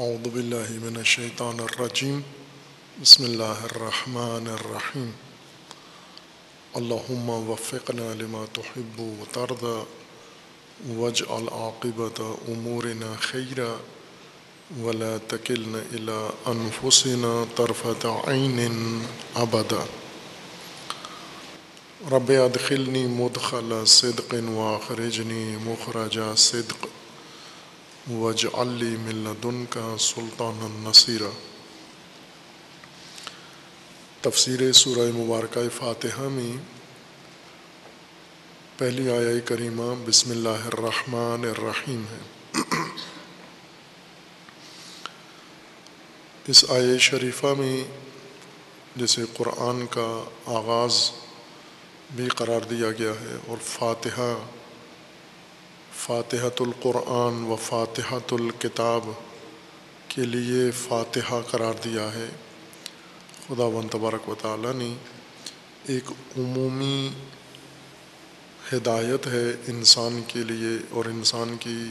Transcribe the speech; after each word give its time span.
اعوذ 0.00 0.26
باللہ 0.32 0.70
من 0.82 0.96
الشیطان 0.96 1.58
الرجیم 1.60 2.20
بسم 3.00 3.24
اللہ 3.24 3.64
الرحمن 3.64 4.46
الرحیم 4.46 5.10
اللہم 6.74 7.28
وفقنا 7.48 8.06
لما 8.20 8.44
تحب 8.52 9.00
و 9.00 9.24
ترضى 9.32 9.74
واجعل 11.00 11.48
عاقبت 11.58 12.20
امورنا 12.20 13.12
خیرا 13.20 13.68
ولا 14.80 15.16
تکلنا 15.28 15.82
الى 15.92 16.16
انفسنا 16.54 17.34
طرفت 17.56 18.06
عین 18.06 19.04
ابدا 19.34 19.84
رب 22.10 22.32
ادخلنی 22.44 23.06
مدخل 23.06 23.84
صدق 23.98 24.34
واخرجنی 24.48 25.44
مخرج 25.64 26.18
صدق. 26.38 27.01
وج 28.10 28.46
علی 28.54 28.96
ملدن 28.96 29.64
کا 29.70 29.96
سلطان 29.98 30.58
النصیرہ 30.62 31.30
تفسیر 34.20 34.72
سورہ 34.72 35.10
مبارکہ 35.14 35.60
فاتحہ 35.78 36.28
میں 36.28 36.52
پہلی 38.78 39.10
آیا 39.10 39.38
کریمہ 39.44 39.94
بسم 40.06 40.30
اللہ 40.30 40.66
الرحمن 40.66 41.44
الرحیم 41.44 42.02
ہے۔ 42.10 42.18
اس 46.46 46.64
آئے 46.70 46.98
شریفہ 46.98 47.54
میں 47.58 47.84
جسے 48.96 49.22
قرآن 49.32 49.86
کا 49.90 50.24
آغاز 50.46 51.10
بھی 52.16 52.28
قرار 52.28 52.60
دیا 52.60 52.90
گیا 52.90 53.12
ہے 53.20 53.36
اور 53.46 53.56
فاتحہ 53.64 54.34
فاتحۃ 55.96 56.60
القرآن 56.60 57.44
و 57.44 57.56
فاتحۃ 57.56 58.32
الکتاب 58.32 59.04
کے 60.08 60.22
لیے 60.22 60.70
فاتحہ 60.70 61.40
قرار 61.50 61.74
دیا 61.84 62.14
ہے۔ 62.14 62.28
خدا 63.46 63.64
و 63.64 63.82
تبارک 63.90 64.28
و 64.28 64.34
تعالیٰ 64.34 64.72
نے 64.74 64.94
ایک 65.86 66.10
عمومی 66.38 67.10
ہدایت 68.72 69.26
ہے 69.26 69.50
انسان 69.68 70.22
کے 70.26 70.38
لیے 70.38 70.86
اور 70.90 71.04
انسان 71.04 71.56
کی 71.60 71.90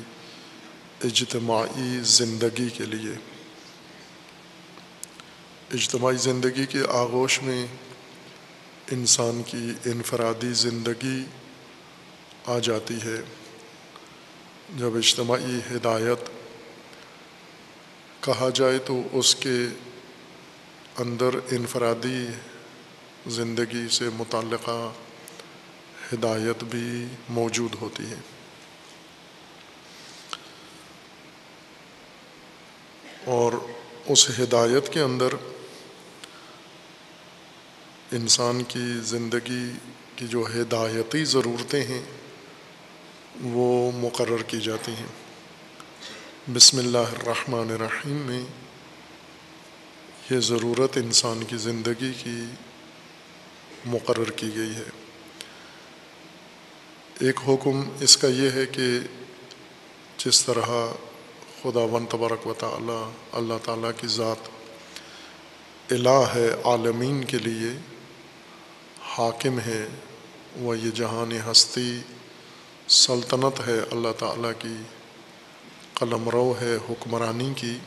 اجتماعی 1.04 2.00
زندگی 2.04 2.70
کے 2.70 2.86
لیے۔ 2.86 3.14
اجتماعی 5.74 6.18
زندگی 6.18 6.66
کے 6.66 6.80
آغوش 6.90 7.42
میں 7.42 7.68
انسان 8.92 9.42
کی 9.48 9.72
انفرادی 9.86 10.54
زندگی 10.54 11.24
آ 12.46 12.60
جاتی 12.60 12.96
ہے۔ 12.96 13.41
جب 14.78 14.96
اجتماعی 14.96 15.60
ہدایت 15.72 16.30
کہا 18.24 18.50
جائے 18.54 18.78
تو 18.78 19.02
اس 19.12 19.36
کے 19.36 19.66
اندر 20.98 21.30
انفرادی 21.52 22.26
زندگی 23.28 23.88
سے 23.90 24.10
متعلقہ 24.14 24.92
ہدایت 26.14 26.64
بھی 26.64 27.06
موجود 27.30 27.76
ہوتی 27.82 28.04
ہے۔ 28.04 28.16
اور 33.26 33.54
اس 34.06 34.40
ہدایت 34.40 34.94
کے 34.94 35.00
اندر 35.00 35.28
انسان 38.12 38.64
کی 38.64 38.94
زندگی 39.02 39.72
کی 40.16 40.28
جو 40.28 40.46
ہدایتی 40.56 41.24
ضرورتیں 41.24 41.84
ہیں 41.84 42.02
وہ 43.44 43.92
مقرر 43.92 44.42
کی 44.42 44.62
جاتی 44.62 44.92
ہیں۔ 44.92 45.06
بسم 46.54 46.78
اللہ 46.78 46.98
الرحمن 46.98 47.72
الرحیم 47.72 48.14
میں 48.14 48.42
یہ 50.30 50.40
ضرورت 50.40 50.98
انسان 50.98 51.44
کی 51.44 51.58
زندگی 51.58 52.12
کی 52.24 52.44
مقرر 53.86 54.32
کی 54.32 54.56
گئی 54.56 54.76
ہے۔ 54.76 54.90
ایک 57.20 57.40
حکم 57.48 57.90
اس 58.00 58.18
کا 58.18 58.28
یہ 58.28 58.50
ہے 58.50 58.66
کہ 58.66 59.00
جس 60.18 60.46
طرح 60.46 60.66
خدا 61.62 61.80
ون 61.80 62.06
تبارک 62.06 62.48
و 62.48 62.54
تعالیٰ 62.54 63.12
اللہ 63.32 63.54
تعالیٰ 63.64 63.92
کی 63.98 64.08
ذات 64.08 64.50
الہ 65.92 66.22
ہے 66.36 66.50
عالمین 66.64 67.24
کے 67.24 67.38
لیے، 67.38 67.80
حاکم 69.02 69.60
ہے، 69.60 69.88
وہ 70.56 70.78
یہ 70.78 70.92
جہان 70.92 71.32
ہستی 71.52 72.00
سلطنت 72.92 73.68
ہے 73.68 73.80
اللہ 73.92 74.12
تعالیٰ 74.20 74.52
کی، 74.60 74.76
قلم 75.94 76.30
رو 76.30 76.54
ہے 76.62 76.76
حکمرانی 76.90 77.54
کی۔ 77.56 77.78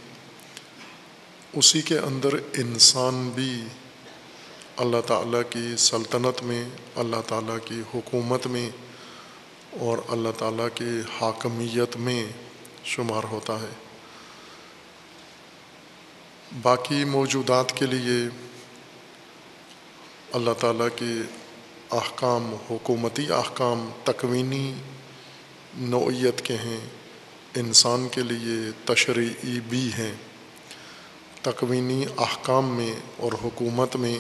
اسی 1.53 1.83
کے 1.83 1.99
اندر 1.99 2.29
انسان 2.33 3.31
بھی 3.35 3.65
اللہ 4.77 5.01
تعالیٰ 5.07 5.43
کی 5.51 5.77
سلطنت 5.79 6.43
میں، 6.43 6.65
اللہ 6.97 7.17
تعالیٰ 7.29 7.57
کی 7.65 7.83
حکومت 7.95 8.47
میں 8.47 8.71
اور 9.81 9.99
اللہ 10.09 10.29
تعالیٰ 10.39 10.69
کی 10.75 11.01
حاکمیت 11.21 11.97
میں 11.97 12.27
شمار 12.85 13.25
ہوتا 13.25 13.61
ہے۔ 13.61 13.73
باقی 16.63 17.05
موجودات 17.05 17.73
کے 17.73 17.87
لیے 17.87 18.29
اللہ 20.33 20.51
تعالیٰ 20.61 20.89
کے 20.97 21.13
احکام، 21.91 22.57
حکومتی 22.71 23.33
احکام، 23.33 23.91
تکوینی 24.05 24.75
نوعیت 25.77 26.41
کے 26.41 26.55
ہیں، 26.55 26.81
انسان 27.55 28.09
کے 28.09 28.21
لیے 28.21 28.71
تشریعی 28.85 29.61
بھی 29.61 29.91
ہیں۔ 29.99 30.15
تکوینی 31.43 32.05
احکام 32.19 32.77
میں 32.77 32.93
اور 33.17 33.33
حکومت 33.45 33.97
میں 33.97 34.19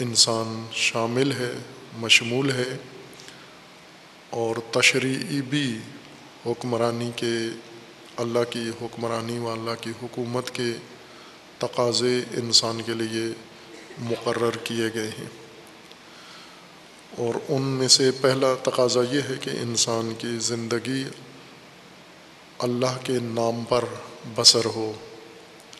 انسان 0.00 0.66
شامل 0.72 1.32
ہے، 1.32 1.52
مشمول 1.98 2.50
ہے 2.50 2.76
اور 4.30 4.56
تشریعی 4.70 5.42
بھی 5.42 5.78
حکمرانی 6.46 7.10
کے، 7.16 7.36
اللہ 8.16 8.50
کی 8.50 8.70
حکمرانی 8.82 9.38
و 9.38 9.50
اللہ 9.50 9.70
کی 9.80 9.90
حکومت 10.02 10.50
کے 10.50 10.72
تقاضے 11.58 12.20
انسان 12.32 12.82
کے 12.86 12.92
لیے 12.92 13.32
مقرر 13.98 14.56
کیے 14.64 14.88
گئے 14.94 15.10
ہیں۔ 15.18 15.41
اور 17.18 17.34
ان 17.48 17.62
میں 17.62 17.88
سے 17.88 18.10
پہلا 18.10 18.54
تقاضا 18.62 19.00
یہ 19.10 19.20
ہے 19.28 19.34
کہ 19.40 19.50
انسان 19.50 20.12
کی 20.18 20.38
زندگی 20.40 21.04
اللہ 22.58 23.04
کے 23.04 23.12
نام 23.22 23.64
پر 23.68 23.84
بسر 24.34 24.64
ہو، 24.64 24.92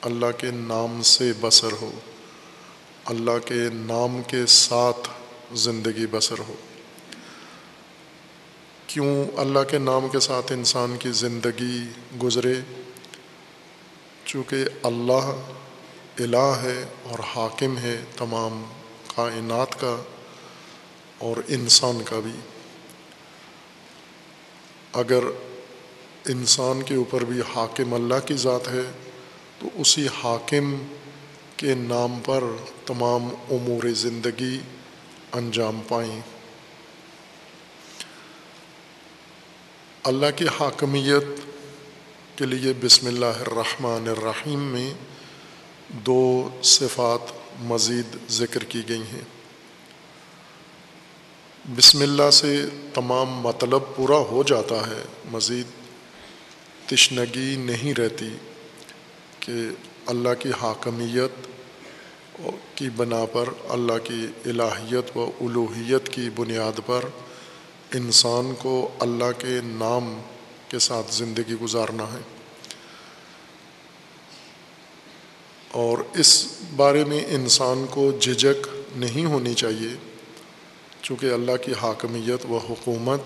اللہ 0.00 0.26
کے 0.38 0.50
نام 0.50 1.02
سے 1.02 1.32
بسر 1.40 1.72
ہو، 1.72 1.90
اللہ 3.04 3.38
کے 3.44 3.60
نام 3.72 4.22
کے 4.26 4.46
ساتھ 4.46 5.08
زندگی 5.52 6.06
بسر 6.10 6.38
ہو۔ 6.38 6.54
کیوں 8.86 9.24
اللہ 9.36 9.58
کے 9.70 9.78
نام 9.78 10.08
کے 10.08 10.20
ساتھ 10.20 10.52
انسان 10.52 10.96
کی 10.98 11.12
زندگی 11.12 11.78
گزرے؟ 12.22 12.54
چونکہ 14.24 14.64
اللہ 14.82 15.40
الہ 16.18 16.52
ہے 16.62 16.84
اور 17.02 17.18
حاکم 17.18 17.78
ہے 17.78 18.04
تمام 18.16 18.64
کائنات 19.16 19.80
کا۔ 19.80 19.96
اور 21.22 21.36
انسان 21.48 22.02
کا 22.04 22.20
بھی۔ 22.20 22.32
اگر 24.92 25.24
انسان 26.28 26.82
کے 26.82 26.94
اوپر 26.94 27.24
بھی 27.24 27.40
حاکم 27.40 27.94
اللہ 27.94 28.26
کی 28.26 28.34
ذات 28.34 28.68
ہے، 28.68 28.92
تو 29.58 29.68
اسی 29.74 30.06
حاکم 30.06 30.74
کے 31.56 31.74
نام 31.74 32.20
پر 32.24 32.44
تمام 32.86 33.24
امور 33.50 33.88
زندگی 33.88 34.58
انجام 35.32 35.80
پائیں۔ 35.88 36.20
اللہ 40.04 40.26
کی 40.36 40.46
حاکمیت 40.60 41.40
کے 42.36 42.46
لیے 42.46 42.72
بسم 42.80 43.06
اللہ 43.06 43.38
الرحمن 43.40 44.08
الرحیم 44.08 44.60
میں 44.60 44.94
دو 45.88 46.48
صفات 46.62 47.32
مزید 47.60 48.16
ذکر 48.30 48.64
کی 48.64 48.82
گئی 48.88 49.02
ہیں۔ 49.12 49.31
بسم 51.68 52.02
اللہ 52.02 52.30
سے 52.30 52.66
تمام 52.94 53.26
مطلب 53.30 53.82
پورا 53.96 54.16
ہو 54.16 54.42
جاتا 54.42 54.74
ہے۔ 54.74 55.02
مزید 55.30 55.66
تشنگی 56.88 57.56
نہیں 57.56 57.94
رہتی 57.94 58.28
کہ 59.40 59.52
اللہ 60.06 60.28
کی 60.38 60.48
حاکمیت 60.62 61.30
کی 62.74 62.90
بنا 62.96 63.24
پر، 63.32 63.48
اللہ 63.68 63.98
کی 64.04 64.26
الہیت 64.44 65.16
و 65.16 65.30
الوحیت 65.40 66.08
کی 66.08 66.28
بنیاد 66.34 66.80
پر 66.86 67.04
انسان 67.94 68.54
کو 68.58 68.88
اللہ 68.98 69.32
کے 69.38 69.58
نام 69.64 70.20
کے 70.68 70.78
ساتھ 70.78 71.14
زندگی 71.14 71.54
گزارنا 71.54 72.04
ہے۔ 72.04 72.20
اور 75.70 75.98
اس 76.14 76.46
بارے 76.76 77.04
میں 77.04 77.24
انسان 77.28 77.86
کو 77.90 78.10
جھجک 78.20 78.68
نہیں 78.96 79.24
ہونی 79.24 79.54
چاہیے۔ 79.54 80.11
چونکہ 81.02 81.26
اللہ 81.26 81.56
کی 81.64 81.72
حاکمیت 81.82 82.46
و 82.50 82.58
حکومت 82.58 83.20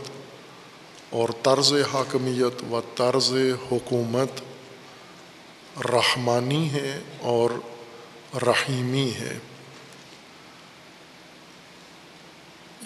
اور 1.11 1.29
طرز 1.43 1.75
حاکمیت 1.93 2.63
و 2.71 2.81
طرز 2.95 3.35
حکومت 3.73 4.29
رحمانی 5.93 6.73
ہے 6.73 7.01
اور 7.21 7.51
رحیمی 8.35 9.11
ہے۔ 9.21 9.39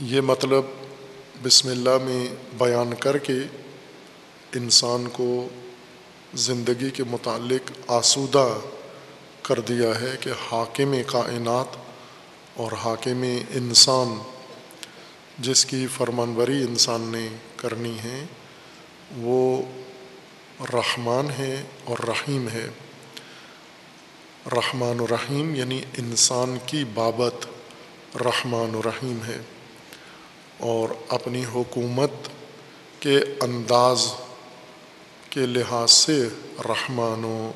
یہ 0.00 0.20
مطلب 0.20 0.64
بسم 1.42 1.68
اللہ 1.68 1.98
میں 2.02 2.26
بیان 2.58 2.94
کر 2.94 3.18
کے 3.18 3.38
انسان 4.54 5.08
کو 5.12 5.48
زندگی 6.34 6.90
کے 6.90 7.04
متعلق 7.04 7.72
آسودہ 7.86 8.58
کر 9.42 9.60
دیا 9.60 10.00
ہے 10.00 10.16
کہ 10.20 10.30
حاکم 10.50 10.94
کائنات 11.06 11.76
اور 12.54 12.72
حاکم 12.72 13.24
انسان 13.50 14.18
جس 15.40 15.64
کی 15.64 15.86
فرمانوری 15.86 16.62
انسان 16.62 17.00
نے 17.00 17.28
کرنی 17.56 17.98
ہے، 17.98 18.24
وہ 19.16 19.62
رحمان 20.72 21.30
ہے 21.30 21.62
اور 21.84 21.98
رحیم 22.08 22.48
ہے۔ 22.48 22.68
رحمان 24.52 25.00
و 25.00 25.06
رحیم 25.06 25.54
یعنی 25.54 25.82
انسان 25.98 26.58
کی 26.66 26.84
بابت 26.94 27.46
رحمان 28.16 28.74
و 28.74 28.82
رحیم 28.82 29.18
ہے۔ 29.26 29.38
اور 30.58 30.88
اپنی 31.08 31.44
حکومت 31.54 32.10
کے 33.00 33.20
انداز 33.40 34.12
کے 35.30 35.40
لحاظ 35.40 35.90
سے 35.90 36.28
رحمان 36.64 37.24
و 37.24 37.50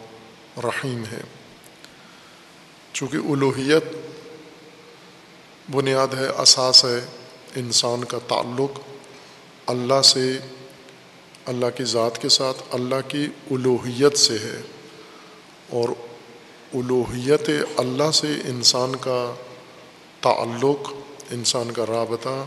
رحیم 0.64 1.04
ہے۔ 1.12 1.20
چونکہ 2.92 3.16
الوحیت 3.16 3.84
بنیاد 5.70 6.08
ہے، 6.08 6.26
اساس 6.26 6.84
ہے 6.84 7.06
انسان 7.56 8.04
کا 8.04 8.18
تعلق 8.28 8.80
اللہ 9.66 10.02
سے، 10.02 10.38
اللہ 11.46 11.66
کی 11.76 11.84
ذات 11.84 12.22
کے 12.22 12.28
ساتھ، 12.28 12.62
اللہ 12.70 13.08
کی 13.08 13.26
الوحیت 13.50 14.18
سے 14.18 14.34
ہے۔ 14.34 14.60
اور 15.70 15.88
الوحیت 16.74 17.50
اللہ 17.76 18.10
سے 18.10 18.26
انسان 18.26 18.96
کا 18.96 19.34
تعلق، 20.20 20.92
انسان 21.30 21.70
کا 21.70 21.86
رابطہ 21.86 22.44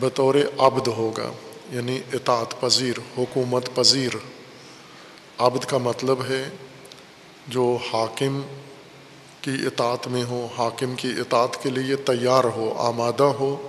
بطور 0.00 0.34
عبد 0.58 0.88
ہوگا 0.88 1.32
یعنی 1.72 2.00
اطاعت 2.12 2.60
پذیر، 2.60 2.94
حکومت 3.18 3.68
پذیر۔ 3.74 4.16
عبد 5.38 5.64
کا 5.64 5.78
مطلب 5.78 6.18
ہے 6.28 6.48
جو 7.48 7.76
حاکم 7.92 8.40
کی 9.40 9.66
اطاعت 9.66 10.08
میں 10.08 10.24
ہو، 10.24 10.48
حاکم 10.58 10.94
کی 10.94 11.08
اطاعت 11.18 11.62
کے 11.62 11.70
لیے 11.70 11.96
تیار 11.96 12.44
ہو، 12.44 12.74
آمادہ 12.78 13.22
ہو۔ 13.22 13.68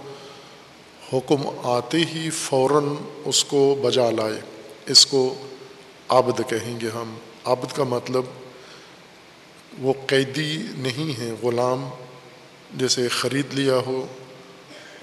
حکم 1.16 1.60
آتے 1.64 1.98
ہی 1.98 2.30
فوراً 2.30 2.84
اس 3.26 3.44
کو 3.44 3.80
بجا 3.82 4.12
لائے۔ 4.12 4.42
اس 4.86 5.06
کو 5.06 5.36
عبد 6.10 6.42
کہیں 6.50 6.80
گے 6.80 6.90
ہم۔ 6.90 7.16
عبد 7.46 7.76
کا 7.76 7.84
مطلب 7.84 8.24
وہ 9.80 9.94
قیدی 10.08 10.58
نہیں 10.78 11.20
ہے 11.20 11.32
غلام 11.44 11.90
جیسے 12.74 13.08
خرید 13.08 13.54
لیا 13.54 13.76
ہو 13.76 14.06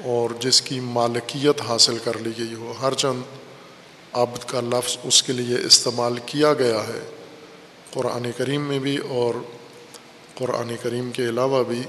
اور 0.05 0.31
جس 0.41 0.63
کی 0.63 0.81
مالکیت 0.81 1.61
حاصل 1.61 1.99
کر 2.05 2.19
لی 2.19 2.31
گئی 2.39 2.55
ہو۔ 2.55 2.73
ہر 2.83 2.95
چند 2.95 3.23
عبد 4.13 4.39
کا 4.39 4.61
لفظ 4.61 4.97
اس 5.05 5.23
کے 5.23 5.33
لیے 5.33 5.57
استعمال 5.67 6.19
کیا 6.27 6.55
گیا 6.55 6.81
ہے۔ 6.81 7.11
قرآن 7.91 8.27
کریم 8.37 8.61
میں 8.61 8.79
بھی 8.79 8.97
اور 8.97 9.35
قرآن 10.35 10.75
کریم 10.83 11.11
کے 11.11 11.25
علاوہ 11.25 11.65
بھی 11.65 11.83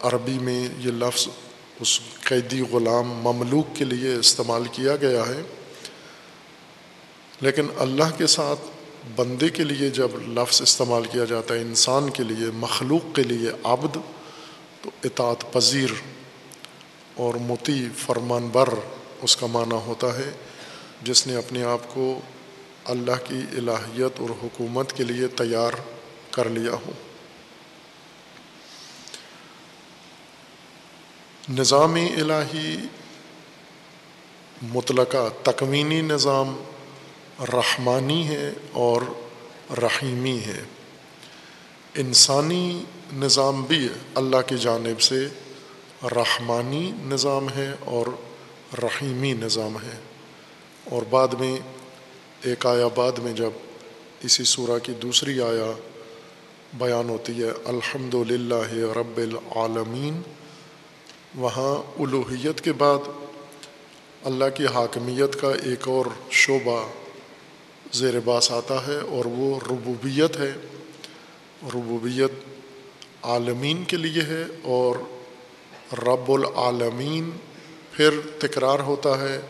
عربی 0.00 0.38
میں 0.38 0.68
یہ 0.78 0.90
لفظ 0.90 1.28
اس 1.80 2.00
قیدی 2.24 2.60
غلام 2.60 3.08
مملوک 3.08 3.76
کے 3.76 3.84
لیے 3.84 4.14
استعمال 4.14 4.62
کیا 4.72 4.96
گیا 4.96 5.26
ہے۔ 5.26 5.42
لیکن 7.40 7.66
اللہ 7.76 8.18
کے 8.18 8.26
ساتھ 8.26 8.60
بندے 9.16 9.48
کے 9.48 9.64
لیے 9.64 9.90
جب 9.90 10.08
لفظ 10.28 10.62
استعمال 10.62 11.04
کیا 11.04 11.24
جاتا 11.24 11.54
ہے، 11.54 11.60
انسان 11.60 12.10
کے 12.10 12.22
لیے، 12.22 12.46
مخلوق 12.54 13.14
کے 13.14 13.22
لیے 13.22 13.50
عبد، 13.64 13.96
تو 14.82 14.90
اطاعت 15.04 15.52
پذیر 15.52 15.88
اور 17.14 17.34
متی 17.34 17.88
فرمان 17.98 18.48
بر 18.52 18.68
اس 19.22 19.36
کا 19.36 19.46
معنی 19.46 19.78
ہوتا 19.86 20.18
ہے۔ 20.18 20.30
جس 21.02 21.26
نے 21.26 21.36
اپنے 21.36 21.62
آپ 21.62 21.94
کو 21.94 22.20
اللہ 22.84 23.28
کی 23.28 23.40
الہیت 23.56 24.20
اور 24.20 24.30
حکومت 24.30 24.92
کے 24.92 25.04
لیے 25.04 25.26
تیار 25.26 25.72
کر 26.30 26.48
لیا 26.48 26.72
ہو۔ 26.72 26.90
نظام 31.50 31.94
الہی 31.94 32.76
مطلقہ 34.62 35.28
تکوینی 35.42 36.00
نظام 36.00 36.62
رحمانی 37.40 38.28
ہے 38.28 38.52
اور 38.72 39.02
رحیمی 39.70 40.38
ہے۔ 40.38 40.62
انسانی 41.94 42.84
نظام 43.12 43.62
بھی 43.62 43.88
اللہ 44.14 44.36
کی 44.46 44.58
جانب 44.58 45.00
سے 45.00 45.28
رحمانی 46.02 46.92
نظام 47.04 47.48
ہے 47.48 47.74
اور 47.80 48.06
رحیمی 48.82 49.32
نظام 49.32 49.76
ہے۔ 49.76 49.98
اور 50.90 51.02
بعد 51.10 51.28
میں، 51.28 51.58
ایک 52.42 52.66
آیا 52.66 52.88
بعد 52.88 53.12
میں 53.12 53.32
جب 53.32 53.50
اسی 54.20 54.44
سورہ 54.44 54.78
کی 54.78 54.92
دوسری 54.92 55.40
آیا 55.40 55.72
بیان 56.74 57.08
ہوتی 57.08 57.42
ہے 57.42 57.50
الحمد 57.64 58.14
للہ 58.14 58.92
رب 58.98 59.16
العالمین 59.16 60.22
وہاں 61.36 62.02
الوحیت 62.02 62.60
کے 62.60 62.72
بعد 62.72 62.98
اللہ 64.24 64.44
کی 64.54 64.66
حاکمیت 64.66 65.40
کا 65.40 65.50
ایک 65.50 65.88
اور 65.88 66.06
شعبہ 66.30 66.88
زیر 67.92 68.20
باس 68.20 68.52
آتا 68.52 68.86
ہے 68.86 68.96
اور 68.96 69.24
وہ 69.24 69.58
ربوبیت 69.66 70.36
ہے۔ 70.36 70.52
ربوبیت 71.62 72.32
عالمین 73.22 73.84
کے 73.84 73.96
لیے 73.96 74.22
ہے 74.22 74.44
اور 74.62 74.96
رب 75.92 76.32
العالمین 76.32 77.30
پھر 77.92 78.10
تکرار 78.38 78.78
ہوتا 78.78 79.20
ہے۔ 79.20 79.40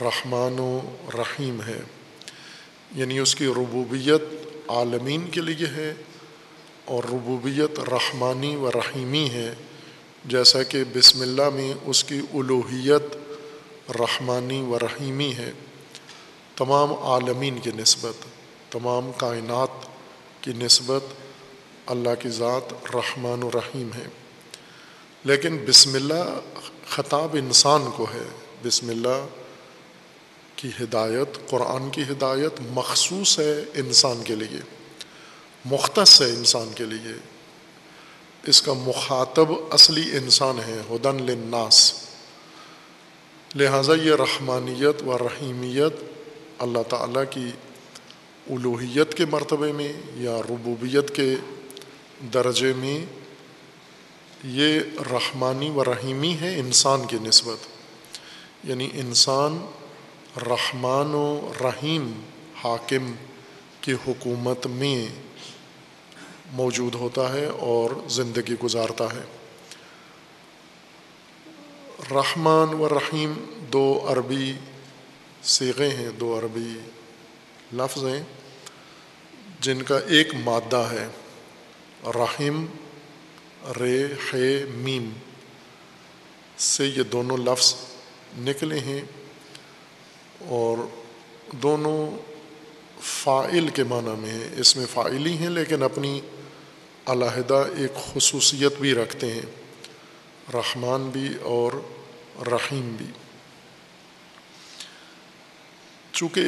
رحمان 0.00 0.58
و 0.58 0.80
رحیم 1.14 1.62
ہے۔ 1.62 1.80
یعنی 2.94 3.18
اس 3.18 3.34
کی 3.34 3.46
ربوبیت 3.46 4.22
عالمین 4.68 5.30
کے 5.30 5.40
لیے 5.40 5.66
ہے 5.66 5.94
اور 6.84 7.04
ربوبیت 7.04 7.80
رحمانی 7.80 8.56
و 8.56 8.70
رحیمی 8.70 9.30
ہے۔ 9.30 9.54
جیسا 10.26 10.62
کہ 10.62 10.84
بسم 10.94 11.20
اللہ 11.20 11.50
میں 11.54 11.74
اس 11.84 12.04
کی 12.04 12.20
الوحیت 12.34 13.16
رحمانی 13.90 14.60
و 14.60 14.78
رحیمی 14.78 15.34
ہے، 15.34 15.52
تمام 16.56 16.94
عالمین 16.94 17.58
کی 17.58 17.70
نسبت، 17.74 18.24
تمام 18.72 19.10
کائنات 19.16 19.68
کی 20.40 20.52
نسبت 20.52 21.04
اللہ 21.86 22.08
کی 22.18 22.28
ذات 22.28 22.96
رحمان 22.96 23.42
و 23.42 23.50
رحیم 23.54 23.92
ہے۔ 23.92 24.04
لیکن 25.24 25.64
بسم 25.68 25.94
اللہ 25.94 26.40
خطاب 26.88 27.36
انسان 27.38 27.84
کو 27.96 28.04
ہے۔ 28.04 28.28
بسم 28.64 28.88
اللہ 28.88 29.26
کی 30.56 30.68
ہدایت، 30.80 31.50
قرآن 31.50 31.90
کی 31.90 32.02
ہدایت 32.02 32.60
مخصوص 32.70 33.38
ہے 33.38 33.64
انسان 33.74 34.22
کے 34.24 34.34
لیے، 34.34 34.60
مختص 35.64 36.22
ہے 36.22 36.26
انسان 36.26 36.70
کے 36.74 36.84
لیے۔ 36.84 37.35
اس 38.46 38.62
کا 38.62 38.72
مخاطب 38.72 39.46
اصلی 39.70 40.16
انسان 40.16 40.58
ہے، 40.58 40.80
ہدن 40.90 41.22
للناس۔ 41.22 41.92
لہٰذا 43.54 43.94
یہ 43.94 44.12
رحمانیت 44.12 45.02
و 45.02 45.18
رحیمیت 45.18 45.92
اللہ 46.58 46.82
تعالیٰ 46.88 47.22
کی 47.30 47.50
الوحیت 48.50 49.14
کے 49.14 49.26
مرتبے 49.26 49.72
میں 49.72 49.92
یا 50.14 50.38
ربوبیت 50.50 51.16
کے 51.16 51.34
درجے 52.34 52.72
میں 52.76 53.04
یہ 54.44 54.80
رحمانی 55.12 55.70
و 55.70 55.84
رحیمی 55.84 56.36
ہے 56.40 56.60
انسان 56.60 57.06
کی 57.06 57.16
نسبت۔ 57.22 57.66
یعنی 58.64 58.90
انسان 58.94 59.66
رحمان 60.36 61.14
و 61.14 61.52
رحیم 61.60 62.20
حاکم 62.62 63.12
کی 63.80 63.92
حکومت 63.92 64.66
میں 64.66 65.25
موجود 66.52 66.94
ہوتا 66.94 67.32
ہے 67.32 67.46
اور 67.46 67.90
زندگی 68.08 68.54
گزارتا 68.64 69.04
ہے۔ 69.04 69.22
رحمان 72.10 72.68
و 72.68 72.88
رحیم 72.88 73.32
دو 73.72 74.06
عربی 74.08 74.52
سیغے 75.42 75.88
ہیں، 75.88 76.10
دو 76.10 76.38
عربی 76.38 76.78
لفظ 77.72 78.04
ہیں، 78.04 78.22
جن 79.60 79.82
کا 79.82 79.98
ایک 79.98 80.34
مادہ 80.34 80.88
ہے۔ 80.92 81.08
رحم 82.04 82.66
رے 83.80 84.04
ہے 84.04 84.64
میم 84.64 85.10
سے 86.58 86.86
یہ 86.86 87.02
دونوں 87.02 87.36
لفظ 87.36 87.74
نکلے 88.38 88.78
ہیں 88.78 89.00
اور 90.48 90.86
دونوں 91.52 92.10
فائل 93.00 93.68
کے 93.68 93.84
معنی 93.84 94.10
میں 94.18 94.30
ہیں۔ 94.30 94.48
اس 94.56 94.76
میں 94.76 94.86
فائلی 94.92 95.32
ہیں 95.32 95.50
لیکن 95.50 95.82
اپنی 95.82 96.20
علیحدہ 97.06 97.64
ایک 97.78 97.92
خصوصیت 98.14 98.72
بھی 98.80 98.94
رکھتے 98.94 99.32
ہیں، 99.32 99.42
رحمان 100.54 101.10
بھی 101.10 101.28
اور 101.42 101.72
رحیم 102.46 102.96
بھی۔ 102.98 103.06
چونکہ 106.12 106.42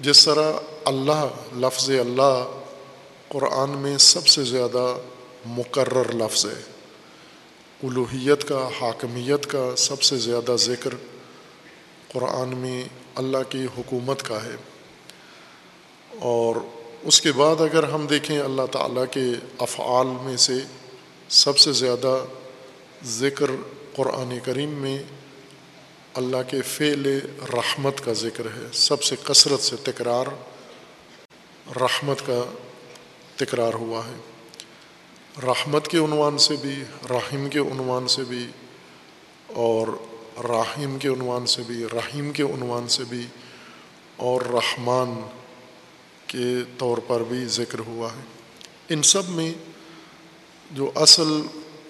جس 0.00 0.24
طرح 0.24 0.52
اللہ، 0.84 1.26
لفظ 1.52 1.90
اللہ 1.90 2.60
قرآن 3.28 3.70
میں 3.70 3.98
سب 3.98 4.26
سے 4.26 4.44
زیادہ 4.44 4.98
مقرر 5.46 6.14
لفظ 6.14 6.46
ہے، 6.46 6.62
الوحیت 7.82 8.48
کا، 8.48 8.68
حاکمیت 8.80 9.46
کا 9.46 9.76
سب 9.76 10.02
سے 10.02 10.16
زیادہ 10.16 10.56
ذکر 10.56 10.90
قرآن 12.12 12.48
میں 12.48 12.84
اللہ 13.14 13.50
کی 13.50 13.66
حکومت 13.78 14.22
کا 14.22 14.44
ہے۔ 14.44 14.56
اور 16.18 16.56
اس 17.06 17.20
کے 17.20 17.32
بعد 17.32 17.60
اگر 17.60 17.82
ہم 17.82 18.06
دیکھیں 18.06 18.38
اللہ 18.38 18.66
تعالیٰ 18.72 19.04
کے 19.10 19.24
افعال 19.58 20.06
میں 20.06 20.36
سے 20.36 20.52
سب 21.28 21.58
سے 21.58 21.72
زیادہ 21.72 22.24
ذکر 23.04 23.46
قرآن 23.96 24.38
کریم 24.44 24.68
میں 24.68 25.02
اللہ 26.14 26.36
کے 26.50 26.62
فعل 26.62 27.06
رحمت 27.52 28.04
کا 28.04 28.12
ذکر 28.12 28.44
ہے، 28.44 28.66
سب 28.72 29.02
سے 29.02 29.16
کثرت 29.24 29.60
سے 29.60 29.76
تکرار 29.82 30.26
رحمت 31.76 32.26
کا 32.26 32.44
تکرار 33.36 33.74
ہوا 33.74 34.00
ہے۔ 34.06 34.16
رحمت 35.42 35.88
کے 35.88 35.98
عنوان 35.98 36.38
سے 36.38 36.54
بھی، 36.60 36.84
رحیم 37.10 37.48
کے 37.48 37.58
عنوان 37.58 38.08
سے 38.08 38.22
بھی 38.28 38.46
اور 39.46 39.86
راہم 40.48 40.98
کے 40.98 41.08
عنوان 41.08 41.46
سے 41.46 41.62
بھی، 41.66 41.84
رحیم 41.92 42.32
کے 42.32 42.42
عنوان 42.42 42.88
سے 42.88 43.04
بھی 43.08 43.26
اور 44.16 44.40
رحمان 44.40 45.20
کے 46.26 46.62
طور 46.78 46.98
پر 46.98 47.22
بھی 47.22 47.44
ذکر 47.44 47.78
ہوا 47.78 48.08
ہے۔ 48.12 48.20
ان 48.88 49.02
سب 49.02 49.28
میں 49.28 49.54
جو 50.70 50.90
اصل 50.94 51.42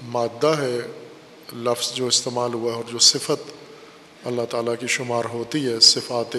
مادہ 0.02 0.54
ہے، 0.58 0.80
لفظ 1.52 1.92
جو 1.92 2.06
استعمال 2.06 2.54
ہوا 2.54 2.70
ہے 2.70 2.76
اور 2.76 2.84
جو 2.92 2.98
صفت 2.98 3.50
اللہ 4.26 4.42
تعالیٰ 4.50 4.74
کی 4.80 4.86
شمار 4.86 5.24
ہوتی 5.24 5.66
ہے، 5.66 5.80
صفات 5.80 6.36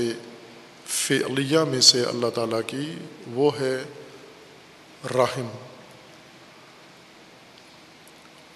فعلیہ 0.86 1.60
میں 1.60 1.82
سے 1.82 2.04
اللہ 2.04 2.28
تعالیٰ 2.28 2.62
کی، 2.68 2.94
وہ 3.28 3.60
ہے 3.60 3.84
رحم۔ 5.14 5.48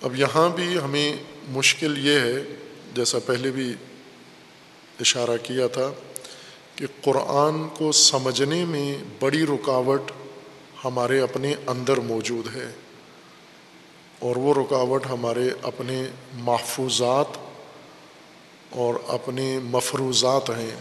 اب 0.02 0.16
یہاں 0.16 0.50
بھی 0.50 0.78
ہمیں 0.78 1.14
مشکل 1.50 2.08
یہ 2.08 2.20
ہے، 2.20 2.36
جیسا 2.94 3.20
پہلے 3.20 3.52
بھی 3.52 3.74
اشارہ 5.00 5.38
کیا 5.44 5.68
تھا 5.68 5.92
کہ 6.82 6.88
قرآن 7.02 7.70
کو 7.70 7.92
سمجھنے 7.92 8.66
میں 8.66 8.98
بڑی 9.20 9.44
رکاوٹ 9.44 10.12
ہمارے 10.86 11.20
اپنے 11.20 11.56
اندر 11.68 11.98
موجود 11.98 12.56
ہے 12.56 12.72
اور 14.20 14.36
وہ 14.36 14.54
رکاوٹ 14.54 15.06
ہمارے 15.06 15.50
اپنے 15.62 16.04
محفوظات 16.34 17.26
اور 18.70 18.96
اپنے 19.08 19.60
مفروضات 19.64 20.50
ہیں۔ 20.50 20.76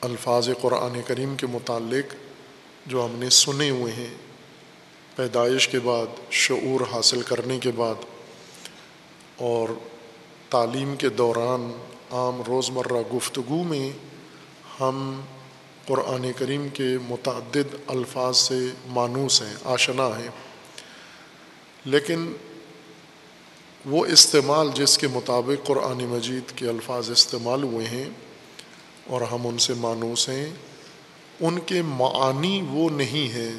الفاظ 0.00 0.48
قرآن 0.60 1.00
کریم 1.06 1.36
کے 1.36 1.46
متعلق 1.46 2.14
جو 2.86 3.04
ہم 3.04 3.18
نے 3.18 3.30
سنے 3.30 3.70
ہوئے 3.70 3.92
ہیں، 3.92 4.14
پیدائش 5.16 5.68
کے 5.68 5.78
بعد، 5.78 6.06
شعور 6.30 6.80
حاصل 6.92 7.22
کرنے 7.22 7.58
کے 7.58 7.70
بعد 7.76 7.94
اور 9.36 9.68
تعلیم 10.50 10.96
کے 10.96 11.08
دوران 11.08 11.91
عام 12.12 12.42
روزمرہ 12.46 13.16
گفتگو 13.16 13.62
میں 13.62 13.90
ہم 14.80 15.20
قرآن 15.86 16.32
کریم 16.38 16.68
کے 16.68 16.96
متعدد 17.08 17.74
الفاظ 17.86 18.36
سے 18.36 18.58
مانوس 18.86 19.42
ہیں، 19.42 19.54
آشنا 19.64 20.06
ہیں۔ 20.06 20.28
لیکن 21.84 22.32
وہ 23.86 24.06
استعمال 24.06 24.70
جس 24.74 24.98
کے 24.98 25.08
مطابق 25.08 25.66
قرآن 25.66 25.98
مجید 25.98 26.52
کے 26.56 26.68
الفاظ 26.68 27.10
استعمال 27.10 27.62
ہوئے 27.62 27.86
ہیں 27.86 28.10
اور 29.06 29.20
ہم 29.20 29.46
ان 29.46 29.58
سے 29.58 29.74
مانوس 29.74 30.28
ہیں، 30.28 30.50
ان 31.40 31.58
کے 31.58 31.82
معانی 31.82 32.62
وہ 32.70 32.90
نہیں 32.90 33.32
ہیں 33.32 33.52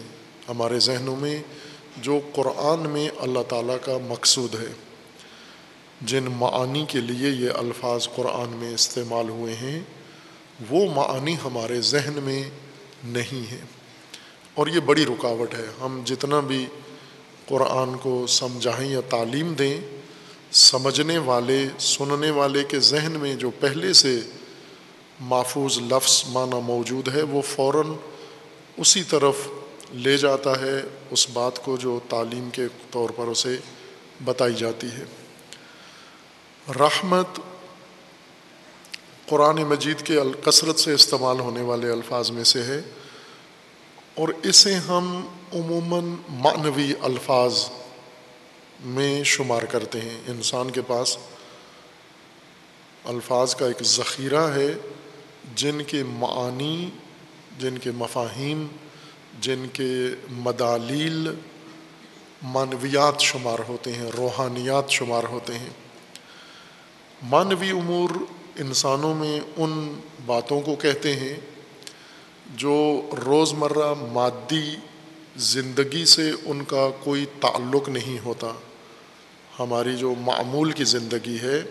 ہمارے 0.50 0.80
ذہنوں 0.80 1.16
میں 1.16 1.42
جو 1.98 2.20
قرآن 2.34 2.90
میں 2.90 3.10
اللہ 3.18 3.40
تعالیٰ 3.50 3.78
کا 3.82 3.98
مقصود 4.08 4.56
ہے۔ 4.56 4.93
جن 6.06 6.24
معانی 6.24 6.86
کے 6.88 7.02
لیے 7.02 7.30
یہ 7.30 7.50
الفاظ 7.56 8.08
قرآن 8.16 8.50
میں 8.50 8.74
استعمال 8.74 9.30
ہوئے 9.30 9.56
ہیں، 9.56 9.80
وہ 10.70 10.94
معانی 10.94 11.36
ہمارے 11.46 11.82
ذہن 11.82 12.14
میں 12.24 12.50
نہیں 13.04 13.52
ہیں۔ 13.52 13.62
اور 14.54 14.68
یہ 14.68 14.80
بڑی 14.80 15.06
رکاوٹ 15.06 15.54
ہے۔ 15.54 15.66
ہم 15.82 16.02
جتنا 16.06 16.40
بھی 16.40 16.66
قرآن 17.46 17.98
کو 17.98 18.28
سمجھائیں 18.28 18.92
یا 18.92 19.02
تعلیم 19.10 19.54
دیں، 19.54 19.82
سمجھنے 20.52 21.18
والے، 21.18 21.68
سننے 21.80 22.32
والے 22.32 22.64
کے 22.64 22.80
ذہن 22.80 23.12
میں 23.12 23.36
جو 23.36 23.50
پہلے 23.60 23.94
سے 23.94 24.20
محفوظ 25.20 25.80
لفظ 25.80 26.24
معنی 26.28 26.60
موجود 26.64 27.08
ہے، 27.08 27.22
وہ 27.22 27.42
فوراً 27.42 27.88
اسی 28.78 29.04
طرف 29.04 29.36
لے 29.94 30.18
جاتا 30.18 30.62
ہے۔ 30.62 30.82
اس 31.12 31.28
بات 31.34 31.66
کو 31.66 31.78
جو 31.78 32.00
تعلیم 32.10 32.50
کے 32.54 32.64
طور 32.92 33.10
پر 33.10 33.28
اسے 33.28 33.58
بتائی 34.24 34.54
جاتی 34.54 34.88
ہے۔ 34.88 35.23
رحمت 36.70 37.40
قرآن 39.26 39.56
مجید 39.56 40.02
کے 40.02 40.20
کثرت 40.46 40.80
سے 40.80 40.94
استعمال 40.94 41.40
ہونے 41.40 41.62
والے 41.62 41.90
الفاظ 41.90 42.32
میں 42.32 42.44
سے 42.44 42.64
ہے 42.64 42.82
اور 44.16 44.28
اسے 44.44 44.74
ہم 44.74 45.28
عموماً 45.54 46.16
معنوی 46.30 46.94
الفاظ 47.02 47.70
میں 48.86 49.24
شمار 49.24 49.62
کرتے 49.62 50.02
ہیں۔ 50.02 50.22
انسان 50.28 50.72
کے 50.72 50.82
پاس 50.82 51.18
الفاظ 53.06 53.56
کا 53.56 53.68
ایک 53.68 53.84
ذخیرہ 53.84 54.48
ہے 54.48 54.74
جن 55.56 55.82
کے 55.88 56.04
معانی، 56.04 56.90
جن 57.60 57.78
کے 57.78 57.92
مفاہیم، 57.92 58.68
جن 59.40 59.66
کے 59.74 59.92
مدالیل 60.30 61.28
معنویات 62.42 63.20
شمار 63.20 63.60
ہوتے 63.68 63.94
ہیں، 63.94 64.12
روحانیات 64.18 64.90
شمار 64.90 65.24
ہوتے 65.24 65.58
ہیں۔ 65.60 65.70
مانوی 67.24 67.70
امور 67.70 68.10
انسانوں 68.56 69.16
میں 69.16 69.40
ان 69.58 70.00
باتوں 70.26 70.62
کو 70.62 70.76
کہتے 70.76 71.16
ہیں 71.16 71.36
جو 72.56 73.02
روزمرہ 73.26 73.94
مادی 73.94 74.76
زندگی 75.38 76.06
سے 76.06 76.32
ان 76.46 76.64
کا 76.64 76.90
کوئی 77.04 77.26
تعلق 77.42 77.90
نہیں 77.90 78.26
ہوتا۔ 78.26 78.48
ہماری 79.60 79.98
جو 79.98 80.14
معمول 80.22 80.72
کی 80.72 80.84
زندگی 80.84 81.38
ہے، 81.42 81.64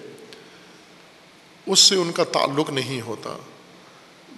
اس 1.66 1.80
سے 1.80 1.94
ان 1.94 2.12
کا 2.12 2.24
تعلق 2.24 2.70
نہیں 2.70 3.00
ہوتا، 3.00 3.36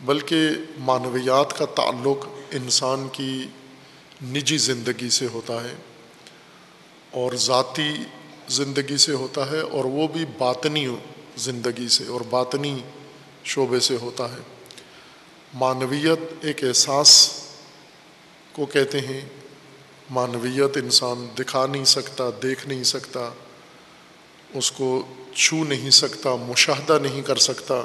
بلکہ 0.04 0.49
معنویات 0.78 1.59
کا 1.59 1.64
تعلق 1.64 2.26
انسان 2.50 3.09
کی 3.12 3.47
نجی 4.23 4.56
زندگی 4.56 5.11
سے 5.11 5.26
ہوتا 5.26 5.64
ہے 5.64 5.75
اور 7.11 7.33
ذاتی 7.33 7.94
زندگی 8.48 8.96
سے 8.96 9.12
ہوتا 9.12 9.50
ہے 9.50 9.60
اور 9.60 9.84
وہ 9.84 10.08
بھی 10.08 10.24
باطنی 10.38 10.96
زندگی 11.36 11.88
سے 11.88 12.06
اور 12.06 12.20
باطنی 12.20 12.78
شعبے 13.44 13.80
سے 13.80 13.96
ہوتا 13.96 14.32
ہے۔ 14.32 14.40
معنویت 15.54 16.18
ایک 16.40 16.64
احساس 16.64 17.30
کو 18.52 18.66
کہتے 18.66 19.00
ہیں۔ 19.00 19.20
معنویت 20.10 20.76
انسان 20.76 21.26
دکھا 21.38 21.66
نہیں 21.66 21.84
سکتا، 21.84 22.24
دیکھ 22.42 22.66
نہیں 22.66 22.84
سکتا، 22.84 23.30
اس 24.54 24.72
کو 24.72 25.02
چھو 25.34 25.64
نہیں 25.64 25.90
سکتا، 25.90 26.34
مشاہدہ 26.34 26.98
نہیں 27.02 27.22
کر 27.22 27.36
سکتا، 27.36 27.82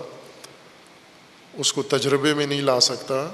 اس 1.53 1.73
کو 1.73 1.83
تجربے 1.83 2.33
میں 2.33 2.47
نہیں 2.47 2.61
لا 2.61 2.79
سکتا۔ 2.79 3.33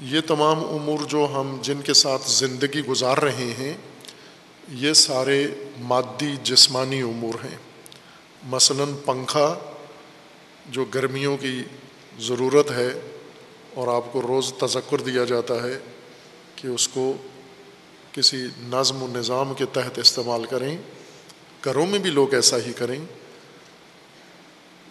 یہ 0.00 0.20
تمام 0.20 0.64
امور 0.64 0.98
جو 1.08 1.28
ہم، 1.34 1.58
جن 1.62 1.80
کے 1.80 1.94
ساتھ 1.94 2.30
زندگی 2.30 2.80
گزار 2.80 3.16
رہے 3.16 3.54
ہیں 3.58 3.74
یہ 4.70 4.92
سارے 4.92 5.46
مادی 5.80 6.36
جسمانی 6.42 7.00
امور 7.00 7.34
ہیں۔ 7.44 7.56
مثلاً 8.44 8.92
پنکھا، 9.04 9.58
جو 10.66 10.84
گرمیوں 10.84 11.36
کی 11.36 11.62
ضرورت 12.18 12.70
ہے 12.70 13.00
اور 13.74 13.88
آپ 13.88 14.12
کو 14.12 14.22
روز 14.22 14.52
تذکر 14.52 14.98
دیا 14.98 15.24
جاتا 15.24 15.62
ہے 15.62 15.78
کہ 16.56 16.68
اس 16.68 16.88
کو 16.88 17.16
کسی 18.12 18.46
نظم 18.58 19.02
و 19.02 19.06
نظام 19.06 19.54
کے 19.54 19.64
تحت 19.66 19.98
استعمال 19.98 20.44
کریں۔ 20.44 20.76
گھروں 21.64 21.86
میں 21.86 21.98
بھی 21.98 22.10
لوگ 22.10 22.34
ایسا 22.34 22.56
ہی 22.66 22.72
کریں۔ 22.72 23.00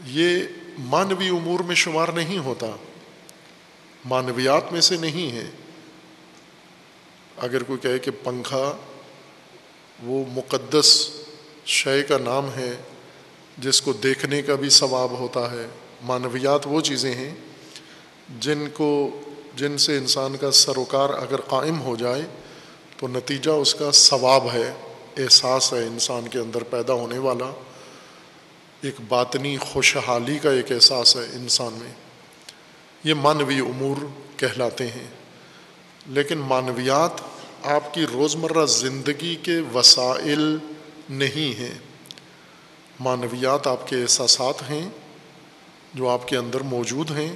یہ 0.05 0.39
مانوی 0.79 1.27
امور 1.27 1.59
میں 1.59 1.75
شمار 1.75 2.07
نہیں 2.07 2.37
ہوتا۔ 2.37 2.67
مانویات 4.05 4.73
میں 4.73 4.81
سے 4.81 4.97
نہیں 4.97 5.31
ہے۔ 5.31 5.51
اگر 7.37 7.63
کوئی 7.63 7.79
کہے 7.79 7.99
کہ 7.99 8.11
پنکھا 8.23 8.77
وہ 10.03 10.25
مقدس 10.27 11.09
شے 11.65 12.03
کا 12.03 12.17
نام 12.17 12.49
ہے، 12.57 12.75
جس 13.57 13.81
کو 13.81 13.93
دیکھنے 13.93 14.41
کا 14.41 14.55
بھی 14.55 14.69
ثواب 14.69 15.11
ہوتا 15.11 15.51
ہے۔ 15.51 15.67
معنویات 16.03 16.61
وہ 16.65 16.81
چیزیں 16.81 17.15
ہیں 17.15 17.35
جن 18.39 18.67
کو، 18.73 19.21
جن 19.55 19.77
سے 19.77 19.97
انسان 19.97 20.37
کا 20.37 20.51
سروکار 20.51 21.09
اگر 21.09 21.41
قائم 21.41 21.81
ہو 21.81 21.95
جائے 21.95 22.21
تو 22.97 23.07
نتیجہ 23.07 23.49
اس 23.49 23.75
کا 23.75 23.91
ثواب 23.91 24.53
ہے، 24.53 24.73
احساس 25.17 25.73
ہے 25.73 25.83
انسان 25.83 26.27
کے 26.27 26.39
اندر 26.39 26.63
پیدا 26.63 26.93
ہونے 26.93 27.17
والا۔ 27.17 27.51
ایک 28.81 28.95
باطنی 29.07 29.57
خوشحالی 29.57 30.39
کا 30.39 30.51
ایک 30.51 30.71
احساس 30.71 31.15
ہے 31.15 31.25
انسان 31.33 31.73
میں۔ 31.73 31.91
یہ 33.03 33.13
معنوی 33.13 33.59
امور 33.59 34.05
کہلاتے 34.37 34.87
ہیں۔ 34.87 35.07
لیکن 36.07 36.37
معنویات 36.37 37.11
آپ 37.69 37.93
کی 37.93 38.05
روزمرہ 38.05 38.65
زندگی 38.65 39.35
کے 39.35 39.59
وسائل 39.73 40.57
نہیں 41.09 41.59
ہیں۔ 41.59 41.79
معنویات 42.99 43.67
آپ 43.67 43.87
کے 43.87 44.01
احساسات 44.01 44.61
ہیں، 44.61 44.89
جو 45.93 46.09
آپ 46.09 46.27
کے 46.27 46.37
اندر 46.37 46.61
موجود 46.61 47.11
ہیں، 47.11 47.35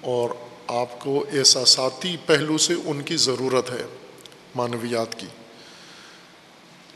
اور 0.00 0.30
آپ 0.66 1.00
کو 1.00 1.24
احساساتی 1.32 2.16
پہلو 2.26 2.58
سے 2.58 2.74
ان 2.84 3.02
کی 3.02 3.16
ضرورت 3.16 3.70
ہے 3.70 3.86
معنویات 4.54 5.20
کی۔ 5.20 5.26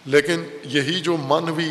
لیکن 0.07 0.43
یہی 0.65 1.01
جو 1.01 1.17
معنوی 1.17 1.71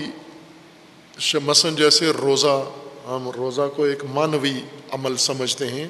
مثلاً 1.44 1.76
جیسے 1.76 2.10
روزہ، 2.10 2.64
ہم 3.06 3.30
روزہ 3.30 3.70
کو 3.76 3.84
ایک 3.84 4.04
معنوی 4.04 4.60
عمل 4.92 5.18
سمجھتے 5.18 5.68
ہیں، 5.68 5.88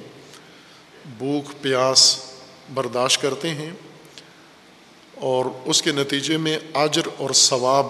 بھوک، 1.17 1.61
پیاس 1.61 2.23
برداشت 2.73 3.21
کرتے 3.21 3.49
ہیں 3.49 3.69
اور 5.19 5.45
اس 5.65 5.81
کے 5.81 5.91
نتیجے 5.91 6.37
میں 6.37 6.59
آجر 6.73 7.01
اور 7.17 7.29
ثواب 7.33 7.85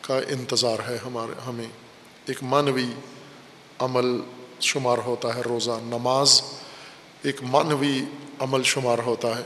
کا 0.00 0.18
انتظار 0.18 0.78
ہے 0.88 0.98
ہمارے 1.06 1.40
ہمیں۔ 1.46 1.66
ایک 2.26 2.38
معنوی 2.42 2.86
عمل 3.78 4.20
شمار 4.60 4.98
ہوتا 4.98 5.34
ہے، 5.34 5.40
روزہ 5.40 5.70
نماز۔ 5.82 6.42
ایک 7.22 7.42
معنوی 7.42 8.02
عمل 8.38 8.62
شمار 8.62 8.98
ہوتا 8.98 9.28
ہے۔ 9.28 9.44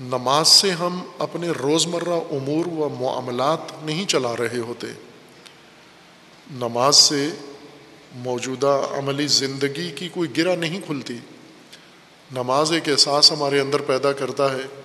نماز 0.00 0.48
سے 0.48 0.70
ہم 0.70 1.04
اپنے 1.18 1.48
روزمرہ 1.48 2.20
امور 2.30 2.66
و 2.66 2.88
معاملات 3.00 3.58
نہیں 3.82 4.06
چلا 4.06 4.36
رہے 4.36 4.58
ہوتے۔ 4.58 4.86
نماز 6.50 6.96
سے 6.96 7.30
موجودہ 8.14 8.86
عملی 8.90 9.26
زندگی 9.26 9.90
کی 9.90 10.08
کوئی 10.08 10.36
گرہ 10.36 10.56
نہیں 10.56 10.80
کھلتی۔ 10.86 11.18
نماز 12.32 12.72
ایک 12.72 12.88
احساس 12.88 13.32
ہمارے 13.32 13.60
اندر 13.60 13.80
پیدا 13.80 14.12
کرتا 14.12 14.52
ہے۔ 14.52 14.82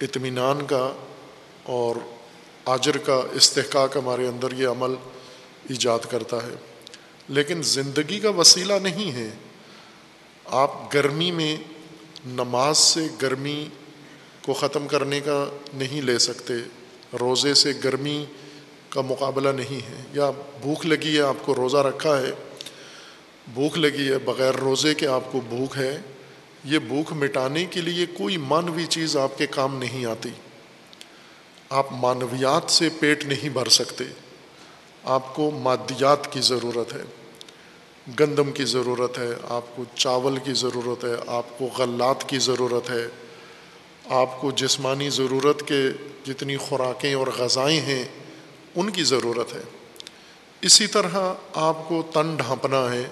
اطمینان 0.00 0.66
کا 0.66 0.92
اور 1.62 1.96
آجر 2.64 2.96
کا 2.96 3.22
استحقاق 3.32 3.96
ہمارے 3.96 4.26
اندر 4.26 4.48
یہ 4.52 4.68
عمل 4.68 4.94
ایجاد 5.68 5.98
کرتا 6.10 6.36
ہے۔ 6.36 6.54
لیکن 7.28 7.62
زندگی 7.62 8.20
کا 8.20 8.30
وسیلہ 8.30 8.72
نہیں 8.72 9.12
ہے۔ 9.12 9.30
آپ 10.44 10.94
گرمی 10.94 11.30
میں 11.30 11.56
نماز 12.26 12.78
سے 12.78 13.00
گرمی 13.22 13.68
کو 14.42 14.52
ختم 14.52 14.86
کرنے 14.86 15.20
کا 15.20 15.46
نہیں 15.74 16.02
لے 16.02 16.18
سکتے۔ 16.18 16.54
روزے 17.20 17.54
سے 17.54 17.72
گرمی 17.84 18.24
کا 18.88 19.00
مقابلہ 19.00 19.48
نہیں 19.48 19.90
ہے۔ 19.90 20.02
یا 20.12 20.30
بھوک 20.62 20.86
لگی 20.86 21.16
ہے، 21.16 21.22
آپ 21.22 21.36
کو 21.44 21.54
روزہ 21.54 21.76
رکھا 21.76 22.20
ہے۔ 22.20 22.30
بھوک 23.54 23.78
لگی 23.78 24.12
ہے، 24.12 24.18
بغیر 24.18 24.54
روزے 24.54 24.94
کے 24.94 25.06
آپ 25.06 25.32
کو 25.32 25.40
بھوک 25.40 25.76
ہے۔ 25.76 25.98
یہ 26.64 26.78
بھوک 26.78 27.12
مٹانے 27.12 27.64
کے 27.64 27.80
لیے 27.80 28.06
کوئی 28.06 28.36
مانوی 28.36 28.86
چیز 28.86 29.16
آپ 29.16 29.38
کے 29.38 29.46
کام 29.46 29.76
نہیں 29.76 30.06
آتی۔ 30.06 30.28
آپ 31.70 31.86
مانویات 31.92 32.70
سے 32.70 32.88
پیٹ 33.00 33.24
نہیں 33.24 33.48
بھر 33.48 33.68
سکتے۔ 33.68 34.04
آپ 35.04 35.34
کو 35.34 35.50
مادیات 35.50 36.32
کی 36.32 36.40
ضرورت 36.40 36.94
ہے۔ 36.94 37.02
گندم 38.20 38.52
کی 38.52 38.64
ضرورت 38.64 39.18
ہے۔ 39.18 39.28
آپ 39.48 39.76
کو 39.76 39.84
چاول 39.94 40.38
کی 40.44 40.52
ضرورت 40.52 41.04
ہے۔ 41.04 41.14
آپ 41.26 41.58
کو 41.58 41.68
غلات 41.78 42.28
کی 42.28 42.38
ضرورت 42.38 42.90
ہے۔ 42.90 43.06
آپ 44.08 44.40
کو 44.40 44.50
جسمانی 44.50 45.10
ضرورت 45.10 45.68
کے 45.68 45.88
جتنی 46.26 46.56
خوراکیں 46.56 47.14
اور 47.14 47.26
غذائیں 47.38 47.80
ہیں، 47.80 48.04
ان 48.74 48.90
کی 48.90 49.04
ضرورت 49.04 49.54
ہے۔ 49.54 49.62
اسی 50.60 50.86
طرح 50.86 51.34
آپ 51.54 51.88
کو 51.88 52.02
تن 52.12 52.36
ڈھانپنا 52.36 52.92
ہے۔ 52.92 53.04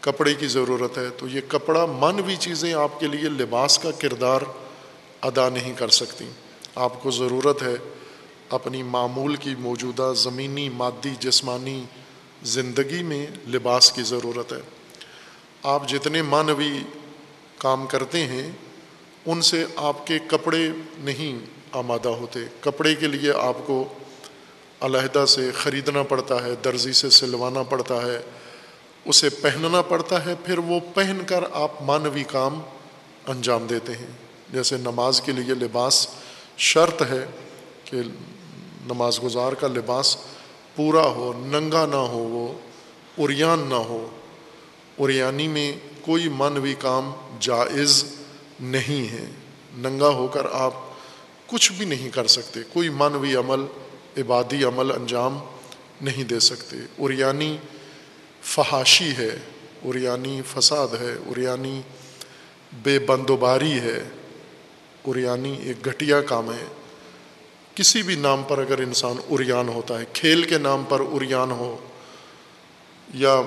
کپڑے 0.00 0.34
کی 0.34 0.46
ضرورت 0.46 0.98
ہے، 0.98 1.10
تو 1.16 1.28
یہ 1.28 1.40
کپڑا 1.48 1.86
منوی 1.86 2.36
چیزیں 2.36 2.74
آپ 2.74 3.00
کے 3.00 3.06
لیے 3.06 3.28
لباس 3.28 3.78
کا 3.78 3.90
کردار 3.90 4.40
ادا 5.22 5.48
نہیں 5.48 5.72
کر 5.76 5.88
سکتی۔ 5.88 6.24
آپ 6.74 7.02
کو 7.02 7.10
ضرورت 7.10 7.62
ہے 7.62 7.74
اپنی 8.50 8.82
معمول 8.82 9.36
کی 9.36 9.54
موجودہ 9.58 10.12
زمینی، 10.16 10.68
مادی، 10.68 11.10
جسمانی 11.20 11.84
زندگی 12.42 13.02
میں 13.02 13.26
لباس 13.48 13.92
کی 13.92 14.02
ضرورت 14.02 14.52
ہے۔ 14.52 14.60
آپ 15.62 15.88
جتنے 15.88 16.22
معنوی 16.22 16.78
کام 17.58 17.86
کرتے 17.86 18.24
ہیں، 18.24 18.50
ان 19.26 19.42
سے 19.42 19.64
آپ 19.76 20.06
کے 20.06 20.18
کپڑے 20.26 20.68
نہیں 20.98 21.38
آمادہ 21.72 22.08
ہوتے۔ 22.08 22.40
کپڑے 22.60 22.94
کے 22.94 23.06
لیے 23.06 23.32
آپ 23.32 23.56
کو 23.66 23.88
علیحدہ 24.80 25.24
سے 25.26 25.50
خریدنا 25.54 26.02
پڑتا 26.02 26.44
ہے، 26.44 26.54
درزی 26.64 26.92
سے 26.92 27.10
سلوانا 27.10 27.62
پڑتا 27.62 28.02
ہے۔ 28.02 28.20
اسے 29.08 29.28
پہننا 29.28 29.82
پڑتا 29.82 30.24
ہے، 30.24 30.34
پھر 30.44 30.58
وہ 30.58 30.80
پہن 30.94 31.18
کر 31.26 31.44
آپ 31.52 31.82
معنوی 31.82 32.24
کام 32.24 32.60
انجام 33.26 33.66
دیتے 33.66 33.92
ہیں۔ 33.92 34.06
جیسے 34.52 34.76
نماز 34.76 35.20
کے 35.20 35.32
لیے 35.32 35.54
لباس 35.54 36.08
شرط 36.56 37.02
ہے 37.02 37.26
کہ 37.84 37.96
نماز 38.86 39.22
گزار 39.22 39.52
کا 39.52 39.68
لباس 39.68 40.16
پورا 40.76 41.02
ہو، 41.02 41.32
ننگا 41.32 41.86
نہ 41.86 41.96
ہو، 41.96 42.18
وہ 42.18 42.52
اریان 43.18 43.66
نہ 43.68 43.74
ہو۔ 43.74 44.08
اریانی 44.98 45.48
میں 45.48 45.72
کوئی 46.00 46.28
معنوی 46.28 46.74
کام 46.78 47.12
جائز 47.40 48.04
نہیں 48.60 49.12
ہے۔ 49.12 49.30
ننگا 49.76 50.08
ہو 50.08 50.26
کر 50.26 50.46
آپ 50.52 50.74
کچھ 51.46 51.72
بھی 51.72 51.84
نہیں 51.84 52.10
کر 52.10 52.26
سکتے، 52.26 52.60
کوئی 52.72 52.88
معنوی 52.88 53.36
عمل، 53.36 53.60
عبادی 54.16 54.64
عمل 54.64 54.90
انجام 54.90 55.38
نہیں 56.00 56.24
دے 56.24 56.40
سکتے۔ 56.40 56.76
اریانی 56.98 57.56
فحاشی 58.48 59.10
ہے 59.18 59.38
اریانی 59.84 60.40
فساد 60.46 60.88
ہے 61.00 61.14
اریانی 61.26 61.80
بے 62.82 62.98
بندوباری 62.98 63.80
ہے 63.80 64.02
اریانی 65.06 65.56
ایک 65.62 65.84
گھٹیا 65.84 66.20
کام 66.20 66.52
ہے۔ 66.52 66.66
کسی 67.74 68.02
بھی 68.02 68.14
نام 68.14 68.42
پر 68.48 68.58
اگر 68.58 68.78
انسان 68.78 69.16
اریان 69.30 69.68
ہوتا 69.68 69.98
ہے، 70.00 70.04
کھیل 70.12 70.42
کے 70.42 70.58
نام 70.58 70.84
پر 70.88 71.00
اریان 71.12 71.50
ہو، 71.50 71.76
یا 73.14 73.42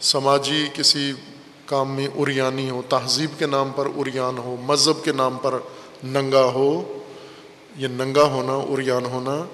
سماجی 0.00 0.68
کسی 0.74 1.12
کام 1.66 1.96
میں 1.96 2.08
اریانی 2.14 2.70
ہو، 2.70 2.82
تہذیب 2.88 3.38
کے 3.38 3.46
نام 3.46 3.70
پر 3.76 3.88
اریان 3.96 4.38
ہو، 4.38 4.56
مذہب 4.62 5.04
کے 5.04 5.12
نام 5.12 5.38
پر 5.42 5.58
ننگا 6.04 6.44
ہو 6.44 6.70
یہ 7.76 7.88
ننگا 7.88 8.22
ہونا 8.22 8.54
اریان 8.72 9.04
ہونا، 9.04 9.44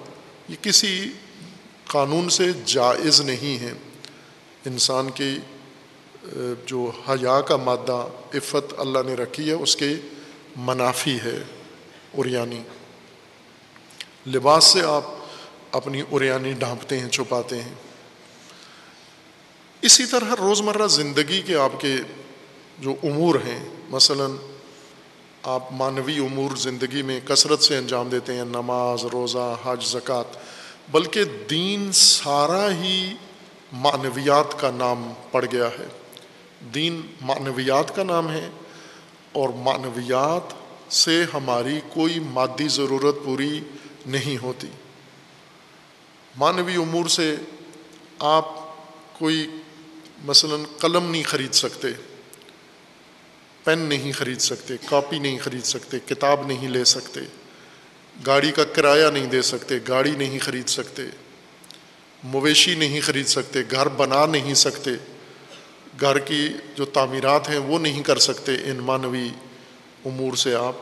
یہ 0.48 0.56
کسی 0.62 1.12
قانون 1.87 2.28
سے 2.28 2.44
جائز 2.64 3.20
نہیں 3.20 3.58
ہے۔ 3.62 3.72
انسان 4.66 5.11
کی 5.11 5.38
جو 6.66 6.90
حیا 7.09 7.40
کا 7.40 7.57
مادہ، 7.57 8.07
عفت 8.35 8.74
اللہ 8.79 8.98
نے 9.07 9.14
رکھی 9.14 9.48
ہے، 9.48 9.55
اس 9.55 9.77
کے 9.77 9.88
منافی 10.57 11.16
ہے 11.24 11.38
اریانی 12.18 12.62
لباس 14.27 14.64
سے 14.64 14.83
آپ 14.83 15.05
اپنی 15.70 16.03
اریانی 16.11 16.53
ڈھانپتے 16.53 16.98
ہیں، 17.00 17.09
چھپاتے 17.09 17.61
ہیں۔ 17.62 17.74
اسی 19.83 20.07
طرح 20.07 20.35
روزمرہ 20.38 20.87
زندگی 20.87 21.42
کے 21.42 21.57
آپ 21.57 21.81
کے 21.81 21.96
جو 22.79 22.94
امور 23.03 23.35
ہیں، 23.35 23.59
مثلاً 23.90 24.31
آپ 25.42 25.72
معنوی 25.72 26.18
امور 26.18 26.57
زندگی 26.57 27.03
میں 27.03 27.20
کثرت 27.24 27.62
سے 27.62 27.77
انجام 27.77 28.09
دیتے 28.09 28.35
ہیں، 28.35 28.44
نماز، 28.44 29.05
روزہ، 29.05 29.55
حج، 29.64 29.85
زکوٰۃ، 29.87 30.37
بلکہ 30.90 31.24
دین 31.50 31.90
سارا 31.92 32.70
ہی 32.72 33.14
معنویات 33.74 34.60
کا 34.60 34.70
نام 34.70 35.12
پڑ 35.30 35.44
گیا 35.52 35.68
ہے۔ 35.68 35.87
دین 36.74 37.00
معنویات 37.20 37.96
کا 37.96 38.02
نام 38.02 38.30
ہے 38.30 38.50
اور 39.32 39.48
معنویات 39.48 40.54
سے 40.92 41.24
ہماری 41.34 41.80
کوئی 41.88 42.18
مادی 42.20 42.68
ضرورت 42.68 43.16
پوری 43.24 43.60
نہیں 44.06 44.42
ہوتی۔ 44.42 44.68
معنوی 46.37 46.76
امور 46.76 47.06
سے 47.06 47.37
آپ 48.18 48.44
کوئی 49.18 49.50
مثلاً 50.24 50.64
قلم 50.78 51.10
نہیں 51.10 51.22
خرید 51.22 51.52
سکتے، 51.52 51.88
پین 53.64 53.78
نہیں 53.78 54.12
خرید 54.12 54.38
سکتے، 54.38 54.74
کاپی 54.87 55.18
نہیں 55.18 55.38
خرید 55.38 55.64
سکتے، 55.64 55.98
کتاب 56.06 56.46
نہیں 56.46 56.68
لے 56.68 56.84
سکتے، 56.84 57.20
گاڑی 58.26 58.52
کا 58.52 58.64
کرایہ 58.64 59.06
نہیں 59.06 59.26
دے 59.26 59.42
سکتے، 59.42 59.78
گاڑی 59.88 60.10
نہیں 60.10 60.38
خرید 60.38 60.68
سکتے۔ 60.68 61.02
مویشی 62.24 62.74
نہیں 62.74 63.00
خرید 63.00 63.26
سکتے، 63.26 63.62
گھر 63.70 63.88
بنا 63.88 64.26
نہیں 64.26 64.54
سکتے، 64.54 64.90
گھر 66.00 66.18
کی 66.18 66.48
جو 66.76 66.84
تعمیرات 66.84 67.48
ہیں 67.48 67.58
وہ 67.58 67.78
نہیں 67.78 68.02
کر 68.02 68.18
سکتے 68.18 68.52
ان 68.54 68.76
معنوی 68.76 69.28
امور 70.04 70.37
سے 70.37 70.54
آپ۔ 70.54 70.74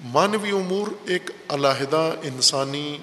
معنوی 0.00 0.50
امور 0.50 0.88
ایک 1.06 1.30
علیحدہ 1.48 2.14
انسانی 2.22 2.98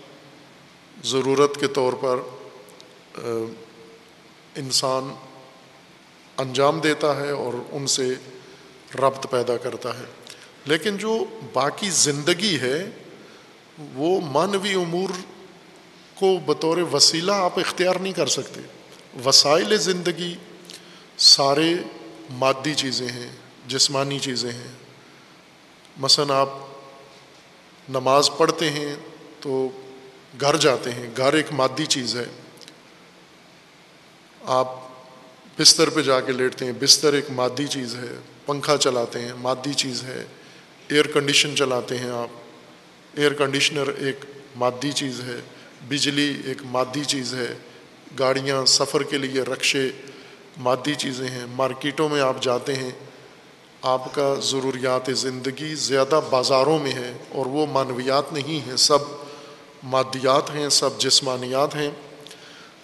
ضرورت 1.03 1.59
کے 1.59 1.67
طور 1.67 1.93
پر 1.93 2.19
انسان 4.55 5.13
انجام 6.38 6.79
دیتا 6.79 7.15
ہے 7.15 7.31
اور 7.31 7.53
ان 7.71 7.88
سے 7.88 8.13
ربط 8.95 9.31
پیدا 9.31 9.57
کرتا 9.57 9.99
ہے۔ 9.99 10.05
لیکن 10.65 10.97
جو 10.97 11.25
باقی 11.53 11.89
زندگی 11.89 12.59
ہے، 12.59 12.89
وہ 13.93 14.21
معنوی 14.21 14.73
امور 14.73 15.09
کو 16.23 16.39
بطور 16.45 16.77
وسیلہ 16.77 17.31
آپ 17.31 17.59
اختیار 17.59 17.95
نہیں 17.95 18.13
کر 18.13 18.27
سکتے۔ 18.27 18.62
وسائل 19.25 19.77
زندگی 19.77 20.36
سارے 21.17 21.73
مادی 22.29 22.73
چیزیں 22.73 23.07
ہیں، 23.07 23.29
جسمانی 23.67 24.19
چیزیں 24.19 24.51
ہیں۔ 24.51 24.71
مثلا 25.97 26.41
آپ 26.41 26.49
نماز 27.89 28.29
پڑھتے 28.38 28.69
ہیں 28.69 28.95
تو 29.39 29.69
گھر 30.41 30.57
جاتے 30.57 30.91
ہیں، 30.91 31.09
گھر 31.17 31.33
ایک 31.33 31.45
مادی 31.51 31.86
چیز 31.86 32.15
ہے۔ 32.15 32.25
آپ 34.43 34.75
بستر 35.59 35.89
پہ 35.89 36.01
جا 36.01 36.21
کے 36.21 36.31
لیٹتے 36.31 36.65
ہیں، 36.65 36.73
بستر 36.79 37.13
ایک 37.13 37.31
مادی 37.31 37.67
چیز 37.67 37.95
ہے۔ 37.95 38.15
پنکھا 38.45 38.77
چلاتے 38.77 39.21
ہیں، 39.21 39.33
مادی 39.38 39.73
چیز 39.73 40.03
ہے۔ 40.03 40.25
ایئر 40.88 41.07
کنڈیشن 41.07 41.55
چلاتے 41.55 41.97
ہیں 41.97 42.09
آپ۔ 42.09 42.29
ایئر 43.13 43.33
کنڈیشنر 43.33 43.88
ایک 43.88 44.25
مادی 44.55 44.91
چیز 44.91 45.19
ہے۔ 45.19 45.41
بجلی 45.89 46.41
ایک 46.46 46.58
مادی 46.65 47.04
چیز 47.04 47.34
ہے، 47.34 47.54
گاڑیاں 48.19 48.65
سفر 48.65 49.04
کے 49.04 49.17
لیے 49.17 49.41
رقشے 49.41 49.91
مادی 50.58 50.96
چیزیں 50.96 51.28
ہیں، 51.28 51.46
مارکیٹوں 51.52 52.10
میں 52.10 52.22
آپ 52.22 52.41
جاتے 52.41 52.76
ہیں، 52.76 52.91
آپ 53.82 54.15
کا 54.15 54.36
ضروریات 54.41 55.10
زندگی 55.17 55.76
زیادہ 55.76 56.22
بازاروں 56.30 56.80
میں 56.80 56.91
ہے 56.91 57.13
اور 57.30 57.46
وہ 57.46 57.65
معنویات 57.65 58.34
نہیں 58.34 58.67
ہیں، 58.67 58.76
سب 58.76 59.00
مادیات 59.84 60.56
ہیں، 60.56 60.69
سب 60.69 61.00
جسمانیات 61.00 61.76
ہیں۔ 61.76 61.91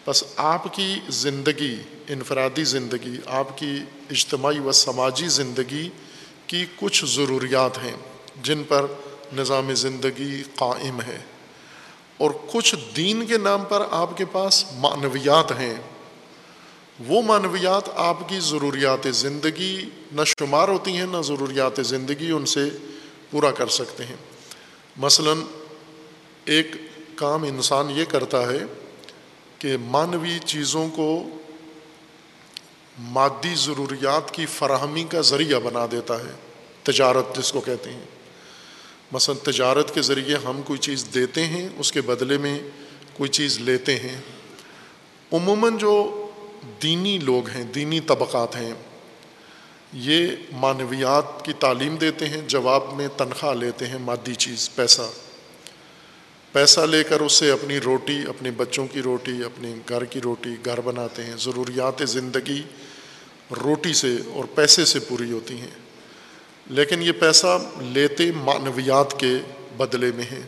بس 0.08 0.24
آپ 0.36 0.74
کی 0.74 1.00
زندگی، 1.10 1.76
انفرادی 2.08 2.64
زندگی، 2.64 3.18
آپ 3.26 3.58
کی 3.58 3.80
اجتماعی 4.12 4.60
و 4.60 4.72
سماجی 4.72 5.28
زندگی 5.28 5.90
کی 6.48 6.66
کچھ 6.76 7.06
ضروریات 7.06 7.78
ہیں، 7.78 7.96
جن 8.44 8.64
پر 8.68 8.86
نظام 9.34 9.74
زندگی 9.74 10.44
قائم 10.56 11.02
ہے۔ 11.02 11.20
اور 12.20 12.32
کچھ 12.54 12.76
دین 12.96 13.26
کے 13.26 13.38
نام 13.38 13.64
پر 13.70 13.84
آپ 13.92 14.18
کے 14.18 14.26
پاس 14.26 14.66
معنویات 14.74 15.52
ہیں۔ 15.52 15.76
وہ 17.08 17.22
معنویات 17.22 17.90
آپ 17.96 18.30
کی 18.30 18.40
ضروریات 18.40 19.08
زندگی 19.12 19.90
نہ 20.12 20.22
شمار 20.24 20.68
ہوتی 20.68 20.98
ہیں، 20.98 21.06
نہ 21.06 21.22
ضروریات 21.22 21.86
زندگی 21.86 22.32
ان 22.32 22.46
سے 22.46 22.70
پورا 23.32 23.52
کر 23.52 23.68
سکتے 23.68 24.06
ہیں۔ 24.06 24.16
مثلاً 24.98 25.38
ایک 26.46 26.68
کام 27.16 27.44
انسان 27.44 27.92
یہ 27.92 28.06
کرتا 28.06 28.42
ہے 28.42 28.60
کہ 29.58 29.78
معنوی 29.78 30.40
چیزوں 30.46 30.90
کو 30.96 31.24
مادی 33.00 33.56
ضروریات 33.56 34.32
کی 34.32 34.46
فراہمی 34.46 35.04
کا 35.04 35.22
ذریعہ 35.22 35.60
بنا 35.60 35.86
دیتا 35.92 36.20
ہے، 36.20 36.32
تجارت 36.84 37.38
جس 37.38 37.52
کو 37.52 37.62
کہتے 37.62 37.90
ہیں۔ 37.90 38.19
مثلا 39.12 39.52
تجارت 39.52 39.94
کے 39.94 40.02
ذریعے 40.02 40.36
ہم 40.36 40.62
کوئی 40.66 40.80
چیز 40.80 41.08
دیتے 41.14 41.46
ہیں، 41.46 41.70
اس 41.78 41.92
کے 41.92 42.02
بدلے 42.02 42.38
میں 42.38 42.60
کوئی 43.14 43.30
چیز 43.30 43.60
لیتے 43.60 43.96
ہیں۔ 43.96 44.22
عموماً 45.32 45.78
جو 45.78 46.26
دینی 46.84 47.18
لوگ 47.18 47.50
ہیں، 47.50 47.64
دینی 47.64 48.00
طبقات 48.00 48.56
ہیں، 48.56 48.74
یہ 49.94 50.28
معنویات 50.52 51.46
کی 51.46 51.54
تعلیم 51.54 51.96
دیتے 51.96 52.30
ہیں، 52.30 52.42
جواب 52.48 52.84
میں 52.94 53.08
تنخواہ 53.18 53.54
لیتے 53.54 53.88
ہیں، 53.88 53.98
مادی 53.98 54.36
چیز، 54.36 54.70
پیسہ۔ 54.76 55.02
پیسہ 56.52 56.80
لے 56.80 57.04
کر 57.04 57.20
اس 57.20 57.34
سے 57.34 57.52
اپنی 57.52 57.80
روٹی، 57.80 58.18
اپنے 58.28 58.52
بچوں 58.52 58.88
کی 58.88 59.02
روٹی، 59.02 59.44
اپنے 59.44 59.76
گھر 59.90 60.06
کی 60.06 60.22
روٹی، 60.22 60.50
گھر 60.66 60.82
بناتے 60.82 61.24
ہیں۔ 61.24 61.36
ضروریات 61.40 62.10
زندگی 62.10 62.62
روٹی 63.64 63.94
سے 63.94 64.16
اور 64.28 64.46
پیسے 64.56 64.86
سے 64.86 65.00
پوری 65.00 65.32
ہوتی 65.32 65.58
ہیں۔ 65.58 65.89
لیکن 66.70 67.02
یہ 67.02 67.12
پیسہ 67.12 67.60
لیتے 67.82 68.32
معنویات 68.32 69.20
کے 69.20 69.34
بدلے 69.78 70.12
میں 70.16 70.24
ہیں۔ 70.24 70.42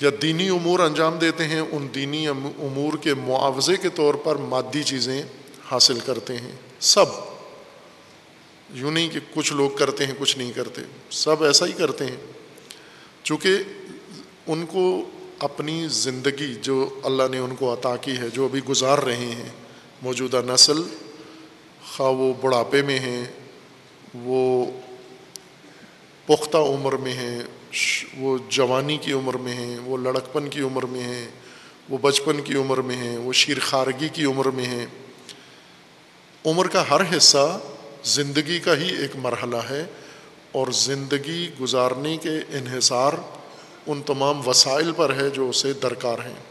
یا 0.00 0.10
دینی 0.22 0.48
امور 0.48 0.80
انجام 0.80 1.18
دیتے 1.18 1.44
ہیں، 1.44 1.60
ان 1.60 1.88
دینی 1.94 2.28
امور 2.28 2.96
کے 2.96 3.14
معاوضے 3.14 3.76
کے 3.76 3.88
طور 3.88 4.14
پر 4.14 4.36
مادی 4.36 4.82
چیزیں 4.82 5.22
حاصل 5.70 6.00
کرتے 6.06 6.36
ہیں۔ 6.36 6.52
سب۔ 6.80 7.04
یوں 8.70 8.90
نہیں 8.90 9.08
کہ 9.08 9.20
کچھ 9.34 9.52
لوگ 9.52 9.70
کرتے 9.70 10.06
ہیں، 10.06 10.14
کچھ 10.18 10.38
نہیں 10.38 10.52
کرتے۔ 10.52 10.80
سب 11.10 11.44
ایسا 11.44 11.66
ہی 11.66 11.72
کرتے 11.72 12.06
ہیں۔ 12.06 12.16
چونکہ 13.22 13.50
ان 14.46 14.66
کو 14.66 15.10
اپنی 15.38 15.86
زندگی 15.88 16.54
جو 16.54 17.00
اللہ 17.04 17.22
نے 17.30 17.38
ان 17.38 17.56
کو 17.56 17.72
عطا 17.72 17.96
کی 17.96 18.16
ہے، 18.18 18.30
جو 18.30 18.44
ابھی 18.44 18.60
گزار 18.68 18.98
رہے 18.98 19.16
ہیں، 19.16 19.48
موجودہ 20.02 20.42
نسل، 20.46 20.82
خواہ 21.96 22.10
وہ 22.10 22.34
بڑھاپے 22.40 22.82
میں 22.82 22.98
ہیں 22.98 23.24
وہ 24.14 24.70
پختہ 26.26 26.56
عمر 26.56 26.92
میں 26.92 27.12
ہیں 27.12 27.42
وہ 28.16 28.38
جوانی 28.48 28.96
کی 28.96 29.12
عمر 29.12 29.36
میں 29.36 29.54
ہیں، 29.54 29.78
وہ 29.78 29.96
لڑکپن 29.96 30.48
کی 30.48 30.60
عمر 30.60 30.86
میں 30.86 31.02
ہیں، 31.02 31.28
وہ 31.88 31.98
بچپن 31.98 32.40
کی 32.44 32.54
عمر 32.54 32.78
میں 32.78 32.96
ہیں، 32.96 33.16
وہ 33.18 33.32
شیر 33.32 33.58
خارگی 33.60 34.08
کی 34.08 34.24
عمر 34.24 34.50
میں 34.50 34.64
ہیں۔ 34.64 34.86
عمر 36.46 36.68
کا 36.68 36.90
ہر 36.90 37.16
حصہ 37.16 37.60
زندگی 38.04 38.58
کا 38.58 38.76
ہی 38.76 38.94
ایک 38.96 39.16
مرحلہ 39.16 39.56
ہے 39.70 39.86
اور 40.52 40.66
زندگی 40.68 41.50
گزارنے 41.60 42.16
کے 42.16 42.56
انحصار 42.58 43.12
ان 43.86 44.02
تمام 44.02 44.48
وسائل 44.48 44.92
پر 44.96 45.16
ہے 45.16 45.30
جو 45.30 45.48
اسے 45.48 45.72
درکار 45.72 46.18
ہیں، 46.18 46.42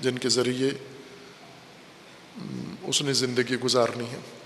جن 0.00 0.18
کے 0.18 0.28
ذریعے 0.28 0.70
اس 2.82 3.02
نے 3.02 3.12
زندگی 3.12 3.56
گزارنی 3.56 4.04
ہے۔ 4.04 4.37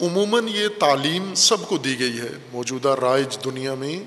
عموماً 0.00 0.48
یہ 0.48 0.68
تعلیم 0.78 1.34
سب 1.34 1.68
کو 1.68 1.78
دی 1.78 1.98
گئی 1.98 2.20
ہے۔ 2.20 2.30
موجودہ 2.52 2.96
رائج 3.00 3.44
دنیا 3.44 3.74
میں 3.74 3.98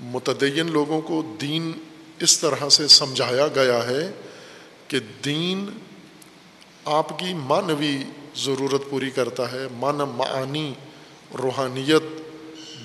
متدین 0.00 0.70
لوگوں 0.70 1.00
کو 1.00 1.36
دین 1.40 1.72
اس 2.20 2.38
طرح 2.38 2.68
سے 2.68 2.88
سمجھایا 2.88 3.48
گیا 3.48 3.86
ہے 3.86 4.10
کہ 4.88 4.98
دین 5.24 5.66
آپ 6.84 7.18
کی 7.18 7.34
معنوی 7.34 7.98
ضرورت 8.36 8.90
پوری 8.90 9.10
کرتا 9.10 9.52
ہے 9.52 9.66
مان 9.72 9.96
معانی، 9.96 10.74
روحانیت 11.42 12.02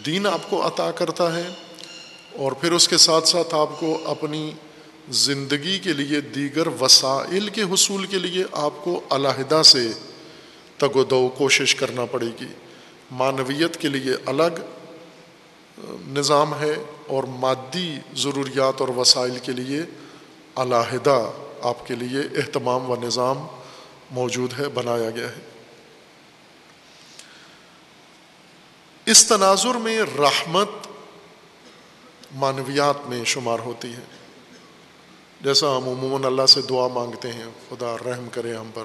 دین 0.05 0.27
آپ 0.27 0.49
کو 0.49 0.67
عطا 0.67 0.91
کرتا 0.91 1.35
ہے 1.37 1.47
اور 2.35 2.51
پھر 2.51 2.71
اس 2.71 2.87
کے 2.87 2.97
ساتھ 2.97 3.27
ساتھ 3.27 3.55
آپ 3.55 3.79
کو 3.79 3.97
اپنی 4.05 4.51
زندگی 5.09 5.79
کے 5.79 5.93
لیے 5.93 6.21
دیگر 6.21 6.67
وسائل 6.67 7.49
کے 7.49 7.61
حصول 7.61 8.05
کے 8.05 8.19
لیے 8.19 8.43
آپ 8.51 8.83
کو 8.83 9.01
علیحدہ 9.09 9.61
سے 9.65 9.91
تگ 10.77 10.97
و 10.97 11.03
دو 11.03 11.29
کوشش 11.37 11.75
کرنا 11.75 12.05
پڑے 12.05 12.27
گی۔ 12.41 12.47
معنویت 13.11 13.77
کے 13.77 13.87
لیے 13.87 14.11
الگ 14.25 14.59
نظام 16.07 16.59
ہے 16.59 16.75
اور 17.07 17.23
مادی 17.23 17.99
ضروریات 18.15 18.81
اور 18.81 18.87
وسائل 18.87 19.39
کے 19.43 19.51
لیے 19.51 19.81
علیحدہ 20.55 21.31
آپ 21.61 21.87
کے 21.87 21.95
لیے 21.95 22.21
اہتمام 22.39 22.91
و 22.91 22.95
نظام 22.95 23.47
موجود 24.11 24.59
ہے، 24.59 24.69
بنایا 24.69 25.09
گیا 25.09 25.27
ہے۔ 25.27 25.41
اس 29.05 29.27
تناظر 29.27 29.75
میں 29.75 30.01
رحمت 30.17 30.69
معنویات 32.35 33.09
میں 33.09 33.23
شمار 33.23 33.59
ہوتی 33.59 33.93
ہے۔ 33.93 34.17
جیسا 35.41 35.77
ہم 35.77 35.89
عموماً 35.89 36.23
اللہ 36.23 36.45
سے 36.45 36.61
دعا 36.61 36.87
مانگتے 36.87 37.33
ہیں، 37.33 37.45
خدا 37.69 37.95
رحم 38.05 38.27
کرے 38.31 38.55
ہم 38.55 38.69
پر۔ 38.73 38.83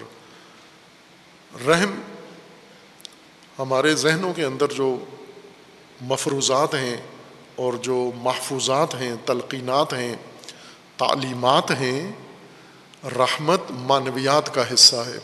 رحم 1.61 2.01
ہمارے 3.59 3.95
ذہنوں 3.95 4.33
کے 4.35 4.45
اندر 4.45 4.69
جو 4.69 4.99
مفروضات 6.01 6.75
ہیں 6.75 6.97
اور 7.57 7.73
جو 7.73 8.11
محفوظات 8.17 8.95
ہیں، 8.95 9.15
تلقینات 9.27 9.93
ہیں، 9.93 10.17
تعلیمات 10.97 11.71
ہیں، 11.71 12.13
رحمت 13.05 13.61
معنویات 13.71 14.55
کا 14.55 14.75
حصہ 14.75 14.97
ہے۔ 14.97 15.19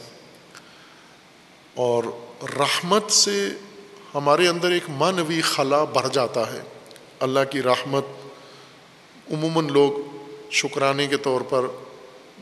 اور 1.74 2.04
رحمت 2.42 3.12
سے 3.12 3.48
ہمارے 4.14 4.48
اندر 4.48 4.70
ایک 4.70 4.84
معنوی 4.88 5.40
خلا 5.40 5.84
بڑھ 5.84 6.08
جاتا 6.12 6.52
ہے۔ 6.52 6.60
اللہ 7.20 7.40
کی 7.50 7.62
رحمت 7.62 8.04
عموماً 9.30 9.72
لوگ 9.72 10.16
شکرانے 10.50 11.06
کے 11.06 11.16
طور 11.16 11.40
پر 11.40 11.64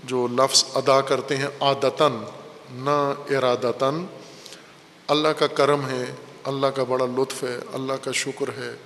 جو 0.05 0.27
لفظ 0.27 0.65
ادا 0.75 1.01
کرتے 1.01 1.37
ہیں، 1.37 1.49
عادتاً 1.61 2.13
نہ 2.71 3.13
ارادتاً 3.31 4.05
اللہ 5.09 5.29
کا 5.29 5.47
کرم 5.47 5.89
ہے، 5.89 6.05
اللہ 6.45 6.67
کا 6.67 6.83
بڑا 6.83 7.07
لطف 7.07 7.43
ہے، 7.43 7.59
اللہ 7.73 7.93
کا 7.93 8.13
شکر 8.13 8.49
ہے، 8.49 8.77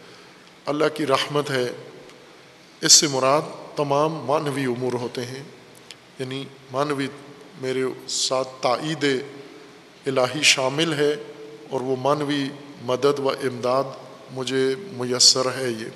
اللہ 0.66 0.84
کی 0.94 1.06
رحمت 1.06 1.50
ہے۔ 1.50 1.72
اس 2.80 2.92
سے 2.92 3.06
مراد 3.08 3.76
تمام 3.76 4.12
معنوی 4.14 4.64
امور 4.64 4.92
ہوتے 4.92 5.24
ہیں۔ 5.24 5.42
یعنی 6.18 6.44
معنوی 6.72 7.06
میرے 7.60 7.84
ساتھ 8.08 8.48
تائید 8.60 9.04
الہی 10.06 10.42
شامل 10.42 10.92
ہے 10.92 11.16
اور 11.70 11.80
وہ 11.80 11.96
معنوی 11.96 12.48
مدد 12.82 13.18
و 13.18 13.28
امداد 13.28 13.84
مجھے 14.30 14.74
میسر 14.78 15.46
ہے 15.46 15.70
یہ۔ 15.70 15.88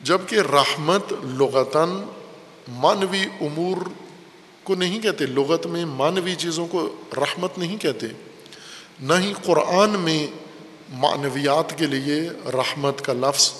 جبکہ 0.00 0.36
رحمت 0.36 1.12
لغتاً 1.24 1.90
معنوی 2.68 3.22
امور 3.40 3.76
کو 4.62 4.74
نہیں 4.74 5.00
کہتے، 5.00 5.26
لغت 5.26 5.66
میں 5.66 5.84
معنوی 5.84 6.34
چیزوں 6.34 6.66
کو 6.66 6.96
رحمت 7.16 7.58
نہیں 7.58 7.76
کہتے، 7.76 8.06
نہ 9.00 9.14
ہی 9.14 9.32
قرآن 9.42 9.90
میں 9.90 10.26
معنویات 10.90 11.78
کے 11.78 11.86
لیے 11.86 12.30
رحمت 12.52 13.04
کا 13.04 13.12
لفظ 13.12 13.52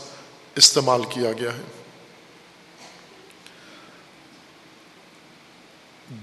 استعمال 0.54 1.02
کیا 1.04 1.32
گیا 1.32 1.50
ہے۔ 1.52 1.62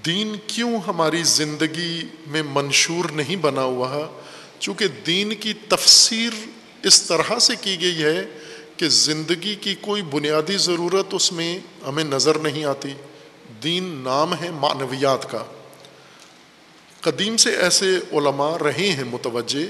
دین 0.05 0.35
کیوں 0.47 0.77
ہماری 0.87 1.23
زندگی 1.23 2.01
میں 2.27 2.43
منشور 2.43 3.05
نہیں 3.05 3.35
بنا 3.35 3.63
ہوا؟ 3.63 4.07
چونکہ 4.59 4.87
دین 4.87 5.35
کی 5.35 5.53
تفسیر 5.53 6.31
اس 6.83 7.01
طرح 7.01 7.39
سے 7.39 7.55
کی 7.61 7.81
گئی 7.81 8.03
ہے 8.03 8.25
کہ 8.77 8.89
زندگی 8.89 9.55
کی 9.55 9.75
کوئی 9.81 10.01
بنیادی 10.01 10.57
ضرورت 10.57 11.05
اس 11.11 11.31
میں 11.31 11.59
ہمیں 11.87 12.03
نظر 12.03 12.37
نہیں 12.37 12.63
آتی۔ 12.63 12.89
دین 13.63 13.83
نام 13.83 14.35
ہے 14.35 14.51
معنویات 14.51 15.31
کا۔ 15.31 15.43
قدیم 17.01 17.37
سے 17.37 17.57
ایسے 17.57 17.97
علماء 18.11 18.57
رہے 18.57 18.91
ہیں 18.91 19.03
متوجہ 19.03 19.65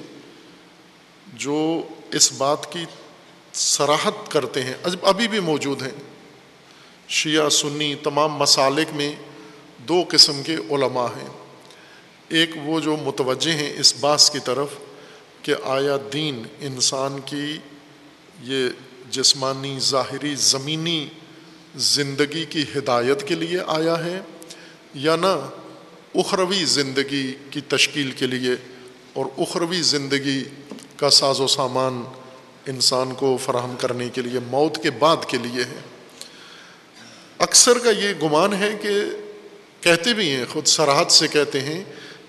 جو 1.34 1.84
اس 2.12 2.32
بات 2.32 2.74
کی 2.74 2.86
سراحت 3.54 4.32
کرتے 4.32 4.64
ہیں۔ 4.64 4.74
ابھی 5.02 5.28
بھی 5.28 5.40
موجود 5.40 5.82
ہیں۔ 5.82 6.04
شیعہ، 7.08 7.50
سنی، 7.50 7.96
تمام 7.96 8.34
مسالک 8.34 8.88
میں 8.94 9.16
دو 9.78 10.04
قسم 10.10 10.44
کے 10.44 10.56
علماء 10.56 11.08
ہیں۔ 11.08 11.28
ایک 12.30 12.50
وہ 12.64 12.80
جو 12.80 12.98
متوجہ 12.98 13.52
ہیں 13.52 13.80
اس 13.80 13.94
باس 14.00 14.30
کی 14.30 14.40
طرف 14.40 14.68
کہ 15.42 15.56
آیا 15.64 15.98
دین 16.14 16.44
انسان 16.60 17.20
کی 17.26 17.58
یہ 18.42 18.70
جسمانی، 19.16 19.78
ظاہری، 19.80 20.36
زمینی 20.36 21.08
زندگی 21.76 22.46
کی 22.46 22.64
ہدایت 22.76 23.28
کے 23.28 23.36
لیے 23.36 23.60
آیا 23.68 23.98
ہے 24.06 24.20
یا 24.94 25.16
نہ 25.16 25.34
اخروی 26.16 26.64
زندگی 26.66 27.26
کی 27.50 27.62
تشکیل 27.68 28.12
کے 28.12 28.28
لیے 28.28 28.52
اور 29.14 29.26
اخروی 29.38 29.82
زندگی 29.82 30.44
کا 30.98 31.10
ساز 31.10 31.40
و 31.40 31.48
سامان 31.48 32.04
انسان 32.68 33.14
کو 33.14 33.38
فراہم 33.38 33.76
کرنے 33.80 34.10
کے 34.14 34.22
لیے، 34.22 34.40
موت 34.48 34.78
کے 34.84 34.92
بعد 34.92 35.26
کے 35.28 35.38
لیے 35.38 35.64
ہے۔ 35.64 35.80
اکثر 37.40 37.80
کا 37.80 37.90
یہ 37.90 38.14
گمان 38.24 38.54
ہے 38.54 38.70
کہ 38.82 38.94
کہتے 39.82 40.14
بھی 40.14 40.30
ہیں، 40.30 40.46
خود 40.54 40.66
سراحت 40.66 41.12
سے 41.12 41.28
کہتے 41.28 41.62
ہیں 41.62 41.84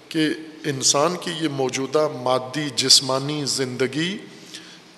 کہ 0.08 0.28
انسان 0.64 1.16
کی 1.20 1.30
یہ 1.40 1.48
موجودہ 1.48 2.08
مادی، 2.22 2.68
جسمانی 2.76 3.44
زندگی 3.44 4.16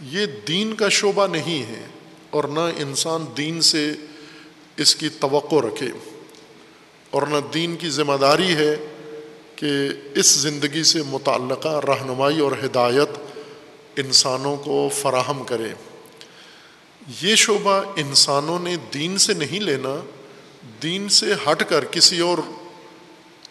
یہ 0.00 0.26
دین 0.48 0.74
کا 0.74 0.88
شعبہ 0.88 1.26
نہیں 1.26 1.62
ہے 1.62 1.86
اور 2.30 2.44
نہ 2.44 2.60
انسان 2.60 3.24
دین 3.36 3.60
سے 3.60 3.92
اس 4.76 4.96
کی 4.96 5.08
توقع 5.08 5.56
رکھے 5.56 5.88
اور 7.10 7.22
نہ 7.22 7.36
دین 7.54 7.76
کی 7.76 7.90
ذمہ 7.90 8.16
داری 8.20 8.54
ہے 8.54 8.76
کہ 9.56 9.68
اس 10.14 10.26
زندگی 10.26 10.82
سے 10.82 11.02
متعلقہ 11.02 11.80
رہنمائی 11.88 12.40
اور 12.40 12.52
ہدایت 12.64 13.08
انسانوں 13.96 14.56
کو 14.56 14.88
فراہم 14.94 15.44
کرے۔ 15.44 15.72
یہ 17.22 17.34
شعبہ 17.34 17.82
انسانوں 17.96 18.58
نے 18.58 18.76
دین 18.94 19.18
سے 19.18 19.34
نہیں 19.34 19.60
لینا، 19.60 20.00
دین 20.82 21.08
سے 21.08 21.34
ہٹ 21.34 21.62
کر 21.68 21.84
کسی 21.84 22.20
اور 22.20 22.38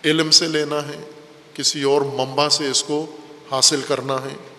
علم 0.06 0.32
سے 0.32 0.48
لینا 0.48 0.88
ہے، 0.88 1.10
کسی 1.54 1.84
اور 1.84 2.02
منبع 2.02 2.50
سے 2.50 2.68
اس 2.68 2.84
کو 2.84 3.18
حاصل 3.52 3.82
کرنا 3.88 4.16
ہے۔ 4.16 4.57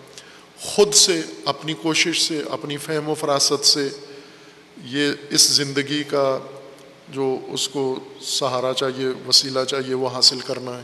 خود 0.61 0.93
سے، 0.93 1.21
اپنی 1.45 1.73
کوشش 1.73 2.21
سے، 2.21 2.41
اپنی 2.49 2.77
فہم 2.77 3.09
و 3.09 3.13
فراست 3.13 3.65
سے 3.65 3.89
یہ 4.83 5.11
اس 5.29 5.41
زندگی 5.41 6.03
کا 6.03 6.39
جو 7.09 7.37
اس 7.47 7.69
کو 7.69 7.99
سہارا 8.21 8.73
چاہیے، 8.73 9.07
وسیلہ 9.27 9.59
چاہیے، 9.67 9.93
وہ 9.93 10.09
حاصل 10.09 10.39
کرنا 10.39 10.77
ہے۔ 10.77 10.83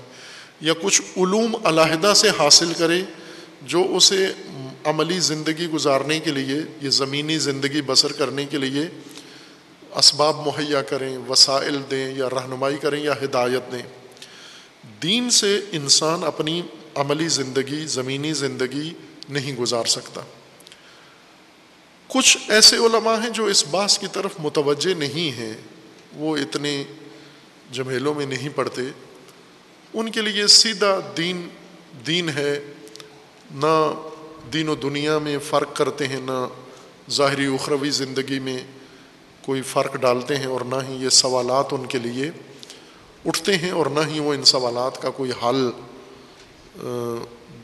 یا 0.61 0.73
کچھ 0.81 1.01
علوم 1.17 1.55
علیحدہ 1.63 2.13
سے 2.15 2.29
حاصل 2.39 2.73
کرے 2.77 3.01
جو 3.61 3.87
اسے 3.95 4.33
عملی 4.83 5.19
زندگی 5.19 5.67
گزارنے 5.67 6.19
کے 6.19 6.31
لیے، 6.31 6.61
یہ 6.81 6.89
زمینی 6.89 7.37
زندگی 7.37 7.81
بسر 7.81 8.11
کرنے 8.11 8.45
کے 8.45 8.57
لیے 8.57 8.81
اسباب 9.95 10.47
مہیا 10.47 10.81
کریں، 10.81 11.17
وسائل 11.29 11.77
دیں 11.91 12.13
یا 12.15 12.29
رہنمائی 12.29 12.77
کریں 12.77 13.03
یا 13.03 13.13
ہدایت 13.23 13.71
دیں۔ 13.71 13.81
دین 15.03 15.29
سے 15.29 15.59
انسان 15.71 16.23
اپنی 16.23 16.61
عملی 16.95 17.27
زندگی، 17.27 17.85
زمینی 17.85 18.33
زندگی 18.33 18.93
نہیں 19.29 19.53
گزار 19.53 19.85
سکتا۔ 19.85 20.21
کچھ 22.07 22.37
ایسے 22.47 22.77
علماء 22.77 23.15
ہیں 23.15 23.29
جو 23.29 23.45
اس 23.45 23.65
باس 23.67 23.99
کی 23.99 24.07
طرف 24.11 24.31
متوجہ 24.39 24.93
نہیں 24.93 25.37
ہیں، 25.37 25.53
وہ 26.13 26.37
اتنے 26.37 26.83
جمیلوں 27.71 28.15
میں 28.15 28.25
نہیں 28.25 28.49
پڑھتے۔ 28.55 28.81
ان 29.93 30.11
کے 30.11 30.21
لیے 30.21 30.47
سیدھا 30.47 30.99
دین 31.17 31.49
دین 32.07 32.29
ہے۔ 32.29 32.73
نہ 33.51 33.93
دین 34.53 34.69
و 34.69 34.75
دنیا 34.75 35.17
میں 35.17 35.37
فرق 35.39 35.75
کرتے 35.75 36.07
ہیں، 36.07 36.19
نہ 36.19 36.47
ظاہری 37.11 37.45
اخروی 37.45 37.89
زندگی 37.89 38.39
میں 38.39 38.57
کوئی 39.41 39.61
فرق 39.61 39.95
ڈالتے 39.95 40.35
ہیں 40.35 40.45
اور 40.45 40.61
نہ 40.61 40.75
ہی 40.89 41.03
یہ 41.03 41.09
سوالات 41.09 41.65
ان 41.71 41.85
کے 41.85 41.97
لیے 41.97 42.31
اٹھتے 43.25 43.57
ہیں 43.57 43.71
اور 43.71 43.85
نہ 43.85 43.99
ہی 44.07 44.19
وہ 44.19 44.33
ان 44.33 44.43
سوالات 44.43 45.01
کا 45.01 45.09
کوئی 45.09 45.31
حل 45.31 45.69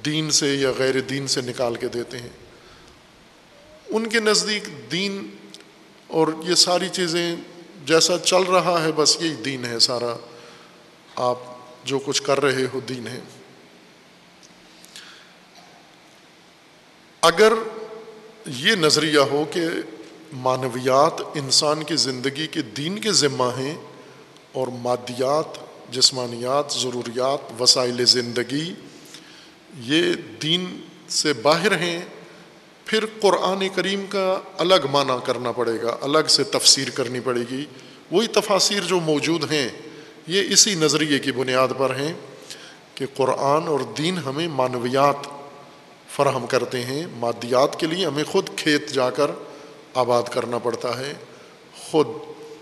دین 0.06 0.32
سے 0.32 0.56
یا 0.56 0.72
غیر 0.78 1.02
دین 1.02 1.28
سے 1.28 1.42
نکال 1.42 1.76
کے 1.76 1.88
دیتے 1.88 2.20
ہیں۔ 2.20 2.30
ان 3.90 4.10
کے 4.10 4.20
نزدیک 4.20 4.92
دین 4.92 5.36
اور 6.08 6.28
یہ 6.48 6.56
ساری 6.56 6.90
چیزیں 6.90 7.36
جیسا 7.86 8.18
چل 8.18 8.42
رہا 8.42 8.84
ہے، 8.84 8.92
بس 8.92 9.18
یہی 9.22 9.34
دین 9.34 9.66
ہے۔ 9.66 9.80
سارا 9.80 10.16
آپ 11.16 11.38
جو 11.84 12.00
کچھ 12.00 12.24
کر 12.24 12.42
رہے 12.42 12.66
ہو، 12.74 12.80
دین 12.80 13.08
ہے۔ 13.08 13.20
اگر 17.22 17.54
یہ 18.46 18.76
نظریہ 18.76 19.20
ہو 19.20 19.46
کہ 19.52 19.62
معنویات 20.34 21.22
انسان 21.36 21.84
کی 21.84 21.96
زندگی 21.96 22.48
کے 22.48 22.62
دین 22.62 23.00
کے 23.00 23.12
ذمہ 23.12 23.58
ہیں 23.58 23.78
اور 24.52 24.68
مادیات، 24.68 25.46
جسمانیات، 25.94 26.72
ضروریات، 26.72 27.62
وسائل 27.62 28.06
زندگی 28.06 28.74
یہ 29.80 30.14
دین 30.42 30.82
سے 31.10 31.34
باہر 31.34 31.78
ہیں، 31.78 32.06
پھر 32.86 33.06
قرآن 33.20 33.70
کریم 33.76 34.06
کا 34.10 34.40
الگ 34.58 34.88
معنی 34.92 35.14
کرنا 35.26 35.52
پڑے 35.52 35.82
گا، 35.82 35.98
الگ 36.02 36.28
سے 36.30 36.44
تفسیر 36.44 36.90
کرنی 36.90 37.20
پڑے 37.20 37.42
گی۔ 37.52 37.66
وہی 38.12 38.28
تفاصیر 38.28 38.82
جو 38.82 39.00
موجود 39.00 39.52
ہیں، 39.52 39.70
یہ 40.28 40.44
اسی 40.50 40.76
نظریے 40.76 41.20
کی 41.20 41.32
بنیاد 41.32 41.68
پر 41.78 41.96
ہیں 41.96 42.14
کہ 42.96 43.06
قرآن 43.14 43.68
اور 43.68 43.80
دین 43.98 44.18
ہمیں 44.18 44.48
معنویات 44.48 45.16
فراہم 46.16 46.46
کرتے 46.48 46.84
ہیں۔ 46.84 47.08
مادیات 47.16 47.80
کے 47.80 47.88
لیے 47.88 48.06
ہمیں 48.06 48.24
خود 48.24 48.50
کھیت 48.56 48.90
جا 48.90 49.10
کر 49.10 49.32
آباد 49.94 50.24
کرنا 50.24 50.58
پڑتا 50.58 51.00
ہے، 51.00 51.14
خود 51.78 52.08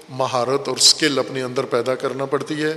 مہارت 0.09 0.67
اور 0.67 0.77
اسکل 0.77 1.19
اپنے 1.19 1.41
اندر 1.41 1.65
پیدا 1.65 1.95
کرنا 1.95 2.25
پڑتی 2.25 2.63
ہے، 2.63 2.75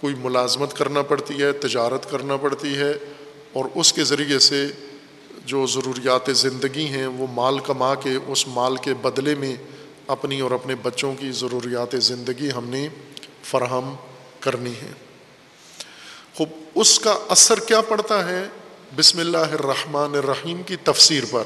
کوئی 0.00 0.14
ملازمت 0.14 0.76
کرنا 0.76 1.02
پڑتی 1.02 1.42
ہے، 1.42 1.52
تجارت 1.52 2.10
کرنا 2.10 2.36
پڑتی 2.36 2.76
ہے 2.76 2.92
اور 3.54 3.64
اس 3.74 3.92
کے 3.92 4.04
ذریعے 4.04 4.38
سے 4.38 4.66
جو 5.46 5.66
ضروریات 5.66 6.36
زندگی 6.36 6.86
ہیں، 6.86 7.06
وہ 7.06 7.26
مال 7.30 7.58
کما 7.58 7.94
کے، 7.94 8.10
اس 8.26 8.48
مال 8.48 8.76
کے 8.76 8.94
بدلے 8.94 9.34
میں 9.34 9.56
اپنی 10.06 10.40
اور 10.40 10.50
اپنے 10.50 10.74
بچوں 10.74 11.14
کی 11.14 11.30
ضروریات 11.30 12.02
زندگی 12.02 12.48
ہم 12.56 12.68
نے 12.68 12.88
فراہم 13.42 13.96
کرنی 14.40 14.72
ہے 14.72 14.92
خوب، 16.34 16.48
اس 16.74 17.00
کا 17.00 17.18
اثر 17.28 17.60
کیا 17.60 17.80
پڑتا 17.80 18.28
ہے؟ 18.28 18.44
بسم 18.96 19.18
اللہ 19.18 19.38
الرحمن 19.38 20.14
الرحیم 20.14 20.62
کی 20.62 20.76
تفسیر 20.76 21.22
پر۔ 21.30 21.44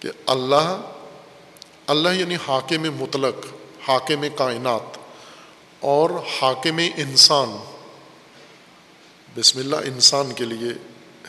کہ 0.00 0.08
اللہ 0.26 0.80
اللہ 1.86 2.08
یعنی 2.14 2.34
حاکم 2.34 2.82
مطلق، 2.82 3.46
حاکم 3.88 4.24
کائنات 4.36 4.98
اور 5.80 6.10
حاکم 6.10 6.80
انسان۔ 6.96 7.56
بسم 9.36 9.58
اللہ، 9.58 9.76
انسان 9.76 10.32
کے 10.32 10.44
لیے 10.44 10.70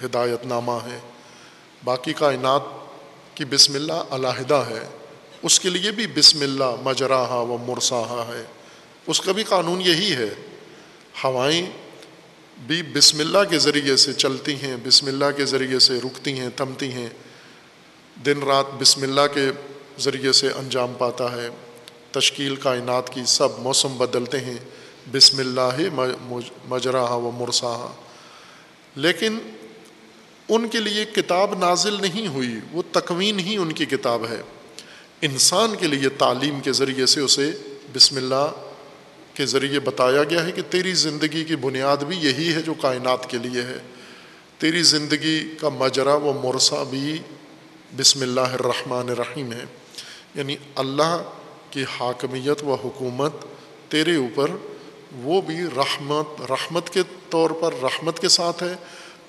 ہدایت 0.06 0.46
نامہ 0.46 0.72
ہے۔ 0.72 1.00
باقی 1.84 2.14
کائنات 2.14 2.62
کی 3.34 3.46
بسم 3.46 3.74
اللہ 3.74 3.94
علیحدہ 3.94 4.64
ہے۔ 4.70 4.90
اس 5.42 5.60
کے 5.60 5.70
لیے 5.70 5.92
بھی 5.92 6.08
بسم 6.08 6.42
اللہ 6.42 6.76
مجراہا 6.84 7.40
و 7.40 7.58
مرساہا 7.58 8.26
ہے۔ 8.28 8.44
اس 9.08 9.22
کا 9.22 9.32
بھی 9.32 9.44
قانون 9.44 9.82
یہی 9.82 10.14
ہے۔ 10.14 10.30
ہوائیں 11.24 11.66
بھی 12.68 12.84
بسم 12.84 13.20
اللہ 13.20 13.38
کے 13.50 13.60
ذریعے 13.60 13.96
سے 13.96 14.14
چلتی 14.14 14.56
ہیں، 14.56 14.78
بسم 14.86 15.08
اللہ 15.08 15.26
کے 15.38 15.46
ذریعے 15.46 15.80
سے 15.80 16.00
رکتی 16.04 16.40
ہیں 16.40 16.50
تھمتی 16.56 16.92
ہیں۔ 16.92 17.10
دن 18.26 18.44
رات 18.44 18.66
بسم 18.80 19.04
اللہ 19.04 19.34
کے 19.34 19.52
ذریعے 20.00 20.32
سے 20.32 20.48
انجام 20.48 20.94
پاتا 20.98 21.32
ہے۔ 21.32 21.50
تشکیل 22.12 22.56
کائنات 22.56 23.10
کی 23.10 23.22
سب 23.28 23.50
موسم 23.60 23.98
بدلتے 23.98 24.40
ہیں۔ 24.40 24.58
بسم 25.12 25.40
اللہ 25.40 26.00
مجراہا 26.68 27.16
و 27.16 27.32
مرساہا۔ 27.32 27.92
لیکن 28.96 29.38
ان 30.50 30.68
کے 30.68 30.80
لیے 30.80 31.06
کتاب 31.06 31.58
نازل 31.60 32.02
نہیں 32.02 32.28
ہوئی، 32.28 32.56
وہ 32.72 32.84
تکوین 32.92 33.40
ہی 33.40 33.58
ان 33.58 33.72
کی 33.72 33.86
کتاب 33.86 34.28
ہے۔ 34.30 34.42
انسان 35.22 35.76
کے 35.76 35.88
لیے 35.88 36.10
تعلیم 36.10 36.60
کے 36.60 36.72
ذریعے 36.72 37.06
سے 37.06 37.22
اسے 37.22 37.52
بسم 37.96 38.18
اللہ 38.18 38.52
کے 39.34 39.46
ذریعے 39.46 39.80
بتایا 39.80 40.24
گیا 40.24 40.46
ہے 40.46 40.52
کہ 40.52 40.62
تیری 40.70 40.94
زندگی 40.94 41.44
کی 41.44 41.56
بنیاد 41.56 41.98
بھی 41.98 42.18
یہی 42.18 42.54
ہے 42.54 42.62
جو 42.62 42.74
کائنات 42.74 43.30
کے 43.30 43.38
لیے 43.38 43.62
ہے۔ 43.62 43.78
تیری 44.58 44.84
زندگی 44.84 45.56
کا 45.60 45.70
مجرا 45.70 46.16
و 46.16 46.42
مرسا 46.44 46.84
بھی 46.84 47.18
بسم 47.98 48.22
اللہ 48.22 48.42
الرحمن 48.42 49.10
الرحیم 49.10 49.54
ہے۔ 49.54 49.66
یعنی 50.36 50.56
اللہ 50.76 51.24
کی 51.70 51.84
حاکمیت 52.00 52.64
و 52.64 52.74
حکومت 52.74 53.34
تیرے 53.90 54.16
اوپر 54.16 54.52
وہ 55.16 55.42
بھی 55.42 55.56
رحمت 55.78 56.52
رحمت 56.52 56.90
کے 56.90 57.02
طور 57.30 57.50
پر 57.50 57.74
رحمت 57.84 58.20
کے 58.20 58.28
ساتھ 58.28 58.64
ہے، 58.64 58.76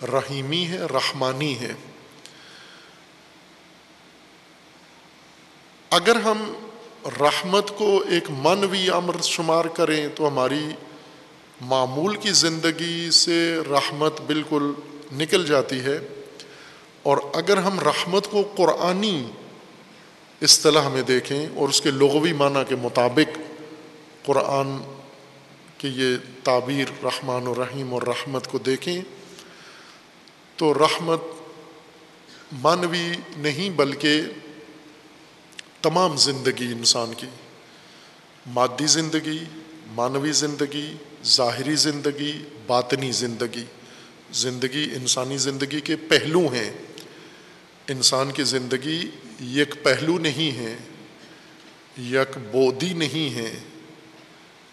رحیمی 0.06 0.66
ہے، 0.66 0.78
رحمانی 0.78 1.58
ہے۔ 1.58 1.74
اگر 5.90 6.16
ہم 6.16 6.52
رحمت 7.20 7.78
کو 7.78 8.04
ایک 8.10 8.24
منوی 8.30 8.90
امر 8.90 9.20
شمار 9.22 9.64
کریں 9.64 10.08
تو 10.14 10.28
ہماری 10.28 10.68
معمول 11.60 12.16
کی 12.16 12.30
زندگی 12.30 13.10
سے 13.10 13.58
رحمت 13.70 14.20
بالکل 14.20 14.72
نکل 15.12 15.46
جاتی 15.46 15.80
ہے۔ 15.80 16.08
اور 17.02 17.18
اگر 17.34 17.56
ہم 17.56 17.80
رحمت 17.80 18.30
کو 18.30 18.52
قرآنی 18.56 19.26
اصطلاح 20.42 20.88
میں 20.88 21.02
دیکھیں 21.02 21.46
اور 21.56 21.68
اس 21.68 21.80
کے 21.80 21.90
لغوی 21.90 22.32
معنی 22.32 22.58
کے 22.68 22.76
مطابق 22.76 23.38
قرآن 24.26 24.93
کی 25.84 25.90
یہ 25.94 26.16
تعبیر 26.44 27.04
رحمان 27.04 27.46
الرحیم 27.46 27.94
اور 27.94 28.02
رحمت 28.02 28.46
کو 28.46 28.58
دیکھیں 28.58 29.02
تو 30.56 30.74
رحمت 30.74 31.20
مانوی 32.52 33.12
نہیں 33.36 33.70
بلکہ 33.70 34.20
تمام 35.82 36.16
زندگی 36.16 36.64
انسان 36.64 37.12
کی، 37.16 37.26
مادی 38.46 38.86
زندگی، 38.86 39.38
مانوی 39.86 40.32
زندگی، 40.32 40.96
ظاہری 41.24 41.76
زندگی، 41.76 42.42
باطنی 42.66 43.12
زندگی۔ 43.12 43.64
زندگی 44.32 44.90
انسانی 44.94 45.38
زندگی 45.38 45.80
کے 45.80 45.96
پہلو 45.96 46.48
ہیں۔ 46.52 46.72
انسان 47.88 48.32
کی 48.32 48.42
زندگی 48.42 49.10
یک 49.40 49.74
پہلو 49.82 50.18
نہیں 50.18 50.58
ہے، 50.58 50.76
یک 51.98 52.38
بودی 52.52 52.92
نہیں 52.92 53.34
ہے۔ 53.34 53.54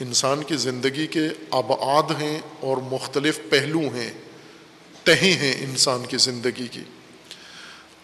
انسان 0.02 0.44
کی 0.44 0.56
زندگی 0.56 1.08
کے 1.08 1.28
ابعاد 1.52 2.22
ہیں 2.22 2.40
اور 2.60 2.78
مختلف 2.78 3.40
پہلو 3.50 3.80
ہیں، 3.80 4.12
تہیں 5.04 5.34
ہیں 5.34 5.64
انسان 5.64 6.06
کی 6.06 6.18
زندگی 6.18 6.68
کی۔ 6.68 6.82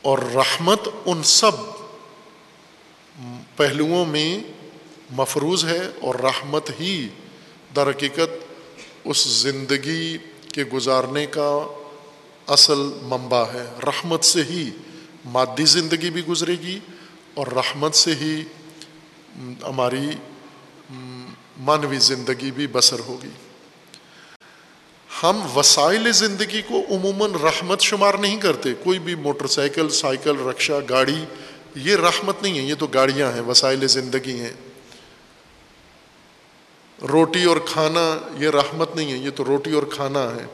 اور 0.01 0.19
رحمت 0.19 0.89
ان 1.05 1.23
سب 1.23 1.51
پہلوؤں 3.55 4.05
میں 4.05 4.39
مفروض 5.11 5.65
ہے 5.65 5.89
اور 6.01 6.15
رحمت 6.15 6.71
ہی 6.79 7.07
در 7.75 7.89
حقیقت 7.89 8.45
اس 9.03 9.17
زندگی 9.17 10.17
کے 10.53 10.63
گزارنے 10.63 11.25
کا 11.25 11.67
اصل 12.47 12.77
منبع 13.01 13.43
ہے۔ 13.53 13.65
رحمت 13.83 14.23
سے 14.23 14.43
ہی 14.43 14.69
مادی 15.25 15.65
زندگی 15.65 16.09
بھی 16.09 16.25
گزرے 16.25 16.53
گی 16.53 16.79
اور 17.33 17.47
رحمت 17.47 17.95
سے 17.95 18.15
ہی 18.15 18.41
ہماری 19.63 20.09
مانوی 21.59 21.97
زندگی 21.97 22.51
بھی 22.51 22.67
بسر 22.67 22.99
ہوگی۔ 22.99 23.29
ہم 25.23 25.57
وسائل 25.57 26.11
زندگی 26.11 26.61
کو 26.61 26.81
عموماً 26.89 27.31
رحمت 27.31 27.81
شمار 27.81 28.13
نہیں 28.13 28.37
کرتے، 28.37 28.73
کوئی 28.83 28.99
بھی 28.99 29.15
موٹر 29.15 29.47
سائیکل 29.47 29.89
سائیکل 29.89 30.39
رکشا 30.39 30.79
گاڑی، 30.89 31.25
یہ 31.75 31.95
رحمت 31.95 32.41
نہیں 32.41 32.57
ہے، 32.57 32.63
یہ 32.63 32.75
تو 32.79 32.87
گاڑیاں 32.87 33.31
ہیں، 33.31 33.41
وسائل 33.41 33.87
زندگی 33.87 34.39
ہیں۔ 34.39 34.53
روٹی 37.01 37.43
اور 37.43 37.57
کھانا، 37.65 38.17
یہ 38.39 38.49
رحمت 38.49 38.95
نہیں 38.95 39.11
ہے، 39.11 39.17
یہ 39.17 39.29
تو 39.29 39.45
روٹی 39.45 39.71
اور 39.71 39.83
کھانا 39.83 40.35
ہے۔ 40.35 40.45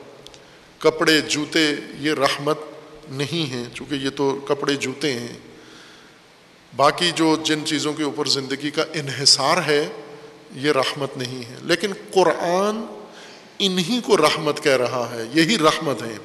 کپڑے، 0.78 1.22
جوتے، 1.22 1.76
یہ 2.00 2.14
رحمت 2.14 2.58
نہیں 3.10 3.50
ہیں، 3.50 3.66
چونکہ 3.74 3.96
یہ 3.96 4.10
تو 4.10 4.46
کپڑے، 4.48 4.76
جوتے 4.76 5.20
ہیں۔ 5.20 5.38
باقی 6.76 7.12
جو 7.16 7.36
جن 7.44 7.66
چیزوں 7.66 7.94
کے 7.94 8.04
اوپر 8.04 8.26
زندگی 8.26 8.72
کا 8.72 8.84
انحصار 8.94 9.58
ہے 9.58 9.90
یہ 10.56 10.72
رحمت 10.72 11.18
نہیں 11.18 11.50
ہے۔ 11.50 11.56
لیکن 11.62 11.94
قرآن 12.12 13.04
انہی 13.60 14.00
کو 14.06 14.18
رحمت 14.18 14.64
کہہ 14.64 14.78
رہا 14.78 15.10
ہے، 15.14 15.26
یہی 15.34 15.58
رحمت 15.58 16.02
ہے۔ 16.02 16.18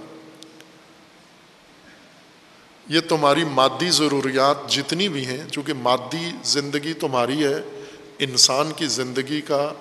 یہ 2.89 3.01
تمہاری 3.01 3.45
مادی 3.45 3.91
ضروریات 3.91 4.71
جتنی 4.71 5.09
بھی 5.09 5.27
ہیں، 5.27 5.49
چونکہ 5.49 5.73
مادی 5.73 6.31
زندگی 6.45 6.93
تمہاری 6.93 7.45
ہے، 7.45 7.85
انسان 8.19 8.73
کی 8.77 8.87
زندگی 8.87 9.41
کا 9.41 9.73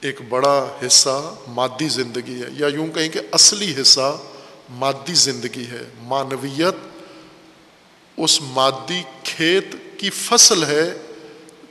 ایک 0.00 0.20
بڑا 0.28 0.66
حصہ 0.86 1.34
مادی 1.48 1.88
زندگی 1.88 2.42
ہے۔ 2.42 2.48
یا 2.52 2.66
یوں 2.66 2.88
کہیں 2.88 3.08
کہ 3.08 3.20
اصلی 3.32 3.74
حصہ 3.80 4.18
مادی 4.70 5.14
زندگی 5.14 5.66
ہے۔ 5.66 5.82
معنویت 6.02 6.74
اس 8.16 8.42
مادی 8.42 9.02
کھیت 9.24 9.76
کی 9.96 10.10
فصل 10.10 10.64
ہے 10.64 10.92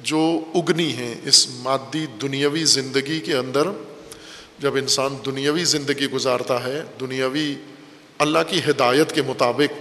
جو 0.04 0.44
اگنی 0.56 0.98
ہے 0.98 1.16
اس 1.24 1.48
مادی 1.50 2.06
دنیاوی 2.22 2.64
زندگی 2.64 3.20
کے 3.20 3.36
اندر، 3.36 3.68
جب 4.60 4.76
انسان 4.76 5.18
دنیاوی 5.26 5.64
زندگی 5.64 6.08
گزارتا 6.08 6.64
ہے، 6.64 6.84
دنیاوی 7.00 7.56
اللہ 8.18 8.40
کی 8.48 8.60
ہدایت 8.70 9.12
کے 9.12 9.22
مطابق 9.22 9.74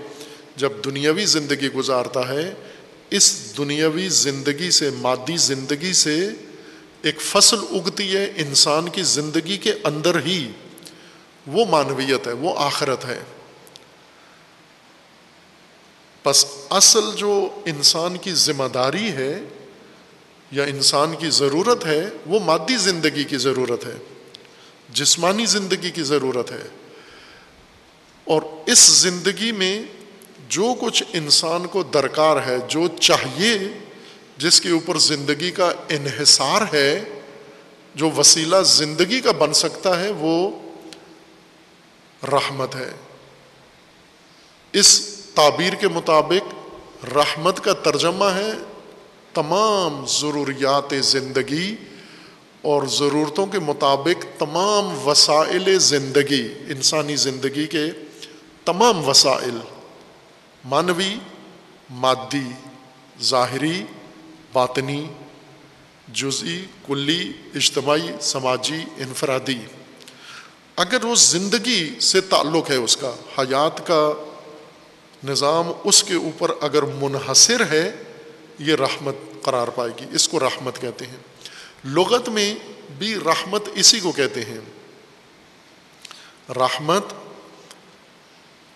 جب 0.56 0.72
دنیاوی 0.84 1.24
زندگی 1.24 1.68
گزارتا 1.68 2.28
ہے، 2.28 2.54
اس 3.10 3.56
دنیاوی 3.58 4.08
زندگی 4.08 4.70
سے، 4.70 4.90
مادی 4.90 5.36
زندگی 5.36 5.92
سے 5.92 6.28
ایک 7.02 7.20
فصل 7.20 7.58
اگتی 7.70 8.16
ہے، 8.16 8.32
انسان 8.36 8.88
کی 8.88 9.02
زندگی 9.02 9.56
کے 9.56 9.72
اندر 9.84 10.18
ہی 10.26 10.50
وہ 11.46 11.64
معنویت 11.64 12.26
ہے، 12.26 12.32
وہ 12.32 12.54
آخرت 12.56 13.04
ہے۔ 13.04 13.20
بس 16.24 16.46
اصل 16.70 17.00
جو 17.16 17.48
انسان 17.64 18.16
کی 18.16 18.32
ذمہ 18.32 18.64
داری 18.74 19.08
ہے 19.08 19.40
یا 20.50 20.64
انسان 20.64 21.14
کی 21.18 21.30
ضرورت 21.30 21.86
ہے، 21.86 22.08
وہ 22.26 22.40
مادی 22.40 22.76
زندگی 22.76 23.24
کی 23.24 23.36
ضرورت 23.36 23.86
ہے، 23.86 23.96
جسمانی 24.88 25.46
زندگی 25.46 25.90
کی 25.90 26.02
ضرورت 26.02 26.50
ہے۔ 26.50 26.62
اور 28.24 28.42
اس 28.66 28.78
زندگی 28.78 29.52
میں 29.52 29.82
جو 30.48 30.74
کچھ 30.80 31.02
انسان 31.12 31.66
کو 31.66 31.82
درکار 31.82 32.36
ہے، 32.46 32.56
جو 32.68 32.88
چاہیے، 33.00 33.58
جس 34.38 34.60
کے 34.60 34.70
اوپر 34.70 34.98
زندگی 34.98 35.50
کا 35.50 35.72
انحصار 35.88 36.62
ہے، 36.72 37.04
جو 37.94 38.10
وسیلہ 38.10 38.56
زندگی 38.64 39.20
کا 39.20 39.32
بن 39.32 39.52
سکتا 39.52 40.00
ہے، 40.00 40.10
وہ 40.10 40.50
رحمت 42.32 42.76
ہے۔ 42.76 42.90
اس 44.72 45.00
تعبیر 45.34 45.74
کے 45.74 45.88
مطابق 45.88 46.54
رحمت 47.04 47.64
کا 47.64 47.72
ترجمہ 47.72 48.24
ہے 48.24 48.52
تمام 49.34 50.04
ضروریات 50.08 50.94
زندگی 51.00 51.76
اور 52.62 52.82
ضرورتوں 52.86 53.46
کے 53.46 53.58
مطابق 53.58 54.40
تمام 54.40 55.08
وسائل 55.08 55.78
زندگی، 55.78 56.48
انسانی 56.68 57.16
زندگی 57.16 57.66
کے 57.66 57.84
تمام 58.64 59.08
وسائل 59.08 59.58
مانوی 60.64 61.18
مادی، 61.90 62.48
ظاہری، 63.22 63.84
باطنی، 64.52 65.06
جزئی، 66.14 66.64
کلی، 66.86 67.32
اجتماعی، 67.54 68.08
سماجی، 68.20 68.84
انفرادی۔ 68.96 69.58
اگر 70.76 71.04
وہ 71.04 71.14
زندگی 71.14 72.00
سے 72.00 72.20
تعلق 72.20 72.70
ہے 72.70 72.76
اس 72.76 72.96
کا، 72.96 73.14
حیات 73.38 73.86
کا 73.86 74.12
نظام 75.24 75.72
اس 75.84 76.04
کے 76.04 76.14
اوپر 76.14 76.50
اگر 76.60 76.82
منحصر 76.82 77.66
ہے 77.66 77.90
یہ 78.58 78.74
رحمت 78.74 79.14
قرار 79.42 79.68
پائے 79.68 79.92
گی، 80.00 80.04
اس 80.12 80.28
کو 80.28 80.40
رحمت 80.40 80.80
کہتے 80.80 81.06
ہیں۔ 81.06 81.16
لغت 81.84 82.28
میں 82.28 82.54
بھی 82.98 83.14
رحمت 83.14 83.62
اسی 83.74 84.00
کو 84.00 84.12
کہتے 84.12 84.44
ہیں۔ 84.44 84.58
رحمت 86.48 87.04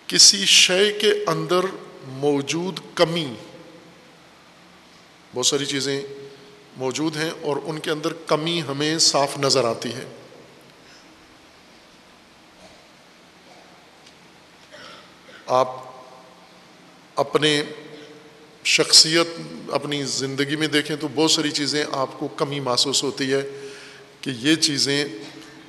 کسی 0.07 0.45
شے 0.45 0.93
کے 0.93 1.11
اندر 1.27 1.59
موجود 2.07 2.79
کمی۔ 2.95 3.33
بہت 5.35 5.45
ساری 5.45 5.65
چیزیں 5.65 6.01
موجود 6.77 7.17
ہیں 7.17 7.31
اور 7.41 7.57
ان 7.63 7.79
کے 7.79 7.91
اندر 7.91 8.13
کمی 8.13 8.61
ہمیں 8.67 8.97
صاف 8.97 9.37
نظر 9.37 9.63
آتی 9.63 9.93
ہے۔ 9.93 10.05
آپ 15.47 15.69
اپنے 17.15 17.63
شخصیت 18.63 19.27
اپنی 19.71 20.03
زندگی 20.03 20.55
میں 20.55 20.67
دیکھیں 20.67 20.95
تو 20.95 21.07
بہت 21.15 21.31
ساری 21.31 21.51
چیزیں 21.51 21.85
آپ 21.91 22.19
کو 22.19 22.27
کمی 22.27 22.59
محسوس 22.59 23.03
ہوتی 23.03 23.33
ہے 23.33 23.41
کہ 24.21 24.29
یہ 24.29 24.55
چیزیں 24.55 25.05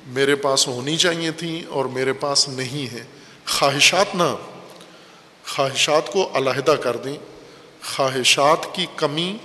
میرے 0.07 0.35
پاس 0.35 0.67
ہونی 0.67 0.97
چاہیے 0.97 1.31
تھیں 1.31 1.63
اور 1.69 1.85
میرے 1.85 2.13
پاس 2.13 2.49
نہیں 2.49 2.93
ہیں۔ 2.93 3.03
خواہشات 3.47 4.15
نہ، 4.15 4.35
خواہشات 5.47 6.11
کو 6.11 6.29
علیحدہ 6.33 6.71
کر 6.71 6.97
دیں۔ 6.97 7.17
خواہشات 7.95 8.75
کی 8.75 8.85
کمی 8.95 9.37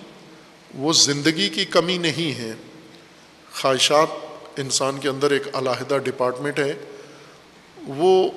وہ 0.75 0.93
زندگی 0.93 1.49
کی 1.49 1.65
کمی 1.65 1.99
نہیں 1.99 2.39
ہے۔ 2.39 2.53
خواہشات 3.55 4.09
انسان 4.57 4.99
کے 4.99 5.09
اندر 5.09 5.31
ایک 5.31 5.43
علیحدہ 5.53 5.99
ڈپارٹمنٹ 6.05 6.59
ہے۔ 6.59 6.73
وہ 7.87 8.31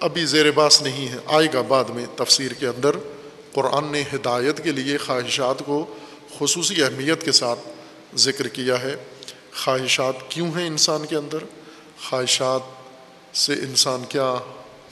ابھی 0.00 0.24
زیر 0.24 0.50
باس 0.50 0.82
نہیں 0.82 1.08
ہے۔ 1.08 1.16
آئے 1.26 1.48
گا 1.54 1.60
بعد 1.60 1.84
میں 1.84 2.06
تفسیر 2.16 2.52
کے 2.52 2.66
اندر۔ 2.66 2.96
قرآن 3.56 3.84
نے 3.84 4.02
ہدایت 4.14 4.64
کے 4.64 4.72
لیے 4.72 4.98
خواہشات 4.98 5.62
کو 5.66 5.94
خصوصی 6.38 6.82
اہمیت 6.82 7.24
کے 7.24 7.32
ساتھ 7.32 7.58
ذکر 8.16 8.48
کیا 8.48 8.82
ہے۔ 8.82 8.96
خواہشات 9.64 10.14
کیوں 10.28 10.48
ہیں 10.48 10.66
انسان 10.66 11.06
کے 11.06 11.16
اندر؟ 11.16 11.38
خواہشات 12.08 12.60
سے 13.36 13.52
انسان 13.52 14.04
کیا 14.08 14.34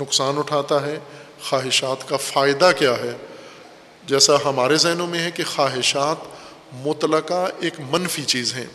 نقصان 0.01 0.39
اٹھاتا 0.39 0.87
ہے؟ 0.87 0.99
خواہشات 1.43 2.09
کا 2.09 2.17
فائدہ 2.17 2.71
کیا 2.79 2.93
ہے؟ 2.93 3.17
جیسا 4.07 4.33
ہمارے 4.45 4.77
ذہنوں 4.77 5.07
میں 5.07 5.19
ہے 5.19 5.31
کہ 5.31 5.45
خواہشات 5.45 6.17
مطلقہ 6.73 7.49
ایک 7.61 7.75
منفی 7.91 8.25
چیز 8.25 8.55
ہیں۔ 8.55 8.67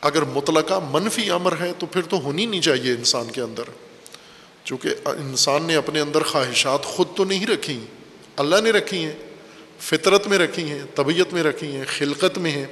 اگر 0.00 0.22
مطلقہ 0.22 0.74
منفی 0.90 1.30
امر 1.30 1.54
ہے 1.60 1.72
تو 1.78 1.86
پھر 1.86 2.02
تو 2.02 2.16
ہونی 2.16 2.46
نہیں 2.46 2.60
چاہیے 2.60 2.92
انسان 2.92 3.30
کے 3.30 3.40
اندر۔ 3.40 3.64
چونکہ 4.64 4.88
انسان 5.04 5.62
نے 5.62 5.76
اپنے 5.76 6.00
اندر 6.00 6.22
خواہشات 6.22 6.84
خود 6.84 7.06
تو 7.16 7.24
نہیں 7.24 7.46
رکھی 7.46 7.80
اللہ 8.36 8.60
نے 8.60 8.70
رکھی 8.70 9.04
ہیں، 9.04 9.12
فطرت 9.78 10.26
میں 10.26 10.38
رکھی 10.38 10.70
ہیں، 10.70 10.82
طبیعت 10.94 11.32
میں 11.32 11.42
رکھی 11.42 11.76
ہیں، 11.76 11.84
خلقت 11.88 12.38
میں 12.38 12.50
ہیں۔ 12.50 12.66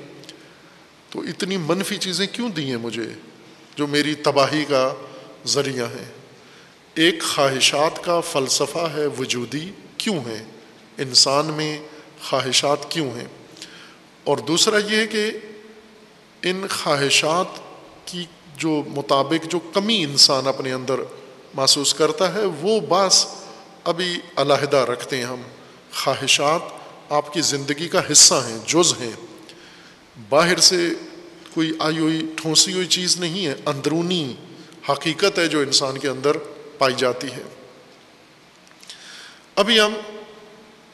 تو 1.10 1.20
اتنی 1.20 1.56
منفی 1.56 1.96
چیزیں 1.96 2.26
کیوں 2.32 2.48
دی 2.48 2.64
ہیں 2.64 2.76
مجھے 2.76 3.02
جو 3.76 3.86
میری 3.86 4.14
تباہی 4.14 4.64
کا 4.64 4.94
ذریعہ 5.46 5.86
ہیں؟ 5.86 6.04
ایک 6.94 7.22
خواہشات 7.22 8.04
کا 8.04 8.20
فلسفہ 8.20 8.88
ہے، 8.94 9.06
وجودی 9.06 9.70
کیوں 9.98 10.16
ہے 10.16 10.44
انسان 10.98 11.46
میں 11.46 11.78
خواہشات 12.22 12.90
کیوں 12.90 13.10
ہیں؟ 13.10 13.28
اور 14.24 14.38
دوسرا 14.38 14.78
یہ 14.78 14.96
ہے 14.96 15.06
کہ 15.06 15.30
ان 16.42 16.66
خواہشات 16.70 17.60
کی 18.04 18.24
جو 18.56 18.82
مطابق 18.86 19.46
جو 19.46 19.58
کمی 19.58 20.04
انسان 20.04 20.46
اپنے 20.46 20.72
اندر 20.72 21.00
محسوس 21.54 21.94
کرتا 21.94 22.34
ہے، 22.34 22.44
وہ 22.60 22.80
بعض 22.80 23.26
ابھی 23.84 24.18
علیحدہ 24.36 24.76
رکھتے 24.76 25.16
ہیں 25.16 25.24
ہم۔ 25.24 25.42
خواہشات 25.94 26.60
آپ 27.12 27.32
کی 27.32 27.40
زندگی 27.40 27.88
کا 27.88 28.00
حصہ 28.12 28.34
ہیں، 28.34 28.58
جز 28.66 28.94
ہیں۔ 29.00 29.10
باہر 30.28 30.58
سے 30.58 30.88
کوئی 31.54 31.72
آئی 31.78 31.98
ہوئی، 31.98 32.32
ٹھونسی 32.36 32.72
ہوئی 32.72 32.86
چیز 32.86 33.16
نہیں 33.16 33.46
ہے، 33.46 33.54
اندرونی 33.66 34.34
حقیقت 34.88 35.38
ہے 35.38 35.46
جو 35.46 35.60
انسان 35.60 35.98
کے 35.98 36.08
اندر 36.08 36.36
پائی 36.78 36.94
جاتی 36.96 37.26
ہے۔ 37.26 37.42
ابھی 39.54 39.80
ہم 39.80 39.94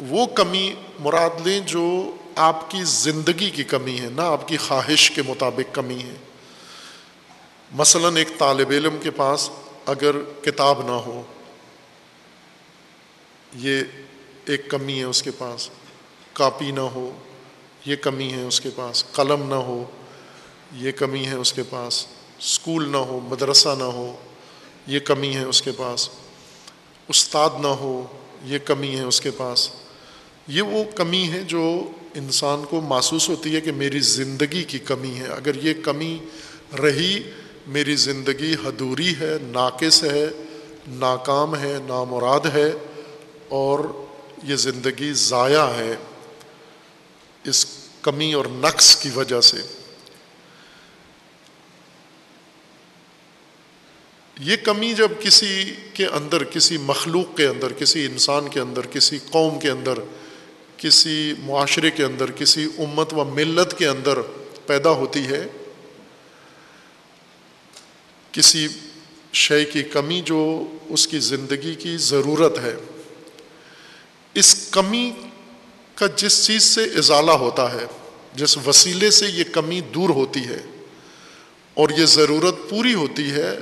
وہ 0.01 0.27
کمی 0.27 0.75
مراد 1.01 1.47
لیں 1.47 1.61
جو 1.61 2.17
آپ 2.37 2.71
کی 2.71 2.79
زندگی 2.85 3.51
کی 3.51 3.65
کمی 3.65 4.01
ہے، 4.01 4.09
نہ 4.17 4.21
آپ 4.21 4.49
کی 4.49 4.57
خواہش 4.57 5.11
کے 5.11 5.23
مطابق 5.23 5.75
کمی 5.75 5.99
ہے۔ 5.99 6.15
مثلاً 7.73 8.17
ایک 8.17 8.29
طالب 8.39 8.71
علم 8.71 8.97
کے 9.03 9.11
پاس 9.11 9.51
اگر 9.87 10.17
کتاب 10.45 10.87
نہ 10.87 10.93
ہو، 10.93 11.23
یہ 13.55 13.81
ایک 14.49 14.71
کمی 14.71 14.99
ہے 14.99 15.05
اس 15.05 15.23
کے 15.23 15.31
پاس۔ 15.31 15.71
کاپی 16.33 16.71
نہ 16.71 16.81
ہو، 16.81 17.11
یہ 17.87 17.97
کمی 17.97 18.33
ہے 18.33 18.43
اس 18.43 18.61
کے 18.61 18.69
پاس۔ 18.77 19.05
قلم 19.13 19.49
نہ 19.49 19.55
ہو، 19.55 19.85
یہ 20.73 20.93
کمی 20.93 21.27
ہے 21.27 21.35
اس 21.35 21.53
کے 21.53 21.63
پاس۔ 21.71 22.07
اسکول 22.39 22.89
نہ 22.89 22.97
ہو، 22.97 23.21
مدرسہ 23.21 23.69
نہ 23.79 23.85
ہو، 23.85 24.17
یہ 24.87 24.99
کمی 24.99 25.35
ہے 25.37 25.45
اس 25.45 25.63
کے 25.63 25.71
پاس۔ 25.77 26.09
استاد 27.09 27.51
نہ 27.61 27.67
ہو، 27.67 28.07
یہ 28.45 28.59
کمی 28.59 28.97
ہے 28.97 29.03
اس 29.03 29.21
کے 29.21 29.31
پاس۔ 29.31 29.71
یہ 30.49 30.63
وہ 30.63 30.85
کمی 30.95 31.29
ہے 31.29 31.41
جو 31.41 31.91
انسان 32.15 32.65
کو 32.71 32.81
محسوس 32.81 33.29
ہوتی 33.29 33.55
ہے 33.55 33.61
کہ 33.61 33.73
میری 33.73 34.01
زندگی 34.01 34.65
کی 34.65 34.79
کمی 34.79 35.19
ہے۔ 35.19 35.27
اگر 35.27 35.65
یہ 35.65 35.75
کمی 35.85 36.19
رہی، 36.83 37.31
میری 37.67 37.97
زندگی 37.97 38.55
حدوری 38.55 39.15
ہے، 39.21 39.39
ناقص 39.43 40.05
ہے، 40.05 40.29
ناکام 40.89 41.57
ہے، 41.57 41.79
نامراد 41.87 42.41
ہے 42.55 42.73
اور 43.49 44.08
یہ 44.43 44.57
زندگی 44.57 45.13
ضائع 45.13 45.65
ہے 45.65 45.97
اس 47.45 47.67
کمی 48.03 48.33
اور 48.33 48.45
نقص 48.51 48.97
کی 48.97 49.11
وجہ 49.15 49.41
سے۔ 49.41 49.57
یہ 54.41 54.57
کمی 54.57 54.93
جب 54.93 55.09
کسی 55.21 55.75
کے 55.93 56.07
اندر، 56.07 56.45
کسی 56.45 56.79
مخلوق 56.79 57.37
کے 57.37 57.47
اندر، 57.47 57.73
کسی 57.73 58.07
انسان 58.07 58.49
کے 58.49 58.61
اندر، 58.61 58.87
کسی 58.87 59.19
قوم 59.31 59.59
کے 59.59 59.71
اندر، 59.71 59.93
کسی 60.77 61.35
معاشرے 61.39 61.91
کے 61.91 62.05
اندر، 62.05 62.31
کسی 62.31 62.65
امت 62.79 63.15
و 63.15 63.25
ملت 63.25 63.79
کے 63.79 63.87
اندر 63.87 64.19
پیدا 64.67 64.91
ہوتی 64.91 65.27
ہے، 65.27 65.47
کسی 68.33 68.69
شے 69.33 69.65
کی 69.65 69.83
کمی 69.83 70.23
جو 70.25 70.67
اس 70.89 71.09
کی 71.09 71.19
زندگی 71.19 71.75
کی 71.75 71.97
ضرورت 71.97 72.59
ہے۔ 72.59 72.77
اس 74.35 74.69
کمی 74.71 75.13
کا 75.95 76.07
جس 76.17 76.47
چیز 76.47 76.63
سے 76.63 76.85
ازالہ 76.85 77.31
ہوتا 77.31 77.73
ہے، 77.73 77.87
جس 78.35 78.59
وسیلے 78.67 79.11
سے 79.11 79.27
یہ 79.27 79.45
کمی 79.53 79.81
دور 79.81 80.11
ہوتی 80.11 80.45
ہے 80.45 80.59
اور 81.75 81.89
یہ 81.91 82.07
ضرورت 82.07 82.55
پوری 82.69 82.95
ہوتی 82.95 83.31
ہے، 83.31 83.57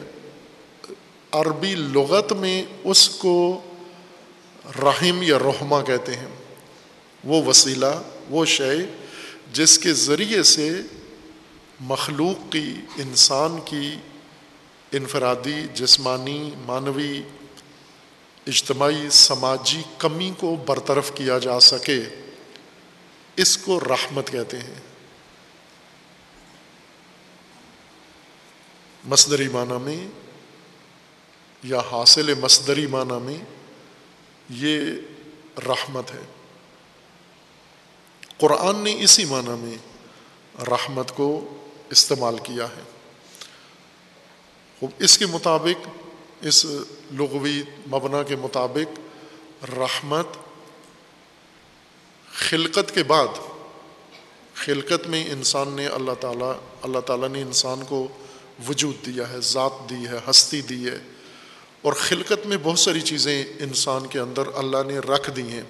عربی 1.31 1.75
لغت 1.75 2.33
میں 2.33 2.65
اس 2.85 3.09
کو 3.09 3.61
رحم 4.83 5.23
یا 5.23 5.39
رحمہ 5.39 5.83
کہتے 5.87 6.17
ہیں۔ 6.17 6.29
وہ 7.25 7.43
وسیلہ، 7.43 8.03
وہ 8.31 8.45
شے 8.45 8.77
جس 9.53 9.79
کے 9.79 9.93
ذریعے 9.93 10.43
سے 10.43 10.81
مخلوق 11.81 12.53
کی، 12.53 12.75
انسان 12.97 13.57
کی 13.65 13.97
انفرادی، 14.93 15.67
جسمانی، 15.75 16.51
معنوی 16.67 17.23
اجتماعی 18.47 19.11
سماجی 19.11 19.83
کمی 19.99 20.33
کو 20.39 20.57
برطرف 20.57 21.13
کیا 21.15 21.39
جا 21.39 21.61
سکے، 21.61 22.03
اس 23.37 23.59
کو 23.59 23.81
رحمت 23.81 24.31
کہتے 24.31 24.59
ہیں۔ 24.59 24.75
مصدری 29.05 29.49
معنی 29.49 29.79
میں 29.81 30.09
یا 31.63 31.79
حاصل 31.93 32.35
مصدری 32.35 32.87
معنی 32.87 33.21
میں 33.21 33.39
یہ 34.51 34.93
رحمت 35.67 36.11
ہے۔ 36.11 36.25
قرآن 38.39 38.77
نے 38.77 38.95
اسی 38.99 39.25
معنی 39.25 39.51
میں 39.51 39.77
رحمت 40.63 41.17
کو 41.17 41.59
استعمال 41.91 42.39
کیا 42.39 42.65
ہے۔ 42.65 42.83
اس 44.99 45.19
کے 45.19 45.27
مطابق 45.27 45.89
اس 46.47 46.67
لغوی 47.13 47.63
مبنا 47.91 48.23
کے 48.23 48.37
مطابق 48.37 49.01
رحمت 49.71 50.27
خلقت 52.33 52.95
کے 52.95 53.03
بعد، 53.03 53.29
خلقت 54.55 55.07
میں 55.07 55.31
انسان 55.31 55.69
نے 55.69 55.87
اللہ 55.87 56.13
تعالیٰ 56.21 56.53
اللہ 56.83 56.99
تعالیٰ 56.99 57.29
نے 57.29 57.43
انسان 57.43 57.85
کو 57.89 58.09
وجود 58.69 59.07
دیا 59.07 59.31
ہے، 59.31 59.41
ذات 59.41 59.91
دی 59.91 60.07
ہے، 60.07 60.31
ہستی 60.31 60.61
دی 60.61 60.89
ہے۔ 60.89 60.99
اور 61.83 61.93
خلقت 61.93 62.47
میں 62.47 62.57
بہت 62.63 62.79
ساری 62.79 63.01
چیزیں 63.01 63.45
انسان 63.59 64.07
کے 64.07 64.19
اندر 64.19 64.43
اللہ 64.55 64.77
نے 64.87 64.99
رکھ 64.99 65.31
دی 65.31 65.43
ہیں۔ 65.43 65.63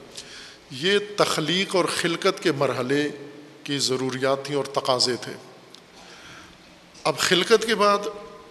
یہ 0.71 0.99
تخلیق 1.17 1.77
اور 1.77 1.85
خلقت 1.85 2.43
کے 2.43 2.53
مرحلے 2.53 3.09
کی 3.65 3.79
ضروریات 3.79 4.45
تھیں 4.45 4.57
اور 4.57 4.65
تقاضے 4.65 5.17
تھے۔ 5.17 5.33
اب 7.05 7.19
خلقت 7.19 7.67
کے 7.67 7.75
بعد 7.75 7.99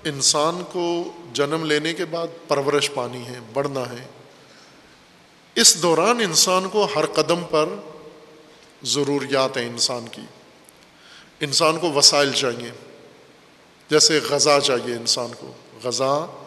انسان 0.04 0.64
کو 0.72 1.14
جنم 1.36 1.66
لینے 1.66 1.94
کے 1.94 2.06
بعد 2.06 2.28
پرورش 2.48 2.92
پانی 2.94 3.26
ہے، 3.26 3.40
بڑھنا 3.54 3.80
ہے۔ 3.80 4.08
اس 5.56 5.82
دوران 5.82 6.20
انسان 6.20 6.70
کو 6.70 6.88
ہر 6.96 7.06
قدم 7.06 7.44
پر 7.50 7.70
ضروریات 8.84 9.58
ہیں 9.58 9.66
انسان 9.66 10.06
کی۔ 10.12 10.22
انسان 11.40 11.80
کو 11.80 11.94
وسائل 11.94 12.32
چاہیے، 12.32 12.72
جیسے 13.90 14.20
غذا 14.30 14.60
چاہیے 14.64 14.96
انسان 14.96 15.32
کو۔ 15.40 15.52
غذا 15.84 16.44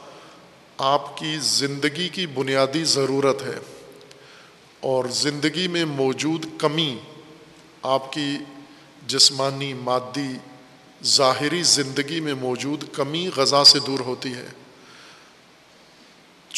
آپ 0.79 1.17
کی 1.17 1.37
زندگی 1.41 2.09
کی 2.09 2.27
بنیادی 2.27 2.85
ضرورت 2.85 3.43
ہے 3.43 3.59
اور 4.81 5.05
زندگی 5.05 5.69
میں 5.69 5.85
موجود 5.85 6.47
کمی 6.59 6.99
آپ 7.83 8.13
کی 8.13 8.37
جسمانی، 9.07 9.75
مادی، 9.75 10.37
ظاہری 11.05 11.63
زندگی 11.63 12.21
میں 12.21 12.35
موجود 12.35 12.85
کمی 12.93 13.31
غذا 13.37 13.65
سے 13.65 13.79
دور 13.87 14.01
ہوتی 14.01 14.35
ہے۔ 14.35 14.47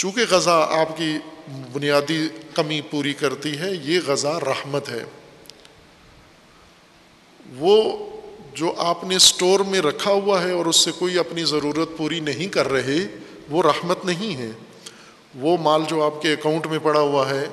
چونکہ 0.01 0.21
غذا 0.31 0.57
آپ 0.61 0.97
کی 0.97 1.19
بنیادی 1.73 2.29
کمی 2.55 2.81
پوری 2.81 3.13
کرتی 3.13 3.59
ہے، 3.59 3.71
یہ 3.83 4.01
غذا 4.07 4.41
رحمت 4.41 4.89
ہے۔ 4.89 5.05
وہ 7.57 7.99
جو 8.55 8.75
آپ 8.77 9.05
نے 9.05 9.17
اسٹور 9.17 9.61
میں 9.61 9.81
رکھا 9.81 10.11
ہوا 10.11 10.43
ہے 10.43 10.51
اور 10.51 10.67
اس 10.67 10.77
سے 10.77 10.91
کوئی 10.99 11.19
اپنی 11.19 11.45
ضرورت 11.45 11.89
پوری 11.97 12.21
نہیں 12.21 12.47
کر 12.47 12.69
رہے، 12.69 13.07
وہ 13.51 13.63
رحمت 13.63 14.05
نہیں 14.05 14.37
ہے۔ 14.37 14.51
وہ 15.35 15.57
مال 15.61 15.83
جو 15.89 16.03
آپ 16.03 16.23
کے 16.23 16.33
اکاؤنٹ 16.33 16.67
میں 16.67 16.79
پڑا 16.79 17.01
ہوا 17.01 17.31
ہے، 17.31 17.47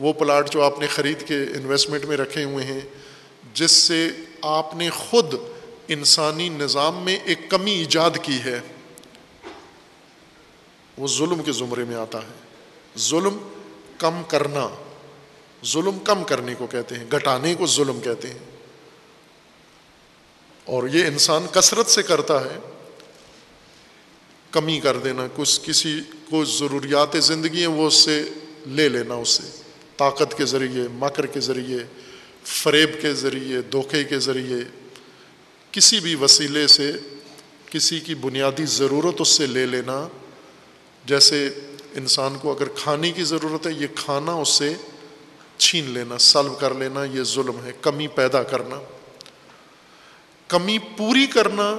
وہ 0.00 0.12
پلاٹ 0.12 0.52
جو 0.52 0.62
آپ 0.62 0.80
نے 0.80 0.86
خرید 0.86 1.28
کے 1.28 1.34
انویسٹمنٹ 1.34 2.04
میں 2.04 2.16
رکھے 2.16 2.44
ہوئے 2.44 2.64
ہیں، 2.64 2.80
جس 3.54 3.70
سے 3.70 4.08
آپ 4.42 4.76
نے 4.76 4.90
خود 4.90 5.34
انسانی 5.88 6.48
نظام 6.48 7.02
میں 7.04 7.16
ایک 7.24 7.50
کمی 7.50 7.72
ایجاد 7.72 8.10
کی 8.22 8.38
ہے۔ 8.44 8.60
وہ 11.00 11.08
ظلم 11.08 11.42
کے 11.42 11.52
زمرے 11.52 11.84
میں 11.84 11.96
آتا 11.96 12.18
ہے۔ 12.18 12.32
ظلم 12.98 13.36
کم 13.98 14.22
کرنا، 14.28 14.68
ظلم 15.66 15.98
کم 15.98 16.24
کرنے 16.24 16.54
کو 16.54 16.66
کہتے 16.66 16.94
ہیں، 16.94 17.04
گھٹانے 17.12 17.54
کو 17.54 17.66
ظلم 17.66 18.00
کہتے 18.00 18.28
ہیں۔ 18.28 18.38
اور 20.64 20.88
یہ 20.88 21.04
انسان 21.04 21.46
کثرت 21.52 21.86
سے 21.86 22.02
کرتا 22.02 22.44
ہے۔ 22.44 22.58
کمی 24.50 24.80
کر 24.80 24.98
دینا، 24.98 25.26
کچھ 25.36 25.60
کسی 25.62 26.00
کو 26.30 26.44
ضروریات 26.44 27.16
زندگی 27.22 27.60
ہیں، 27.60 27.66
وہ 27.66 27.86
اس 27.86 27.94
سے 27.94 28.28
لے 28.66 28.88
لینا 28.88 29.14
اس 29.14 29.28
سے۔ 29.28 29.62
طاقت 29.96 30.38
کے 30.38 30.44
ذریعے، 30.44 30.88
مکر 30.92 31.26
کے 31.26 31.40
ذریعے، 31.40 31.78
فریب 32.44 32.90
کے 33.00 33.14
ذریعے، 33.14 33.62
دھوکے 33.62 34.04
کے 34.04 34.18
ذریعے۔ 34.18 34.58
کسی 35.72 36.00
بھی 36.00 36.14
وسیلے 36.14 36.66
سے، 36.66 36.92
کسی 37.66 38.00
کی 38.00 38.14
بنیادی 38.14 38.64
ضرورت 38.66 39.14
اس 39.18 39.28
سے 39.28 39.46
لے 39.46 39.66
لینا۔ 39.66 40.08
جیسے 41.10 41.48
انسان 41.94 42.38
کو 42.42 42.52
اگر 42.52 42.68
کھانے 42.68 43.12
کی 43.12 43.24
ضرورت 43.24 43.66
ہے، 43.66 43.72
یہ 43.72 43.86
کھانا 43.94 44.32
اس 44.32 44.48
سے 44.48 44.74
چھین 45.56 45.90
لینا، 45.90 46.18
سلب 46.18 46.60
کر 46.60 46.74
لینا، 46.74 47.04
یہ 47.04 47.22
ظلم 47.22 47.64
ہے، 47.64 47.72
کمی 47.80 48.08
پیدا 48.08 48.42
کرنا۔ 48.42 48.76
کمی 50.48 50.78
پوری 50.78 51.26
کرنا 51.26 51.78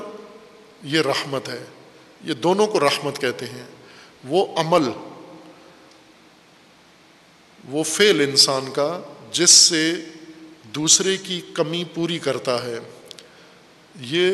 یہ 0.84 1.01
رحمت 1.01 1.49
ہے۔ 1.49 1.63
یہ 2.23 2.34
دونوں 2.34 2.67
کو 2.67 2.79
رحمت 2.79 3.21
کہتے 3.21 3.45
ہیں۔ 3.45 3.65
وہ 4.23 4.55
عمل، 4.55 4.89
وہ 7.69 7.84
فعل 7.84 8.19
انسان 8.19 8.71
کا 8.71 9.01
جس 9.32 9.49
سے 9.49 9.93
دوسرے 10.63 11.17
کی 11.17 11.41
کمی 11.53 11.84
پوری 11.93 12.19
کرتا 12.19 12.63
ہے۔ 12.63 12.79
یہ 14.01 14.32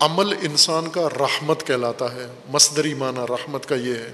عمل 0.00 0.32
انسان 0.32 0.88
کا 0.88 1.08
رحمت 1.08 1.66
کہلاتا 1.66 2.14
ہے۔ 2.14 2.26
مصدری 2.48 2.94
معنی 2.94 3.20
رحمت 3.28 3.66
کا 3.66 3.74
یہ 3.74 3.94
ہے۔ 3.94 4.12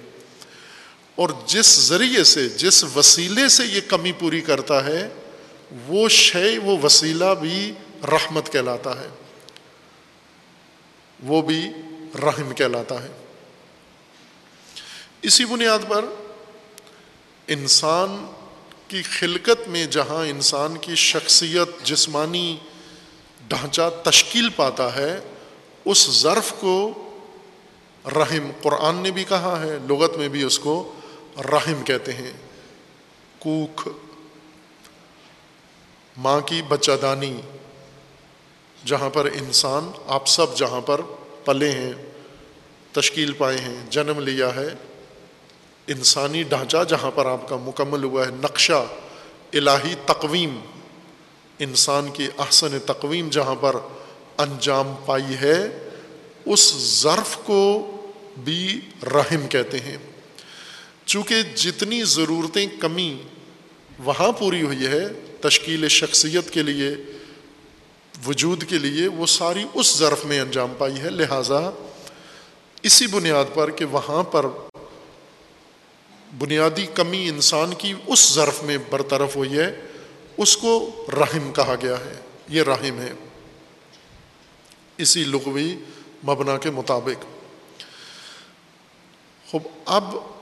اور 1.16 1.28
جس 1.46 1.66
ذریعے 1.66 2.24
سے، 2.24 2.48
جس 2.48 2.84
وسیلے 2.96 3.48
سے 3.48 3.64
یہ 3.64 3.80
کمی 3.88 4.12
پوری 4.12 4.40
کرتا 4.40 4.84
ہے، 4.84 5.08
وہ 5.86 6.08
شے، 6.08 6.58
وہ 6.58 6.76
وسیلہ 6.82 7.34
بھی 7.40 7.72
رحمت 8.02 8.52
کہلاتا 8.52 9.00
ہے۔ 9.00 9.08
وہ 11.22 11.42
بھی 11.42 11.68
رحم 12.22 12.54
کہلاتا 12.54 13.02
ہے۔ 13.02 13.08
اسی 15.22 15.44
بنیاد 15.44 15.78
پر 15.88 16.04
انسان 17.46 18.26
کی 18.88 19.02
خلقت 19.02 19.68
میں 19.68 19.86
جہاں 19.86 20.26
انسان 20.26 20.76
کی 20.76 20.94
شخصیت، 20.94 21.86
جسمانی 21.86 22.56
ڈھانچہ 23.48 23.90
تشکیل 24.04 24.48
پاتا 24.48 24.96
ہے، 24.96 25.20
اس 25.84 26.10
ظرف 26.10 26.52
کو 26.60 26.92
رحم 28.06 28.50
قرآن 28.62 28.96
نے 28.96 29.10
بھی 29.10 29.24
کہا 29.24 29.62
ہے، 29.62 29.78
لغت 29.88 30.16
میں 30.16 30.28
بھی 30.28 30.42
اس 30.42 30.58
کو 30.58 30.92
رحم 31.38 31.84
کہتے 31.84 32.12
ہیں۔ 32.12 32.32
کوکھ، 33.38 33.88
ماں 36.16 36.40
کی 36.40 36.62
بچہ 36.68 36.92
دانی 37.02 37.40
جہاں 38.84 39.10
پر 39.10 39.24
انسان، 39.24 39.90
آپ 40.06 40.28
سب 40.28 40.56
جہاں 40.56 40.80
پر 40.80 41.00
پلے 41.44 41.70
ہیں، 41.70 41.92
تشکیل 42.92 43.32
پائے 43.32 43.58
ہیں، 43.58 43.86
جنم 43.90 44.18
لیا 44.18 44.54
ہے۔ 44.54 44.68
انسانی 45.86 46.42
ڈھانچہ 46.42 46.76
جہاں 46.88 47.10
پر 47.10 47.26
آپ 47.26 47.48
کا 47.48 47.56
مکمل 47.56 48.04
ہوا 48.04 48.26
ہے، 48.26 48.30
نقشہ، 48.30 48.86
الہی 49.52 49.94
تقویم۔ 50.06 50.60
انسان 51.58 52.10
کی 52.10 52.28
احسن 52.38 52.78
تقویم 52.86 53.28
جہاں 53.28 53.54
پر 53.54 53.76
انجام 54.38 54.94
پائی 55.06 55.34
ہے، 55.40 55.88
اس 56.44 56.74
ظرف 57.02 57.36
کو 57.36 57.90
بھی 58.38 58.80
رحم 59.02 59.48
کہتے 59.48 59.80
ہیں۔ 59.80 59.96
چونکہ 61.06 61.42
جتنی 61.54 62.04
ضرورتیں 62.04 62.66
کمی 62.80 63.22
وہاں 63.98 64.32
پوری 64.32 64.62
ہوئی 64.62 64.86
ہے، 64.86 65.08
تشکیل 65.40 65.88
شخصیت 65.88 66.50
کے 66.50 66.62
لیے، 66.62 66.90
وجود 68.26 68.64
کے 68.64 68.78
لیے، 68.78 69.08
وہ 69.08 69.26
ساری 69.26 69.64
اس 69.74 69.96
ظرف 69.96 70.24
میں 70.24 70.40
انجام 70.40 70.74
پائی 70.78 71.00
ہے۔ 71.00 71.10
لہٰذا 71.10 71.70
اسی 72.82 73.06
بنیاد 73.06 73.44
پر 73.54 73.70
کہ 73.70 73.84
وہاں 73.84 74.22
پر 74.22 74.46
بنیادی 76.38 76.86
کمی 76.86 77.28
انسان 77.28 77.74
کی 77.74 77.94
اس 78.06 78.32
ظرف 78.32 78.62
میں 78.62 78.78
برطرف 78.90 79.36
ہوئی 79.36 79.58
ہے، 79.58 79.80
اس 80.36 80.56
کو 80.56 81.06
رحم 81.12 81.52
کہا 81.52 81.74
گیا 81.82 81.98
ہے۔ 81.98 82.20
یہ 82.48 82.62
رحم 82.62 83.00
ہے۔ 83.00 83.12
اسی 84.98 85.24
لغوی 85.24 85.76
مبنا 86.24 86.58
کے 86.58 86.70
مطابق۔ 86.70 87.24
خوب، 89.50 89.62
اب 89.84 90.35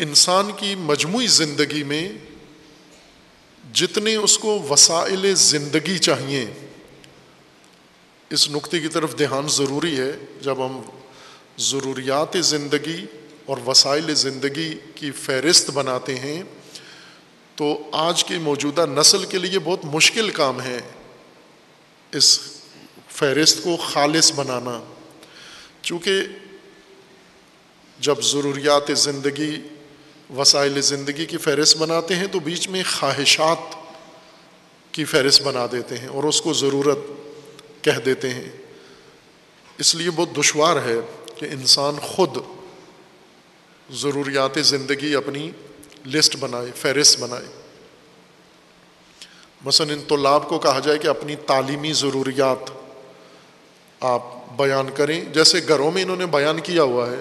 انسان 0.00 0.50
کی 0.56 0.74
مجموعی 0.74 1.26
زندگی 1.26 1.82
میں 1.82 2.12
جتنے 3.72 4.16
اس 4.16 4.38
کو 4.38 4.66
وسائل 4.70 5.34
زندگی 5.34 5.98
چاہیے، 5.98 6.46
اس 8.30 8.50
نقطے 8.50 8.80
کی 8.80 8.88
طرف 8.88 9.18
دھیان 9.18 9.48
ضروری 9.48 9.98
ہے۔ 9.98 10.12
جب 10.40 10.66
ہم 10.66 10.82
ضروریات 11.58 12.36
زندگی 12.40 13.04
اور 13.46 13.56
وسائل 13.66 14.14
زندگی 14.14 14.74
کی 14.94 15.10
فہرست 15.10 15.70
بناتے 15.70 16.14
ہیں، 16.14 16.42
تو 17.54 17.90
آج 17.92 18.24
کی 18.24 18.38
موجودہ 18.38 18.86
نسل 18.86 19.24
کے 19.24 19.38
لیے 19.38 19.58
بہت 19.58 19.84
مشکل 19.84 20.30
کام 20.30 20.60
ہے 20.60 20.80
اس 22.12 22.40
فہرست 23.08 23.62
کو 23.62 23.76
خالص 23.76 24.32
بنانا۔ 24.32 24.84
چونکہ 25.82 26.12
جب 28.00 28.22
ضروریات 28.22 28.98
زندگی 28.98 29.56
وسائل 30.36 30.80
زندگی 30.80 31.26
کی 31.26 31.36
فہرست 31.36 31.76
بناتے 31.76 32.16
ہیں 32.16 32.26
تو 32.26 32.40
بیچ 32.40 32.68
میں 32.68 32.82
خواہشات 33.00 33.76
کی 34.92 35.04
فہرست 35.04 35.42
بنا 35.42 35.66
دیتے 35.72 35.98
ہیں 35.98 36.08
اور 36.08 36.24
اس 36.24 36.42
کو 36.42 36.52
ضرورت 36.52 36.98
کہہ 37.84 38.00
دیتے 38.06 38.30
ہیں۔ 38.30 38.48
اس 39.78 39.94
لیے 39.94 40.10
بہت 40.10 40.28
دشوار 40.36 40.76
ہے 40.76 40.96
کہ 41.36 41.44
انسان 41.44 41.96
خود 42.02 42.36
ضروریات 43.90 44.58
زندگی 44.60 45.14
اپنی 45.14 45.50
لسٹ 46.06 46.36
بنائے، 46.36 46.66
فہرست 46.76 47.20
بنائے۔ 47.20 47.46
مثلاً 49.64 49.98
ان 49.98 50.04
طلاب 50.08 50.48
کو 50.48 50.58
کہا 50.58 50.78
جائے 50.78 50.98
کہ 50.98 51.08
اپنی 51.08 51.36
تعلیمی 51.36 51.92
ضروریات 51.92 52.70
آپ 54.00 54.22
بیان 54.56 54.86
کریں۔ 54.96 55.20
جیسے 55.20 55.60
گھروں 55.68 55.90
میں 55.90 56.02
انہوں 56.02 56.16
نے 56.16 56.26
بیان 56.26 56.60
کیا 56.60 56.82
ہوا 56.82 57.10
ہے 57.10 57.20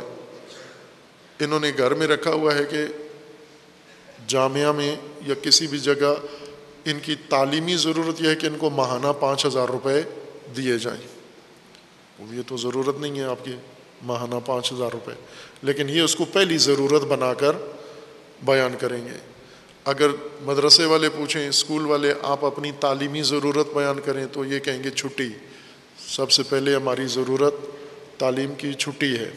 انہوں 1.40 1.60
نے 1.60 1.72
گھر 1.78 1.94
میں 1.94 2.08
رکھا 2.08 2.32
ہوا 2.32 2.56
ہے 2.56 2.64
کہ 2.64 2.78
جامعہ 4.28 4.72
میں 4.72 4.96
یا 5.26 5.34
کسی 5.42 5.68
بھی 5.68 5.80
جگہ 5.80 6.14
ان 6.86 7.00
کی 7.02 7.16
تعلیمی 7.30 7.76
ضرورت 7.76 8.22
یہ 8.22 8.30
ہے 8.30 8.36
کہ 8.36 8.48
ان 8.48 8.58
کو 8.58 8.70
ماہانہ 8.70 9.08
پانچ 9.20 9.46
ہزار 9.46 9.68
روپے 9.68 10.02
دیے 10.58 10.78
جائیں۔ 10.78 11.20
یہ 12.38 12.42
تو 12.48 12.58
ضرورت 12.58 13.00
نہیں 13.00 13.20
ہے 13.20 13.24
آپ 13.24 13.46
کی 13.46 13.56
ماہانہ 14.02 14.36
پانچ 14.46 14.74
ہزار 14.74 14.90
روپے۔ 14.94 15.12
لیکن 15.64 15.90
یہ 15.90 16.02
اس 16.02 16.16
کو 16.16 16.26
پہلی 16.26 16.58
ضرورت 16.58 17.04
بنا 17.04 17.34
کر 17.34 17.52
بیان 18.44 18.76
کریں 18.80 19.06
گے۔ 19.06 19.18
اگر 19.86 20.08
مدرسے 20.42 20.86
والے 20.86 21.10
پوچھیں، 21.10 21.50
اسکول 21.50 21.86
والے 21.86 22.14
آپ 22.22 22.46
اپنی 22.46 22.72
تعلیمی 22.80 23.22
ضرورت 23.22 23.68
بیان 23.74 24.00
کریں 24.06 24.26
تو 24.32 24.46
یہ 24.46 24.60
کہیں 24.60 24.84
گے 24.84 24.90
چھٹی۔ 24.90 25.30
سب 26.08 26.32
سے 26.32 26.44
پہلے 26.44 26.76
ہماری 26.76 27.08
ضرورت 27.08 27.54
تعلیم 28.18 28.56
کی 28.56 28.74
چھٹی 28.74 29.18
ہے۔ 29.18 29.32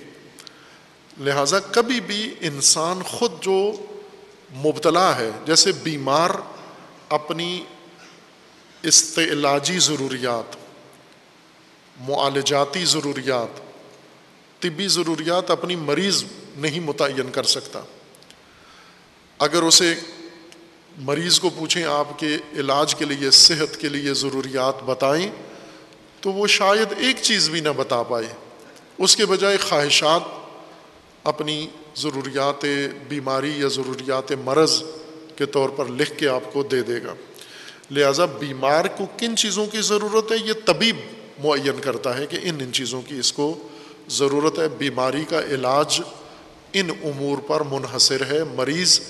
لہٰذا 1.22 1.60
کبھی 1.60 2.00
بھی 2.00 2.34
انسان 2.40 3.02
خود 3.02 3.32
جو 3.40 3.72
مبتلا 4.54 5.16
ہے، 5.16 5.30
جیسے 5.46 5.72
بیمار 5.72 6.30
اپنی 7.08 7.64
استعلاجی 8.82 9.78
ضروریات، 9.78 10.56
معالجاتی 12.00 12.84
ضروریات، 12.84 13.60
طبی 14.62 14.88
ضروریات 14.88 15.50
اپنی 15.50 15.76
مریض 15.76 16.24
نہیں 16.56 16.80
متعین 16.80 17.30
کر 17.30 17.42
سکتا۔ 17.42 17.80
اگر 19.38 19.62
اسے 19.62 19.94
مریض 20.98 21.40
کو 21.40 21.50
پوچھیں 21.50 21.84
آپ 21.84 22.18
کے 22.18 22.36
علاج 22.56 22.94
کے 22.94 23.04
لیے، 23.04 23.30
صحت 23.30 23.76
کے 23.76 23.88
لیے 23.88 24.14
ضروریات 24.14 24.82
بتائیں، 24.82 25.30
تو 26.20 26.32
وہ 26.32 26.46
شاید 26.46 26.88
ایک 26.98 27.16
چیز 27.22 27.48
بھی 27.48 27.60
نہ 27.60 27.68
بتا 27.68 28.02
پائے۔ 28.02 28.26
اس 28.98 29.16
کے 29.16 29.26
بجائے 29.26 29.56
خواہشات 29.56 30.41
اپنی 31.24 31.66
ضروریات 31.96 32.64
بیماری 33.08 33.52
یا 33.56 33.68
ضروریات 33.68 34.32
مرض 34.32 34.82
کے 35.36 35.46
طور 35.46 35.68
پر 35.68 35.86
لکھ 35.86 36.18
کے 36.18 36.28
آپ 36.28 36.52
کو 36.52 36.62
دے 36.62 36.82
دے 36.82 37.02
گا۔ 37.02 37.14
لہٰذا 37.90 38.24
بیمار 38.24 38.84
کو 38.84 39.06
کن 39.18 39.36
چیزوں 39.36 39.66
کی 39.66 39.80
ضرورت 39.80 40.32
ہے؟ 40.32 40.36
یہ 40.44 40.52
طبیب 40.64 40.96
معین 41.44 41.80
کرتا 41.80 42.18
ہے 42.18 42.26
کہ 42.26 42.38
ان 42.42 42.56
ان 42.60 42.72
چیزوں 42.72 43.02
کی 43.02 43.18
اس 43.18 43.32
کو 43.32 43.68
ضرورت 44.08 44.58
ہے۔ 44.58 44.68
بیماری 44.68 45.24
کا 45.28 45.40
علاج 45.40 46.00
ان 46.72 46.90
امور 46.90 47.38
پر 47.38 47.60
منحصر 47.60 48.26
ہے۔ 48.30 48.44
مریض 48.44 49.00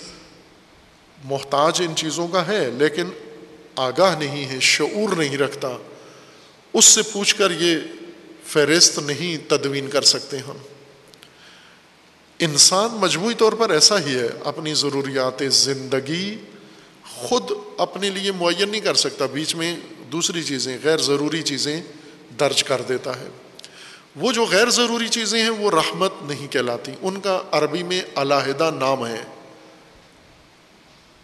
محتاج 1.25 1.83
ان 1.89 1.97
چیزوں 1.97 2.29
کا 2.29 2.47
ہے، 2.47 2.71
لیکن 2.71 3.05
آگاہ 3.77 4.19
نہیں 4.19 4.49
ہے، 4.49 4.61
شعور 4.61 5.17
نہیں 5.17 5.39
رکھتا۔ 5.39 5.77
اس 6.73 6.85
سے 6.85 7.03
پوچھ 7.13 7.37
کر 7.37 7.51
یہ 7.51 7.77
فہرست 8.47 8.99
نہیں 8.99 9.51
تدوین 9.51 9.89
کر 9.89 10.03
سکتے 10.03 10.39
ہم۔ 10.39 10.57
انسان 12.45 12.91
مجموعی 12.91 13.35
طور 13.35 13.53
پر 13.53 13.71
ایسا 13.71 13.99
ہی 13.99 14.15
ہے، 14.15 14.29
اپنی 14.45 14.75
ضروریات 14.75 15.43
زندگی 15.49 16.39
خود 17.15 17.51
اپنے 17.79 18.11
لیے 18.11 18.33
معین 18.33 18.71
نہیں 18.71 18.81
کر 18.81 18.95
سکتا، 18.95 19.27
بیچ 19.27 19.55
میں 19.55 19.77
دوسری 20.13 20.43
چیزیں، 20.43 20.79
غیر 20.85 20.99
ضروری 20.99 21.43
چیزیں 21.43 21.83
درج 22.41 22.65
کر 22.65 22.83
دیتا 22.83 23.21
ہے۔ 23.21 23.29
وہ 24.17 24.33
جو 24.33 24.45
غیر 24.45 24.71
ضروری 24.71 25.09
چیزیں 25.09 25.43
ہیں، 25.43 25.51
وہ 25.51 25.71
رحمت 25.71 26.13
نہیں 26.23 26.53
کہلاتی۔ 26.53 26.93
ان 27.03 27.21
کا 27.21 27.43
عربی 27.51 27.83
میں 27.83 28.03
علیحدہ 28.15 28.71
نام 28.79 29.07
ہے، 29.07 29.23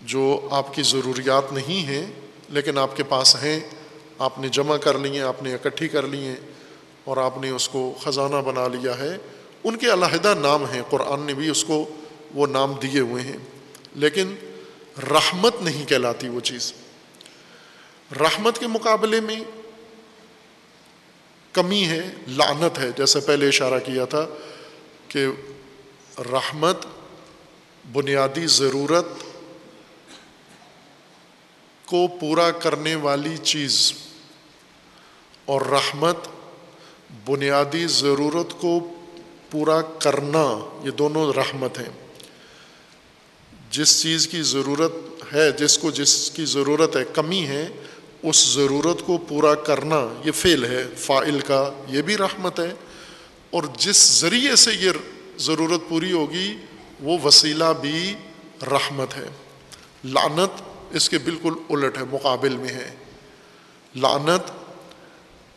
جو 0.02 0.48
آپ 0.50 0.74
کی 0.74 0.82
ضروریات 0.82 1.52
نہیں 1.52 1.86
ہیں، 1.86 2.06
لیکن 2.48 2.78
آپ 2.78 2.96
کے 2.96 3.02
پاس 3.02 3.36
ہیں۔ 3.36 3.60
آپ 4.18 4.38
نے 4.38 4.48
جمع 4.48 4.76
کر 4.76 4.98
لی 4.98 5.10
ہیں، 5.10 5.20
آپ 5.20 5.42
نے 5.42 5.54
اکٹھی 5.54 5.88
کر 5.88 6.06
لی 6.06 6.18
ہیں 6.18 6.36
اور 7.04 7.16
آپ 7.16 7.38
نے 7.38 7.50
اس 7.50 7.68
کو 7.68 7.94
خزانہ 8.04 8.36
بنا 8.36 8.68
لیا 8.68 8.98
ہے۔ 8.98 9.16
ان 9.68 9.76
کے 9.76 9.92
علیحدہ 9.92 10.34
نام 10.34 10.64
ہیں۔ 10.64 10.82
قرآن 10.90 11.20
نے 11.20 11.34
بھی 11.34 11.48
اس 11.48 11.64
کو 11.64 11.96
وہ 12.34 12.46
نام 12.46 12.72
دیے 12.72 13.00
ہوئے 13.00 13.22
ہیں۔ 13.22 13.36
لیکن 13.94 14.34
رحمت 15.10 15.54
نہیں 15.60 15.86
کہلاتی 15.86 16.28
وہ 16.28 16.40
چیز۔ 16.40 16.72
رحمت 18.20 18.58
کے 18.58 18.66
مقابلے 18.66 19.20
میں 19.20 19.40
کمی 21.52 21.84
ہے، 21.84 22.10
لعنت 22.28 22.78
ہے۔ 22.78 22.90
جیسے 22.96 23.20
پہلے 23.20 23.48
اشارہ 23.48 23.78
کیا 23.78 24.04
تھا 24.04 24.26
کہ 25.08 25.26
رحمت، 26.18 26.86
بنیادی 27.92 28.46
ضرورت 28.46 29.06
کو 31.84 32.08
پورا 32.20 32.50
کرنے 32.50 32.94
والی 32.94 33.36
چیز۔ 33.36 33.92
اور 35.44 35.60
رحمت، 35.60 36.16
بنیادی 37.24 37.86
ضرورت 37.86 38.60
کو 38.60 38.94
پورا 39.50 39.82
کرنا، 39.82 40.76
یہ 40.84 40.90
دونوں 40.90 41.32
رحمت 41.32 41.78
ہیں۔ 41.78 42.08
جس 43.70 44.02
چیز 44.02 44.28
کی 44.28 44.42
ضرورت 44.42 44.92
ہے، 45.34 45.52
جس 45.52 45.78
کو 45.78 45.90
جس 45.90 46.30
کی 46.30 46.44
ضرورت 46.44 46.96
ہے، 46.96 47.04
کمی 47.12 47.46
ہے، 47.46 47.68
اس 48.22 48.52
ضرورت 48.54 49.06
کو 49.06 49.18
پورا 49.18 49.54
کرنا، 49.54 50.20
یہ 50.24 50.32
فعل 50.32 50.64
ہے 50.64 50.86
فائل 50.96 51.40
کا 51.40 51.72
یہ 51.88 52.02
بھی 52.02 52.16
رحمت 52.16 52.60
ہے۔ 52.60 52.74
اور 53.50 53.62
جس 53.78 54.20
ذریعے 54.20 54.56
سے 54.56 54.70
یہ 54.80 54.90
ضرورت 55.38 55.80
پوری 55.88 56.12
ہوگی، 56.12 56.56
وہ 57.00 57.18
وسیلہ 57.24 57.64
بھی 57.80 58.14
رحمت 58.62 59.16
ہے۔ 59.16 59.28
لعنت 60.04 60.62
اس 60.90 61.10
کے 61.10 61.18
بالکل 61.18 61.52
الٹ 61.70 61.98
ہے، 61.98 62.02
مقابل 62.12 62.56
میں 62.56 62.68
ہے۔ 62.68 62.90
لعنت 63.96 64.50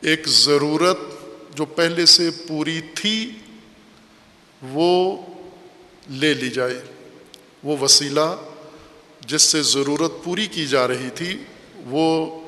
ایک 0.02 0.28
ضرورت 0.28 0.98
جو 1.56 1.66
پہلے 1.66 2.06
سے 2.06 2.30
پوری 2.48 2.82
تھی 2.96 3.32
وہ 4.62 5.22
لے 6.10 6.34
لی 6.34 6.50
جائے۔ 6.50 6.82
وہ 7.64 7.78
وسیلہ 7.78 8.38
جس 9.28 9.42
سے 9.42 9.62
ضرورت 9.62 10.12
پوری 10.24 10.48
کی 10.48 10.66
جا 10.66 10.88
رہی 10.88 11.10
تھی، 11.16 11.38
وہ 11.76 12.40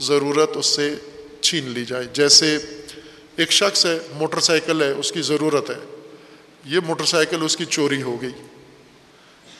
ضرورت 0.00 0.50
اس 0.56 0.66
سے 0.66 0.94
چھین 1.40 1.68
لی 1.68 1.84
جائے۔ 1.84 2.04
جیسے 2.12 2.58
ایک 3.36 3.52
شخص 3.52 3.86
ہے، 3.86 3.98
موٹر 4.12 4.40
سائیکل 4.40 4.82
ہے، 4.82 4.90
اس 4.90 5.12
کی 5.12 5.22
ضرورت 5.22 5.70
ہے۔ 5.70 5.96
یہ 6.64 6.78
موٹر 6.86 7.04
سائیکل 7.04 7.44
اس 7.44 7.56
کی 7.56 7.64
چوری 7.64 8.02
ہو 8.02 8.22
گئی۔ 8.22 8.30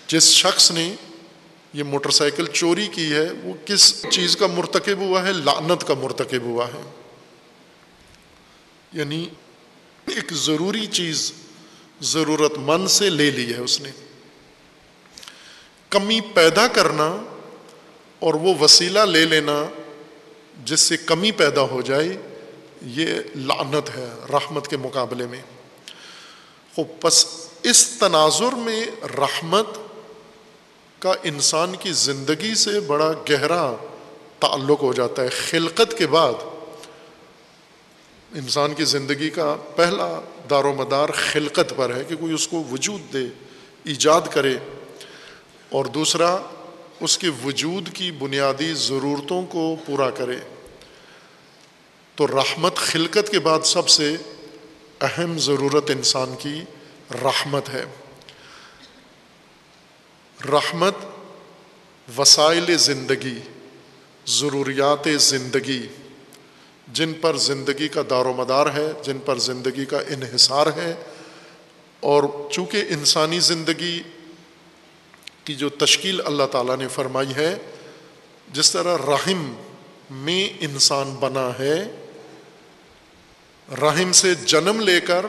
جس 0.07 0.31
شخص 0.31 0.71
نے 0.71 0.95
یہ 1.73 1.83
موٹر 1.83 2.11
سائیکل 2.11 2.47
چوری 2.47 2.87
کی 2.87 3.13
ہے، 3.13 3.31
وہ 3.45 3.55
کس 3.67 4.07
چیز 4.11 4.37
کا 4.37 4.47
مرتکب 4.47 4.99
ہوا 4.99 5.27
ہے؟ 5.27 5.33
لعنت 5.33 5.89
کا 5.89 5.95
مرتکب 5.95 6.43
ہوا 6.43 6.67
ہے۔ 6.67 6.91
یعنی 8.93 9.29
ایک 10.07 10.33
ضروری 10.33 10.87
چیز 10.87 11.33
ضرورت 12.03 12.59
مند 12.59 12.89
سے 12.89 13.11
لے 13.11 13.31
لی 13.31 13.55
ہے 13.55 13.59
اس 13.59 13.81
نے۔ 13.81 13.91
کمی 15.91 16.21
پیدا 16.21 16.67
کرنا 16.67 17.23
اور 18.19 18.35
وہ 18.35 18.55
وسیلہ 18.61 19.01
لے 19.01 19.25
لینا 19.25 19.65
جس 20.65 20.81
سے 20.81 20.97
کمی 20.97 21.31
پیدا 21.31 21.61
ہو 21.61 21.81
جائے، 21.81 22.09
یہ 22.87 23.07
لعنت 23.37 23.91
ہے 23.97 24.09
رحمت 24.33 24.69
کے 24.69 24.77
مقابلے 24.77 25.27
میں۔ 25.27 25.43
پس 27.01 27.27
اس 27.63 27.89
تناظر 27.89 28.55
میں 28.55 28.87
رحمت 29.03 29.67
کا 30.99 31.13
انسان 31.23 31.75
کی 31.81 31.93
زندگی 31.93 32.55
سے 32.55 32.81
بڑا 32.81 33.13
گہرا 33.31 33.73
تعلق 34.39 34.83
ہو 34.83 34.93
جاتا 34.93 35.23
ہے۔ 35.23 35.29
خلقت 35.29 35.99
کے 35.99 36.07
بعد 36.07 36.33
انسان 38.35 38.75
کی 38.75 38.85
زندگی 38.85 39.31
کا 39.31 39.57
پہلا 39.77 40.21
دار 40.51 40.65
و 40.65 40.75
مدار 40.75 41.09
خلقت 41.09 41.75
پر 41.77 41.95
ہے 41.97 42.05
کہ 42.09 42.17
کوئی 42.17 42.33
اس 42.33 42.49
کو 42.49 42.65
وجود 42.71 43.13
دے، 43.13 43.27
ایجاد 43.85 44.21
کرے۔ 44.33 44.59
اور 45.69 45.85
دوسرا، 45.85 46.39
اس 47.01 47.19
کے 47.19 47.31
وجود 47.45 47.93
کی 47.93 48.11
بنیادی 48.11 48.75
ضرورتوں 48.75 49.43
کو 49.47 49.77
پورا 49.87 50.11
کرے۔ 50.11 50.37
تو 52.15 52.27
رحمت 52.27 52.77
خلقت 52.77 53.29
کے 53.31 53.39
بعد 53.39 53.61
سب 53.65 53.89
سے 53.89 54.17
اہم 55.01 55.39
ضرورت 55.39 55.91
انسان 55.91 56.35
کی 56.39 56.63
رحمت 57.15 57.69
ہے۔ 57.69 57.85
رحمت 60.53 60.95
وسائل 62.19 62.79
زندگی، 62.79 63.39
ضروریات 64.27 65.09
زندگی۔ 65.19 65.87
جن 66.93 67.13
پر 67.13 67.37
زندگی 67.37 67.89
کا 67.89 68.03
دار 68.11 68.25
و 68.25 68.33
مدار 68.33 68.67
ہے، 68.67 68.87
جن 69.03 69.19
پر 69.25 69.39
زندگی 69.39 69.85
کا 69.85 69.99
انحصار 70.09 70.67
ہے، 70.77 70.95
اور 72.03 72.25
چونکہ 72.51 72.85
انسانی 72.89 73.39
زندگی 73.41 74.03
کی 75.45 75.55
جو 75.55 75.69
تشکیل 75.69 76.21
اللہ 76.25 76.47
تعالیٰ 76.53 76.77
نے 76.77 76.89
فرمائی 76.89 77.35
ہے، 77.35 77.57
جس 78.53 78.73
طرح 78.73 78.97
رحم 78.99 79.53
میں 80.11 80.49
انسان 80.61 81.15
بنا 81.21 81.49
ہے، 81.59 81.77
رحم 83.69 84.13
سے 84.13 84.35
جنم 84.35 84.81
لے 84.81 85.01
کر 85.01 85.27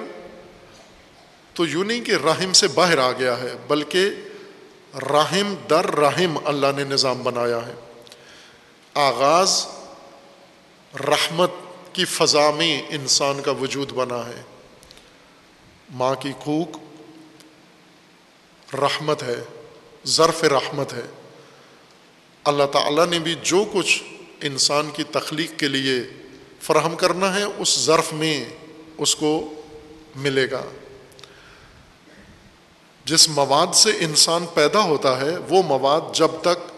تو 1.54 1.66
یوں 1.66 1.84
نہیں 1.84 2.02
کہ 2.02 2.12
رحم 2.26 2.54
سے 2.54 2.68
باہر 2.68 2.98
آ 2.98 3.12
گیا 3.12 3.38
ہے، 3.38 3.54
بلکہ 3.68 4.98
رحم 5.12 5.54
در 5.70 5.86
رحم 5.96 6.38
اللہ 6.46 6.72
نے 6.76 6.84
نظام 6.84 7.22
بنایا 7.24 7.60
ہے۔ 7.68 7.74
آغاز 8.94 9.66
رحمت 11.00 11.52
کی 11.94 12.06
فضا 12.06 12.52
میں 12.52 12.82
انسان 12.90 13.42
کا 13.42 13.52
وجود 13.52 13.92
بنا 13.92 14.28
ہے۔ 14.28 14.42
ماں 15.90 16.16
کی 16.16 16.32
کوک 16.44 16.78
رحمت 18.76 19.24
ہے، 19.24 19.44
ظرف 20.06 20.44
رحمت 20.44 20.94
ہے۔ 20.94 21.02
اللہ 22.44 22.64
تعالیٰ 22.64 23.08
نے 23.08 23.20
بھی 23.20 23.36
جو 23.44 23.66
کچھ 23.74 24.04
انسان 24.42 24.90
کی 24.94 25.04
تخلیق 25.04 25.60
کے 25.60 25.68
لیے 25.68 26.02
فراہم 26.62 26.96
کرنا 26.96 27.36
ہے، 27.36 27.44
اس 27.44 27.80
ظرف 27.80 28.14
میں 28.14 28.46
اس 28.98 29.16
کو 29.16 29.54
ملے 30.16 30.52
گا۔ 30.52 30.64
جس 33.06 33.30
مواد 33.30 33.76
سے 33.76 33.92
انسان 34.00 34.46
پیدا 34.54 34.80
ہوتا 34.80 35.22
ہے، 35.22 35.38
وہ 35.50 35.64
مواد 35.64 36.02
جب 36.14 36.28
تک 36.42 36.71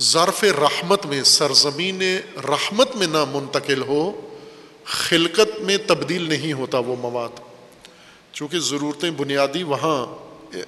ظرف 0.00 0.44
رحمت 0.44 1.06
میں، 1.06 1.22
سرزمین 1.22 2.02
رحمت 2.48 2.96
میں 2.96 3.06
نہ 3.06 3.24
منتقل 3.32 3.82
ہو، 3.82 4.34
خلقت 4.84 5.60
میں 5.60 5.76
تبدیل 5.86 6.28
نہیں 6.28 6.52
ہوتا 6.52 6.78
وہ 6.78 6.96
مواد۔ 6.96 7.40
چونکہ 8.32 8.58
ضرورتیں 8.58 9.10
بنیادی 9.10 9.62
وہاں، 9.62 10.06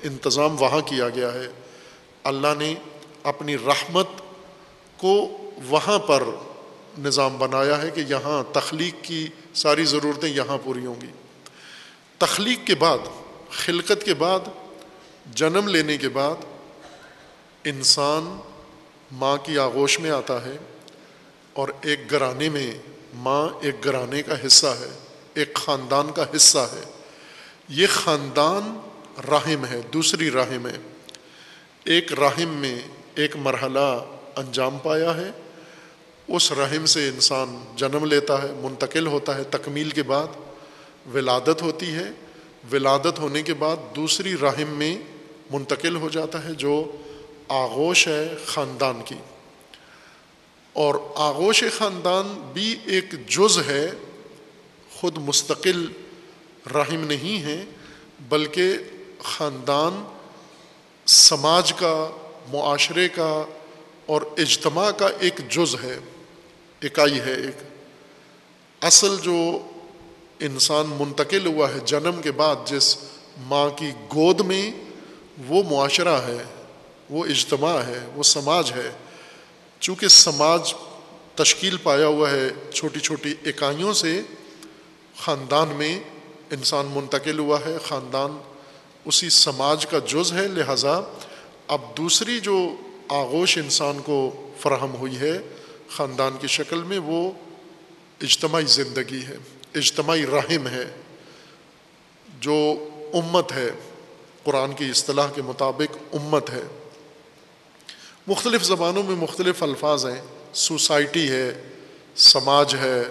انتظام 0.02 0.62
وہاں 0.62 0.80
کیا 0.80 1.08
گیا 1.08 1.34
ہے۔ 1.34 1.48
اللہ 2.24 2.46
نے 2.58 2.74
اپنی 3.22 3.56
رحمت 3.56 4.06
کو 4.96 5.38
وہاں 5.64 5.98
پر 5.98 6.22
نظام 6.98 7.38
بنایا 7.38 7.82
ہے 7.82 7.90
کہ 7.90 8.00
یہاں 8.08 8.42
تخلیق 8.52 8.94
کی 9.02 9.26
ساری 9.54 9.84
ضرورتیں 9.84 10.28
یہاں 10.28 10.58
پوری 10.64 10.86
ہوں 10.86 11.00
گی۔ 11.00 11.12
تخلیق 12.18 12.66
کے 12.66 12.74
بعد، 12.74 12.98
خلقت 13.50 14.04
کے 14.04 14.14
بعد، 14.14 14.40
جنم 15.26 15.68
لینے 15.68 15.96
کے 15.96 16.08
بعد، 16.08 16.34
انسان 17.64 18.38
ماں 19.12 19.36
کی 19.36 19.58
آغوش 19.58 20.00
میں 20.00 20.10
آتا 20.10 20.44
ہے 20.44 20.56
اور 21.52 21.68
ایک 21.80 22.10
گھرانے 22.10 22.48
میں 22.48 22.70
ماں 23.14 23.48
ایک 23.60 23.84
گھرانے 23.84 24.22
کا 24.22 24.46
حصہ 24.46 24.66
ہے، 24.66 24.98
ایک 25.34 25.54
خاندان 25.54 26.12
کا 26.12 26.24
حصہ 26.36 26.58
ہے۔ 26.58 26.84
یہ 27.68 27.86
خاندان 27.90 28.80
راہم 29.30 29.64
ہے، 29.64 29.80
دوسری 29.92 30.30
راہم 30.30 30.66
ہے۔ 30.66 30.78
ایک 31.84 32.12
راہم 32.12 32.48
میں 32.48 32.78
ایک 33.14 33.36
مرحلہ 33.36 34.04
انجام 34.36 34.78
پایا 34.78 35.16
ہے۔ 35.16 35.30
اس 36.28 36.52
رحم 36.52 36.86
سے 36.86 37.08
انسان 37.08 37.64
جنم 37.76 38.04
لیتا 38.04 38.42
ہے، 38.42 38.48
منتقل 38.52 39.06
ہوتا 39.06 39.38
ہے۔ 39.38 39.42
تکمیل 39.44 39.90
کے 39.90 40.02
بعد 40.02 40.26
ولادت 41.14 41.62
ہوتی 41.62 41.94
ہے۔ 41.94 42.10
ولادت 42.72 43.18
ہونے 43.18 43.42
کے 43.42 43.54
بعد 43.54 43.76
دوسری 43.96 44.34
رحم 44.42 44.68
میں 44.68 44.98
منتقل 45.50 45.96
ہو 45.96 46.08
جاتا 46.08 46.44
ہے، 46.44 46.54
جو 46.54 46.96
آغوش 47.48 48.08
ہے 48.08 48.34
خاندان 48.46 49.00
کی۔ 49.04 49.14
اور 50.72 50.94
آغوش 51.14 51.64
خاندان 51.78 52.50
بھی 52.52 52.76
ایک 52.84 53.28
جز 53.28 53.58
ہے، 53.66 53.90
خود 54.92 55.18
مستقل 55.18 55.86
رحم 56.74 57.00
نہیں 57.04 57.42
ہے، 57.42 57.64
بلکہ 58.28 58.72
خاندان 59.18 60.04
سماج 61.06 61.72
کا، 61.72 62.10
معاشرے 62.48 63.08
کا 63.08 63.44
اور 64.06 64.22
اجتماع 64.36 64.90
کا 64.90 65.08
ایک 65.20 65.40
جز 65.50 65.76
ہے، 65.82 65.98
اکائی 66.82 67.20
ہے 67.20 67.34
ایک۔ 67.34 67.62
اصل 68.80 69.16
جو 69.22 69.66
انسان 70.40 70.86
منتقل 70.86 71.46
ہوا 71.46 71.68
ہے 71.68 71.78
جنم 71.84 72.22
کے 72.22 72.32
بعد، 72.32 72.56
جس 72.64 72.96
ماں 73.40 73.70
کی 73.70 73.90
گود 74.14 74.40
میں، 74.40 74.70
وہ 75.48 75.62
معاشرہ 75.70 76.20
ہے۔ 76.20 76.57
وہ 77.10 77.24
اجتماع 77.24 77.78
ہے، 77.78 78.06
وہ 78.14 78.22
سماج 78.22 78.72
ہے۔ 78.72 78.90
چونکہ 79.80 80.08
سماج 80.08 80.74
تشکیل 81.34 81.76
پایا 81.76 82.06
ہوا 82.06 82.30
ہے 82.30 82.48
چھوٹی 82.74 83.00
چھوٹی 83.00 83.34
اکائیوں 83.44 83.92
سے، 83.92 84.22
خاندان 85.16 85.68
میں 85.68 86.00
انسان 86.50 86.86
منتقل 86.86 87.38
ہوا 87.38 87.58
ہے، 87.66 87.76
خاندان 87.84 88.38
اسی 89.04 89.28
سماج 89.28 89.86
کا 89.86 89.98
جز 89.98 90.32
ہے۔ 90.32 90.48
لہٰذا 90.48 91.00
اب 91.68 91.80
دوسری 91.96 92.40
جو 92.40 92.68
آغوش 93.08 93.58
انسان 93.58 93.98
کو 94.04 94.48
فراہم 94.60 94.94
ہوئی 94.94 95.18
ہے 95.18 95.38
خاندان 95.90 96.36
کی 96.40 96.46
شکل 96.46 96.82
میں، 96.82 96.98
وہ 96.98 97.30
اجتماعی 98.20 98.64
زندگی 98.66 99.20
ہے، 99.28 99.36
اجتماعی 99.74 100.26
رحم 100.26 100.66
ہے۔ 100.66 100.84
جو 102.40 102.88
امت 103.14 103.52
ہے، 103.52 103.70
قرآن 104.44 104.72
کی 104.72 104.90
اصطلاح 104.90 105.28
کے 105.34 105.42
مطابق 105.42 106.14
امت 106.14 106.50
ہے۔ 106.50 106.77
مختلف 108.28 108.62
زبانوں 108.62 109.02
میں 109.02 109.16
مختلف 109.16 109.62
الفاظ 109.62 110.06
ہیں۔ 110.06 110.20
سوسائٹی 110.52 111.30
ہے، 111.30 111.62
سماج 112.16 112.74
ہے، 112.74 113.02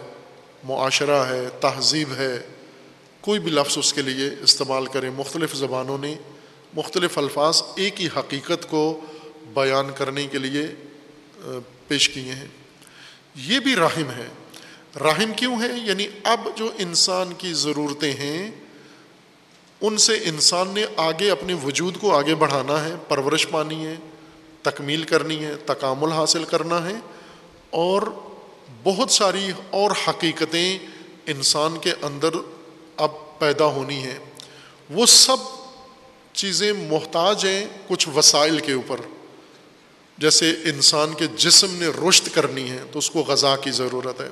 معاشرہ 0.64 1.26
ہے، 1.26 1.48
تہذیب 1.60 2.14
ہے۔ 2.18 2.48
کوئی 3.22 3.40
بھی 3.40 3.52
لفظ 3.52 3.78
اس 3.78 3.94
کے 3.94 4.02
لیے 4.02 4.30
استعمال 4.44 4.86
کریں۔ 4.86 5.12
مختلف 5.16 5.56
زبانوں 5.56 5.98
نے 5.98 6.16
مختلف 6.74 7.18
الفاظ 7.18 7.62
ایک 7.76 8.02
ہی 8.02 8.08
حقیقت 8.18 8.70
کو 8.70 9.00
بیان 9.54 9.86
کرنے 9.98 10.28
کے 10.28 10.38
لیے 10.38 10.68
پیش 11.88 12.10
کیے 12.10 12.32
ہیں۔ 12.32 12.48
یہ 13.36 13.60
بھی 13.60 13.76
رحم 13.76 14.12
ہے۔ 14.12 14.28
رحم 15.00 15.34
کیوں 15.36 15.62
ہے؟ 15.62 15.80
یعنی 15.84 16.08
اب 16.24 16.40
جو 16.56 16.70
انسان 16.78 17.34
کی 17.38 17.54
ضرورتیں 17.54 18.14
ہیں، 18.14 18.52
ان 19.82 19.98
سے 19.98 20.20
انسان 20.24 20.68
نے 20.68 20.86
آگے 20.98 21.32
اپنے 21.32 21.54
وجود 21.54 21.98
کو 21.98 22.18
آگے 22.18 22.36
بڑھانا 22.36 22.84
ہے، 22.84 22.94
پرورش 23.08 23.48
پانی 23.52 23.86
ہے۔ 23.86 23.96
تکمیل 24.70 25.04
کرنی 25.04 25.46
ہے، 25.46 25.56
تکامل 25.56 26.12
حاصل 26.12 26.44
کرنا 26.44 26.90
ہے، 26.90 26.96
اور 27.70 28.02
بہت 28.84 29.12
ساری 29.12 29.52
اور 29.70 29.92
حقیقتیں 30.08 30.80
انسان 31.26 31.78
کے 31.78 31.94
اندر 32.02 32.30
اب 32.98 33.40
پیدا 33.40 33.66
ہونی 33.66 34.04
ہیں۔ 34.04 34.20
وہ 34.90 35.06
سب 35.06 35.38
چیزیں 36.34 36.74
محتاج 36.74 37.46
ہیں 37.46 37.68
کچھ 37.88 38.10
وسائل 38.16 38.60
کے 38.60 38.74
اوپر۔ 38.74 39.02
جیسے 40.18 40.52
انسان 40.52 41.14
کے 41.14 41.28
جسم 41.28 41.68
نے 41.72 42.10
رشت 42.10 42.36
کرنی 42.36 42.70
ہے 42.70 42.80
تو 42.92 43.00
اس 43.00 43.10
کو 43.10 43.20
غذا 43.20 43.56
کی 43.56 43.72
ضرورت 43.72 44.22
ہے۔ 44.22 44.30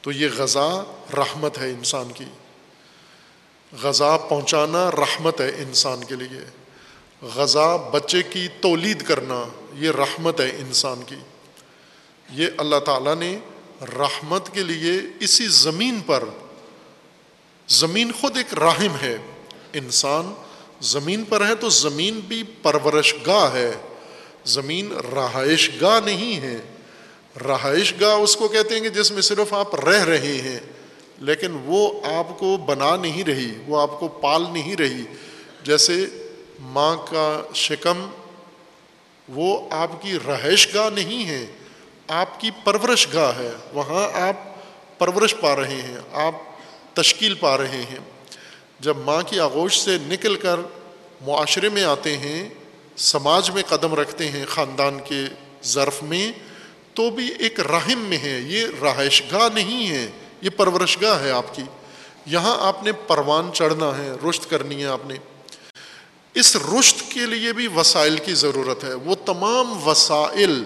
تو 0.00 0.12
یہ 0.12 0.28
غذا 0.36 0.82
رحمت 1.16 1.58
ہے 1.58 1.70
انسان 1.70 2.12
کی۔ 2.12 2.24
غذا 3.82 4.16
پہنچانا 4.16 4.90
رحمت 4.90 5.40
ہے 5.40 5.48
انسان 5.48 6.04
کے 6.04 6.14
لیے۔ 6.14 6.61
غذا 7.22 7.76
بچے 7.76 8.22
کی 8.22 8.48
تولید 8.60 9.02
کرنا، 9.02 9.44
یہ 9.74 9.90
رحمت 9.90 10.40
ہے 10.40 10.48
انسان 10.48 11.02
کی۔ 11.06 11.16
یہ 12.32 12.46
اللہ 12.56 12.76
تعالیٰ 12.76 13.16
نے 13.16 13.38
رحمت 13.98 14.54
کے 14.54 14.62
لیے 14.62 14.92
اسی 15.20 15.46
زمین 15.48 16.00
پر، 16.06 16.24
زمین 17.68 18.12
خود 18.20 18.36
ایک 18.36 18.54
راہم 18.54 18.96
ہے۔ 19.02 19.18
انسان 19.72 20.34
زمین 20.80 21.24
پر 21.24 21.46
ہے 21.46 21.54
تو 21.54 21.68
زمین 21.68 22.20
بھی 22.20 22.42
پرورش 22.62 23.14
گاہ 23.26 23.54
ہے۔ 23.54 23.72
زمین 24.44 24.92
رہائش 24.92 25.70
گاہ 25.80 26.00
نہیں 26.04 26.40
ہے۔ 26.40 26.56
رہائش 27.48 27.94
گاہ 28.00 28.14
اس 28.14 28.36
کو 28.36 28.48
کہتے 28.48 28.74
ہیں 28.74 28.82
کہ 28.82 28.88
جس 28.88 29.10
میں 29.10 29.22
صرف 29.22 29.54
آپ 29.54 29.74
رہ 29.74 30.04
رہے 30.04 30.42
ہیں، 30.42 30.58
لیکن 31.18 31.58
وہ 31.64 32.06
آپ 32.06 32.38
کو 32.38 32.56
بنا 32.56 32.96
نہیں 32.96 33.24
رہی، 33.24 33.52
وہ 33.66 33.80
آپ 33.80 34.00
کو 34.00 34.08
پال 34.08 34.44
نہیں 34.52 34.76
رہی۔ 34.76 35.04
جیسے 35.64 36.06
ماں 36.62 36.96
کا 36.96 37.42
شکم، 37.54 38.10
وہ 39.28 39.68
آپ 39.70 40.02
کی 40.02 40.16
رہائش 40.26 40.74
گاہ 40.74 40.90
نہیں 40.90 41.28
ہے، 41.28 41.46
آپ 42.08 42.40
کی 42.40 42.50
پرورش 42.64 43.08
گاہ 43.14 43.38
ہے۔ 43.38 43.50
وہاں 43.72 44.28
آپ 44.28 44.36
پرورش 44.98 45.34
پا 45.40 45.56
رہے 45.56 45.82
ہیں، 45.82 45.96
آپ 46.12 46.34
تشکیل 46.94 47.34
پا 47.34 47.58
رہے 47.58 47.82
ہیں۔ 47.90 47.98
جب 48.80 48.96
ماں 48.96 49.22
کی 49.22 49.40
آغوش 49.40 49.80
سے 49.80 49.98
نکل 50.02 50.34
کر 50.36 50.60
معاشرے 51.20 51.68
میں 51.68 51.84
آتے 51.84 52.16
ہیں، 52.16 52.48
سماج 52.96 53.50
میں 53.50 53.62
قدم 53.68 53.94
رکھتے 53.94 54.28
ہیں 54.28 54.46
خاندان 54.46 54.98
کے 55.04 55.20
ظرف 55.64 56.02
میں، 56.02 56.32
تو 56.94 57.10
بھی 57.10 57.32
ایک 57.38 57.60
رحم 57.60 57.98
میں 57.98 58.18
ہے۔ 58.18 58.40
یہ 58.40 58.66
رہائش 58.82 59.22
گاہ 59.32 59.48
نہیں 59.54 59.90
ہے، 59.90 60.08
یہ 60.40 60.50
پرورش 60.50 60.98
گاہ 61.02 61.22
ہے 61.22 61.30
آپ 61.30 61.54
کی۔ 61.54 61.62
یہاں 62.26 62.56
آپ 62.60 62.82
نے 62.82 62.92
پروان 62.92 63.50
چڑھنا 63.54 63.98
ہے، 63.98 64.12
رشت 64.28 64.50
کرنی 64.50 64.82
ہے 64.82 64.88
آپ 64.88 65.06
نے۔ 65.06 65.14
اس 66.34 66.56
رشت 66.56 67.10
کے 67.10 67.26
لیے 67.26 67.52
بھی 67.52 67.68
وسائل 67.76 68.16
کی 68.16 68.34
ضرورت 68.34 68.84
ہے۔ 68.84 68.94
وہ 68.94 69.14
تمام 69.26 69.88
وسائل 69.88 70.64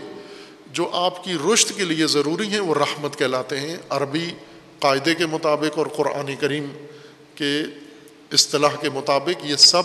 جو 0.67 0.89
آپ 0.93 1.25
کی 1.25 1.35
رشت 1.53 1.73
کے 1.77 1.85
لیے 1.85 2.07
ضروری 2.07 2.49
ہیں، 2.49 2.61
وہ 2.61 2.75
رحمت 2.75 3.19
کہلاتے 3.19 3.61
ہیں۔ 3.61 3.77
عربی 3.91 4.31
قاعدے 4.79 5.15
کے 5.15 5.27
مطابق 5.27 5.79
اور 5.79 5.87
قرآن 5.87 6.37
کریم 6.37 6.65
کے 7.35 7.61
اصطلاح 8.33 8.77
کے 8.81 8.91
مطابق 8.91 9.45
یہ 9.45 9.57
سب 9.57 9.83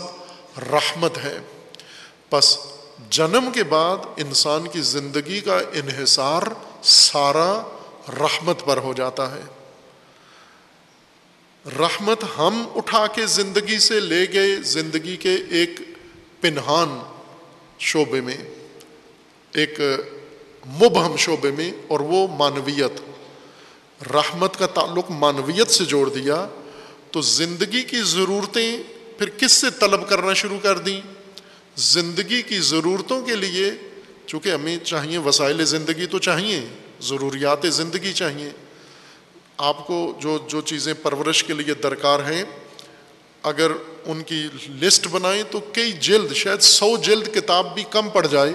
رحمت 0.58 1.18
ہے۔ 1.18 1.40
بس 2.32 2.58
جنم 3.10 3.52
کے 3.54 3.64
بعد 3.64 3.98
انسان 4.18 4.68
کی 4.68 4.82
زندگی 4.82 5.40
کا 5.42 5.58
انحصار 5.58 6.42
سارا 6.84 7.64
رحمت 8.20 8.66
پر 8.66 8.78
ہو 8.78 8.94
جاتا 8.94 9.36
ہے۔ 9.36 9.42
رحمت 11.66 12.24
ہم 12.38 12.68
اٹھا 12.76 13.08
کے 13.08 13.26
زندگی 13.26 13.80
سے 13.80 14.00
لے 14.00 14.26
گئے، 14.34 14.56
زندگی 14.62 15.18
کے 15.18 15.36
ایک 15.50 15.80
پنہان 16.42 17.00
شعبے 17.80 18.22
میں، 18.22 18.38
ایک 19.54 19.80
مبہم 20.68 21.16
شعبے 21.16 21.52
میں، 21.52 21.72
اور 21.88 22.00
وہ 22.00 22.28
معنویت 22.28 23.02
رحمت 24.14 24.58
کا 24.60 24.66
تعلق 24.66 25.12
معنویت 25.12 25.70
سے 25.70 25.86
جوڑ 25.86 26.10
دیا، 26.10 26.48
تو 27.12 27.22
زندگی 27.22 27.84
کی 27.84 28.02
ضرورتیں 28.02 28.84
پھر 29.18 29.30
کس 29.30 29.52
سے 29.52 29.68
طلب 29.80 30.10
کرنا 30.10 30.34
شروع 30.34 30.60
کر 30.62 30.78
دیں؟ 30.78 31.02
زندگی 31.76 32.42
کی 32.42 32.60
ضرورتوں 32.60 33.22
کے 33.22 33.36
لیے، 33.36 33.72
چونکہ 34.26 34.50
ہمیں 34.50 34.78
چاہیے 34.78 35.18
وسائل 35.18 35.66
زندگی 35.66 36.06
تو 36.06 36.20
چاہیے، 36.20 36.62
ضروریات 37.02 37.66
زندگی 37.70 38.14
چاہیے۔ 38.14 38.50
آپ 39.62 39.88
کو 39.88 40.14
جو 40.20 40.38
جو 40.48 40.62
چیزیں 40.62 40.94
پرورش 41.02 41.44
کے 41.44 41.54
لیے 41.54 41.74
درکار 41.74 42.20
ہیں، 42.20 42.44
اگر 43.44 43.72
ان 44.06 44.24
کی 44.24 44.48
لسٹ 44.82 45.08
بنائیں 45.12 45.44
تو 45.52 45.60
کئی 45.74 45.92
جلد، 45.92 46.34
شاید 46.34 46.60
سو 46.60 46.98
جلد 46.98 47.36
کتاب 47.36 47.74
بھی 47.74 47.84
کم 47.90 48.10
پڑ 48.10 48.28
جائے۔ 48.28 48.54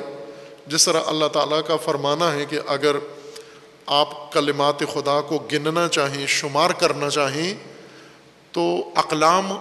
جس 0.66 0.84
طرح 0.84 1.00
اللہ 1.06 1.26
تعالیٰ 1.26 1.60
کا 1.66 1.76
فرمانا 1.76 2.32
ہے 2.32 2.44
کہ 2.44 2.58
اگر 2.66 2.96
آپ 3.86 4.32
کلمات 4.32 4.78
خدا 4.78 5.20
کو 5.20 5.38
گننا 5.52 5.88
چاہیں، 5.88 6.26
شمار 6.26 6.70
کرنا 6.70 7.10
چاہیں، 7.10 7.54
تو 8.52 8.90
اقلام 8.94 9.52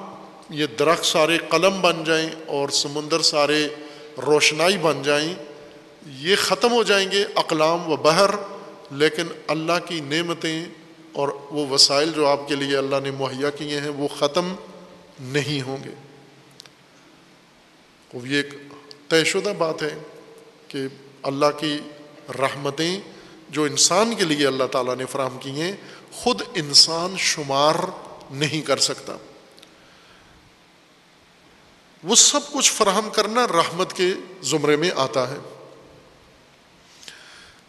یہ 0.50 0.66
درخت 0.80 1.06
سارے 1.06 1.38
قلم 1.50 1.82
بن 1.82 2.04
جائیں 2.04 2.30
اور 2.48 2.70
سمندر 2.70 3.22
سارے 3.22 3.68
روشنائی 4.26 4.78
بن 4.78 5.02
جائیں۔ 5.04 5.34
یہ 6.08 6.36
ختم 6.36 6.72
ہو 6.72 6.84
جائیں 6.84 7.12
گے 7.12 7.26
اقلام 7.36 7.92
و 7.92 7.96
بہر 7.96 8.30
لیکن 8.92 9.28
اللہ 9.48 9.88
کی 9.88 10.00
نعمتیں 10.00 10.66
اور 11.16 11.30
وہ 11.30 11.68
وسائل 11.68 12.14
جو 12.14 12.28
آپ 12.28 12.48
کے 12.48 12.56
لیے 12.56 12.78
اللہ 12.78 12.96
نے 13.04 13.12
مہیا 13.12 13.50
کیے 13.50 13.80
ہیں، 13.80 13.90
وہ 13.90 14.08
ختم 14.20 14.56
نہیں 15.20 15.62
ہوں 15.62 15.78
گے۔ 15.84 15.90
وہ 18.14 18.28
یہ 18.28 18.36
ایک 18.36 18.54
طے 19.10 19.24
شدہ 19.24 19.54
بات 19.58 19.84
ہے 19.84 19.98
کہ 20.68 20.80
اللہ 21.24 21.46
کی 21.60 21.80
رحمتیں 22.40 23.00
جو 23.50 23.64
انسان 23.64 24.16
کے 24.16 24.24
لیے 24.24 24.48
اللہ 24.48 24.64
تعالیٰ 24.64 24.96
نے 24.96 25.06
فراہم 25.06 25.38
کی 25.40 25.62
ہیں، 25.62 25.72
خود 26.12 26.42
انسان 26.56 27.16
شمار 27.18 27.76
نہیں 28.32 28.62
کر 28.62 28.78
سکتا۔ 28.78 29.18
وہ 32.04 32.16
سب 32.16 32.40
کچھ 32.54 32.74
فراہم 32.74 33.10
کرنا 33.10 33.48
رحمت 33.48 33.94
کے 33.94 34.14
زمرے 34.42 34.76
میں 34.76 34.92
آتا 34.96 35.30
ہے۔ 35.30 35.55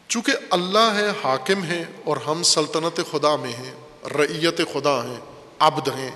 چونکہ 0.09 0.33
اللہ 0.51 0.93
ہے 0.95 1.09
حاکم 1.25 1.65
ہے 1.65 1.85
اور 2.05 2.17
ہم 2.17 2.43
سلطنت 2.43 3.01
خدا 3.11 3.37
میں 3.37 3.53
ہیں 3.53 3.75
ریت 4.19 4.59
خدا 4.73 5.05
ہیں، 5.05 5.21
عبد 5.59 5.89
ہیں۔ 5.89 6.11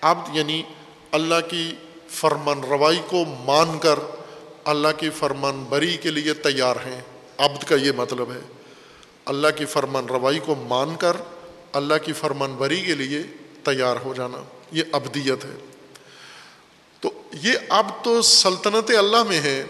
عبد 0.00 0.36
یعنی 0.36 0.62
اللہ 1.10 1.34
کی 1.50 1.74
فرمان 2.08 2.60
روائی 2.60 3.00
کو 3.08 3.24
مان 3.24 3.78
کر 3.78 3.98
اللہ 4.64 4.88
کی 4.96 5.10
فرمان 5.10 5.64
بری 5.68 5.96
کے 5.96 6.10
لیے 6.10 6.34
تیار 6.34 6.76
ہیں۔ 6.76 7.00
عبد 7.38 7.64
کا 7.64 7.74
یہ 7.74 7.92
مطلب 7.96 8.32
ہے۔ 8.32 8.40
اللہ 9.24 9.48
کی 9.56 9.64
فرمان 9.64 10.06
روائی 10.06 10.38
کو 10.38 10.54
مان 10.54 10.96
کر 10.96 11.16
اللہ 11.72 11.94
کی 12.04 12.12
فرمان 12.12 12.54
بری 12.54 12.80
کے 12.80 12.94
لیے 12.94 13.22
تیار 13.64 13.96
ہو 14.04 14.14
جانا، 14.14 14.42
یہ 14.72 14.82
ابدیت 14.92 15.44
ہے۔ 15.44 15.66
تو 17.00 17.10
یہ 17.32 17.52
اب 17.68 18.04
تو 18.04 18.22
سلطنت 18.22 18.90
اللہ 18.98 19.22
میں 19.22 19.40
ہے 19.40 19.64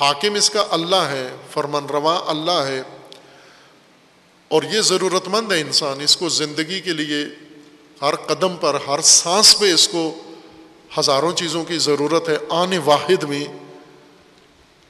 حاکم 0.00 0.34
اس 0.34 0.50
کا 0.50 0.66
اللہ 0.70 0.96
ہے، 0.96 1.36
فرمان 1.50 1.86
روا 1.86 2.20
اللہ 2.26 2.50
ہے۔ 2.50 2.82
اور 4.48 4.62
یہ 4.62 4.80
ضرورت 4.80 5.28
مند 5.28 5.52
ہے 5.52 5.60
انسان 5.60 6.00
اس 6.00 6.16
کو 6.16 6.28
زندگی 6.28 6.80
کے 6.80 6.92
لیے 6.92 7.24
ہر 8.02 8.16
قدم 8.16 8.56
پر، 8.56 8.76
ہر 8.86 9.00
سانس 9.00 9.58
پہ 9.58 9.74
اس 9.74 9.88
کو 9.88 10.14
ہزاروں 10.98 11.32
چیزوں 11.32 11.64
کی 11.64 11.78
ضرورت 11.78 12.28
ہے 12.28 12.36
آنے 12.48 12.78
واحد 12.78 13.22
میں۔ 13.22 13.44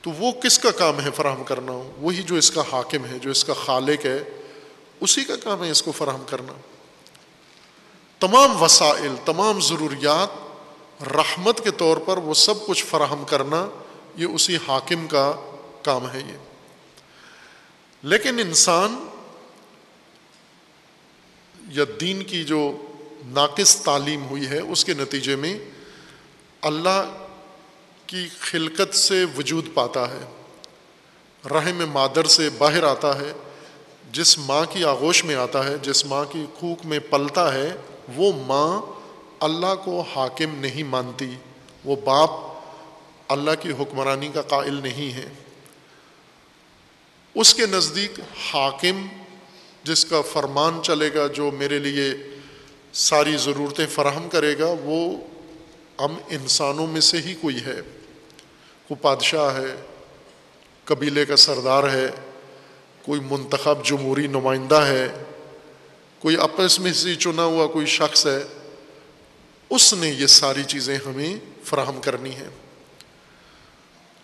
تو 0.02 0.10
وہ 0.10 0.32
کس 0.32 0.58
کا 0.58 0.70
کام 0.70 1.00
ہے 1.00 1.10
فراہم 1.16 1.44
کرنا؟ 1.44 1.72
وہی 1.98 2.22
جو 2.22 2.34
اس 2.34 2.50
کا 2.50 2.62
حاکم 2.72 3.04
ہے، 3.04 3.18
جو 3.18 3.30
اس 3.30 3.44
کا 3.44 3.52
خالق 3.52 4.06
ہے، 4.06 4.18
اسی 5.00 5.24
کا 5.24 5.36
کام 5.36 5.64
ہے 5.64 5.70
اس 5.70 5.82
کو 5.82 5.92
فراہم 5.92 6.22
کرنا۔ 6.28 6.52
تمام 8.20 8.62
وسائل، 8.62 9.14
تمام 9.24 9.60
ضروریات، 9.60 10.28
رحمت 11.02 11.64
کے 11.64 11.70
طور 11.70 11.96
پر 11.96 12.16
وہ 12.16 12.34
سب 12.34 12.66
کچھ 12.66 12.84
فراہم 12.84 13.24
کرنا۔ 13.24 13.68
یہ 14.16 14.26
اسی 14.26 14.56
حاکم 14.68 15.06
کا 15.06 15.32
کام 15.82 16.10
ہے 16.10 16.18
یہ۔ 16.18 16.38
لیکن 18.02 18.38
انسان 18.38 19.08
یا 21.68 21.84
دین 22.00 22.22
کی 22.22 22.44
جو 22.44 22.76
ناقص 23.26 23.76
تعلیم 23.76 24.24
ہوئی 24.24 24.46
ہے، 24.46 24.58
اس 24.58 24.84
کے 24.84 24.94
نتیجے 24.94 25.36
میں 25.36 25.58
اللہ 26.62 27.26
کی 28.06 28.28
خلقت 28.40 28.94
سے 28.94 29.24
وجود 29.38 29.68
پاتا 29.74 30.08
ہے، 30.08 30.42
رحم 31.48 31.90
مادر 31.90 32.24
سے 32.24 32.50
باہر 32.50 32.84
آتا 32.84 33.18
ہے۔ 33.18 33.32
جس 34.12 34.38
ماں 34.38 34.64
کی 34.70 34.84
آغوش 34.84 35.24
میں 35.24 35.34
آتا 35.34 35.66
ہے، 35.66 35.78
جس 35.82 36.06
ماں 36.06 36.24
کی 36.24 36.46
کوک 36.60 36.86
میں 36.86 36.98
پلتا 36.98 37.54
ہے، 37.54 37.76
وہ 38.16 38.32
ماں 38.46 38.80
اللہ 39.40 39.74
کو 39.84 40.00
حاکم 40.00 40.54
نہیں 40.54 40.82
مانتی۔ 40.82 41.34
وہ 41.84 41.96
باپ 41.96 42.30
اللہ 43.28 43.50
کی 43.60 43.70
حکمرانی 43.70 44.28
کا 44.28 44.42
قائل 44.42 44.74
نہیں 44.74 45.12
ہے۔ 45.12 45.28
اس 47.34 47.54
کے 47.54 47.66
نزدیک 47.66 48.20
حاکم، 48.20 49.06
جس 49.84 50.04
کا 50.04 50.20
فرمان 50.20 50.80
چلے 50.82 51.14
گا، 51.14 51.26
جو 51.26 51.50
میرے 51.50 51.78
لیے 51.78 52.14
ساری 52.92 53.36
ضرورتیں 53.36 53.86
فراہم 53.86 54.28
کرے 54.28 54.58
گا، 54.58 54.74
وہ 54.84 55.16
ہم 56.00 56.16
انسانوں 56.28 56.86
میں 56.86 57.00
سے 57.00 57.18
ہی 57.18 57.34
کوئی 57.34 57.56
ہے۔ 57.56 57.80
کوئی 58.88 58.94
بادشاہ 59.02 59.56
ہے، 59.56 59.76
قبیلے 60.84 61.26
کا 61.26 61.36
سردار 61.36 61.84
ہے، 61.84 62.06
کوئی 63.02 63.20
منتخب 63.20 63.84
جمہوری 63.84 64.26
نمائندہ 64.26 64.80
ہے، 64.80 65.08
کوئی 66.18 66.36
آپس 66.36 66.80
میں 66.80 66.92
سے 66.92 67.14
چنا 67.14 67.44
ہوا 67.44 67.66
کوئی 67.66 67.86
شخص 67.86 68.26
ہے۔ 68.26 68.42
اس 69.70 69.94
نے 69.94 70.08
یہ 70.08 70.26
ساری 70.26 70.64
چیزیں 70.64 70.98
ہمیں 71.06 71.36
فراہم 71.64 72.00
کرنی 72.00 72.34
ہے 72.34 72.48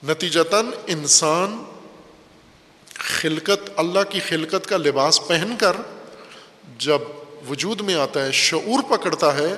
نتیجتاً 0.02 0.66
انسان 0.86 1.64
خلقت، 2.94 3.70
اللہ 3.76 4.00
کی 4.10 4.20
خلقت 4.20 4.66
کا 4.66 4.76
لباس 4.76 5.26
پہن 5.26 5.54
کر 5.58 5.76
جب 6.78 6.98
وجود 7.48 7.80
میں 7.80 7.94
آتا 7.94 8.24
ہے، 8.24 8.32
شعور 8.32 8.98
پکڑتا 8.98 9.34
ہے، 9.34 9.54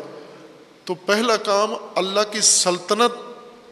تو 0.85 0.95
پہلا 0.95 1.37
کام 1.37 1.75
اللہ 1.95 2.21
کی 2.33 2.41
سلطنت 2.41 3.13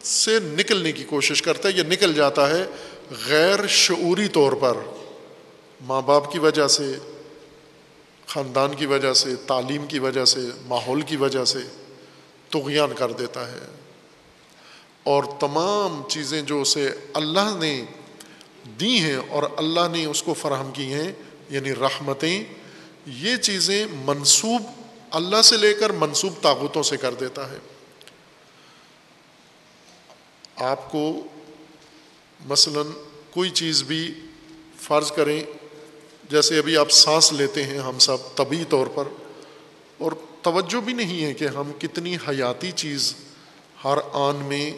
سے 0.05 0.39
نکلنے 0.39 0.91
کی 0.91 1.03
کوشش 1.03 1.41
کرتا 1.41 1.69
ہے 1.69 1.73
یا 1.73 1.83
نکل 1.83 2.13
جاتا 2.13 2.49
ہے 2.49 2.65
غیر 3.27 3.67
شعوری 3.67 4.27
طور 4.27 4.51
پر۔ 4.51 4.77
ماں 5.81 6.01
باپ 6.01 6.31
کی 6.31 6.39
وجہ 6.39 6.67
سے، 6.67 6.91
خاندان 8.27 8.75
کی 8.75 8.85
وجہ 8.85 9.13
سے، 9.13 9.35
تعلیم 9.35 9.85
کی 9.85 9.99
وجہ 9.99 10.25
سے، 10.25 10.39
ماحول 10.65 11.01
کی 11.01 11.15
وجہ 11.15 11.45
سے 11.45 11.59
تغیان 12.49 12.89
کر 12.95 13.11
دیتا 13.11 13.51
ہے۔ 13.51 13.82
اور 15.03 15.23
تمام 15.39 16.01
چیزیں 16.09 16.41
جو 16.41 16.61
اسے 16.61 16.89
اللہ 17.13 17.55
نے 17.59 17.73
دی 18.79 18.99
ہیں 18.99 19.15
اور 19.15 19.43
اللہ 19.57 19.87
نے 19.91 20.05
اس 20.05 20.23
کو 20.23 20.33
فراہم 20.33 20.71
کی 20.71 20.93
ہیں 20.93 21.11
یعنی 21.49 21.71
رحمتیں، 21.71 22.43
یہ 23.05 23.35
چیزیں 23.35 23.85
منسوب 24.05 24.61
اللہ 25.11 25.41
سے 25.41 25.57
لے 25.57 25.73
کر 25.73 25.89
منسوب 25.89 26.41
طاقتوں 26.41 26.83
سے 26.83 26.97
کر 26.97 27.13
دیتا 27.13 27.49
ہے۔ 27.49 27.57
آپ 30.55 30.91
کو 30.91 31.21
مثلاً 32.45 32.91
کوئی 33.31 33.49
چیز 33.49 33.83
بھی 33.83 34.13
فرض 34.79 35.11
کریں، 35.11 35.41
جیسے 36.29 36.59
ابھی 36.59 36.77
آپ 36.77 36.91
سانس 36.91 37.31
لیتے 37.33 37.63
ہیں 37.63 37.79
ہم 37.79 37.99
سب 37.99 38.35
طبی 38.35 38.63
طور 38.69 38.87
پر، 38.87 39.07
اور 39.97 40.11
توجہ 40.41 40.81
بھی 40.81 40.93
نہیں 40.93 41.23
ہے 41.25 41.33
کہ 41.33 41.47
ہم 41.47 41.71
کتنی 41.79 42.15
حیاتی 42.15 42.71
چیز 42.71 43.13
ہر 43.83 43.97
آن 44.13 44.35
میں 44.35 44.71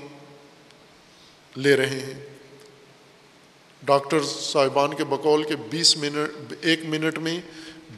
لے 1.56 1.76
رہے 1.76 2.00
ہیں۔ 2.00 2.26
ڈاکٹر 3.84 4.20
صاحبان 4.24 4.94
کے 4.94 5.04
بقول 5.04 5.44
کے 5.44 5.56
بیس 5.56 5.98
منٹ، 5.98 6.54
ایک 6.62 6.80
منٹ 6.86 7.18
میں 7.18 7.42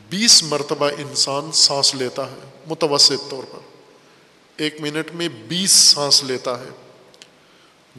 بیس 0.09 0.43
مرتبہ 0.43 0.89
انسان 0.97 1.51
سانس 1.51 1.95
لیتا 1.95 2.31
ہے، 2.31 2.35
متوسط 2.67 3.29
طور 3.29 3.43
پر۔ 3.43 3.59
ایک 4.57 4.81
منٹ 4.81 5.11
میں 5.11 5.29
بیس 5.47 5.71
سانس 5.71 6.23
لیتا 6.23 6.59
ہے۔ 6.59 6.69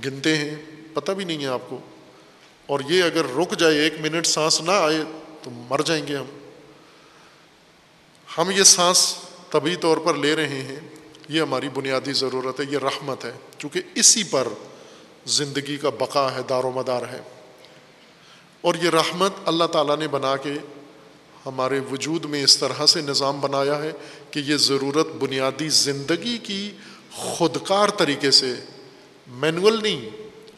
گنتے 0.04 0.36
ہیں، 0.36 0.54
پتہ 0.94 1.12
بھی 1.12 1.24
نہیں 1.24 1.42
ہے 1.42 1.46
آپ 1.46 1.60
کو۔ 1.68 1.80
اور 2.66 2.80
یہ 2.88 3.02
اگر 3.02 3.24
رک 3.24 3.58
جائے، 3.58 3.78
ایک 3.78 3.94
منٹ 4.00 4.26
سانس 4.26 4.60
نہ 4.60 4.70
آئے 4.70 4.98
تو 5.42 5.50
مر 5.50 5.80
جائیں 5.84 6.06
گے 6.06 6.16
ہم۔ 6.16 6.24
ہم 8.38 8.50
یہ 8.50 8.62
سانس 8.62 9.14
طبی 9.50 9.76
طور 9.76 9.96
پر 9.96 10.14
لے 10.14 10.36
رہے 10.36 10.62
ہیں۔ 10.62 10.80
یہ 11.28 11.40
ہماری 11.40 11.68
بنیادی 11.68 12.12
ضرورت 12.12 12.60
ہے، 12.60 12.64
یہ 12.70 12.78
رحمت 12.78 13.24
ہے۔ 13.24 13.32
چونکہ 13.58 13.80
اسی 13.94 14.24
پر 14.24 14.48
زندگی 15.28 15.76
کا 15.76 15.90
بقا 15.90 16.34
ہے، 16.34 16.40
دار 16.48 16.64
و 16.64 16.70
مدار 16.70 17.02
ہے۔ 17.02 17.20
اور 18.60 18.74
یہ 18.74 18.90
رحمت 18.90 19.32
اللہ 19.44 19.64
تعالیٰ 19.64 19.96
نے 19.96 20.08
بنا 20.08 20.36
کے 20.36 20.52
ہمارے 21.46 21.80
وجود 21.92 22.24
میں 22.24 22.44
اس 22.44 22.58
طرح 22.58 22.86
سے 22.86 23.00
نظام 23.00 23.40
بنایا 23.40 23.82
ہے 23.82 23.92
کہ 24.30 24.38
یہ 24.38 24.56
ضرورت 24.56 25.06
بنیادی 25.06 25.68
زندگی 25.68 26.38
کی 26.38 26.72
خودکار 27.12 27.88
طریقے 27.88 28.30
سے 28.30 28.54
مینول 29.26 29.82
نہیں 29.82 30.08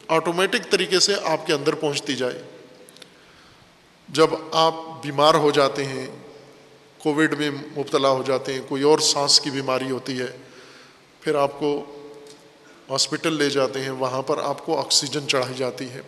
آٹومیٹک 0.08 0.70
طریقے 0.70 1.00
سے 1.00 1.14
آپ 1.24 1.46
کے 1.46 1.52
اندر 1.52 1.74
پہنچتی 1.74 2.16
جائے۔ 2.16 2.42
جب 4.08 4.26
آپ 4.52 4.74
بیمار 5.02 5.34
ہو 5.34 5.50
جاتے 5.50 5.84
ہیں 5.84 6.06
کووڈ 6.98 7.34
میں 7.34 7.50
مبتلا 7.50 8.08
ہو 8.08 8.22
جاتے 8.26 8.52
ہیں، 8.52 8.60
کوئی 8.68 8.82
اور 8.82 8.98
سانس 8.98 9.40
کی 9.40 9.50
بیماری 9.50 9.90
ہوتی 9.90 10.18
ہے، 10.18 10.36
پھر 11.20 11.34
آپ 11.34 11.60
کو 11.60 11.96
ہاسپٹل 12.90 13.32
لے 13.32 13.50
جاتے 13.50 13.80
ہیں، 13.80 13.90
وہاں 13.90 14.22
پر 14.22 14.38
آپ 14.38 14.66
کو 14.66 14.78
آکسیجن 14.78 15.28
چڑھائی 15.28 15.54
جاتی 15.56 15.90
ہے۔ 15.90 16.00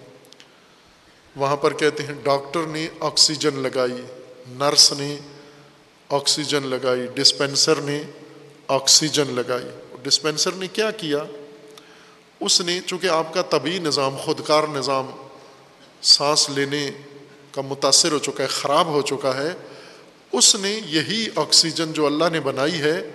وہاں 1.36 1.56
پر 1.56 1.72
کہتے 1.72 2.02
ہیں، 2.02 2.14
ڈاکٹر 2.22 2.66
نے 2.66 2.88
آکسیجن 3.00 3.58
لگائی، 3.58 4.02
نرس 4.48 4.92
نے 4.92 5.18
آکسیجن 6.08 6.66
لگائی، 6.66 7.06
ڈسپینسر 7.14 7.80
نے 7.80 8.02
آکسیجن 8.68 9.26
لگائی۔ 9.28 9.96
ڈسپینسر 10.02 10.52
نے 10.52 10.68
کیا 10.68 10.90
کیا؟ 10.90 11.18
اس 12.40 12.60
نے، 12.60 12.80
چونکہ 12.86 13.06
آپ 13.06 13.34
کا 13.34 13.42
طبی 13.42 13.78
نظام، 13.78 14.16
خودکار 14.16 14.62
نظام 14.72 15.10
سانس 16.02 16.50
لینے 16.50 16.90
کا 17.52 17.62
متاثر 17.62 18.12
ہو 18.12 18.18
چکا 18.18 18.42
ہے، 18.42 18.48
خراب 18.48 18.86
ہو 18.86 19.02
چکا 19.02 19.36
ہے، 19.36 19.52
اس 20.32 20.56
نے 20.56 20.80
یہی 20.86 21.28
آکسیجن 21.36 21.92
جو 21.92 22.06
اللہ 22.06 22.24
نے 22.32 22.40
بنائی 22.40 22.80
ہے، 22.80 23.10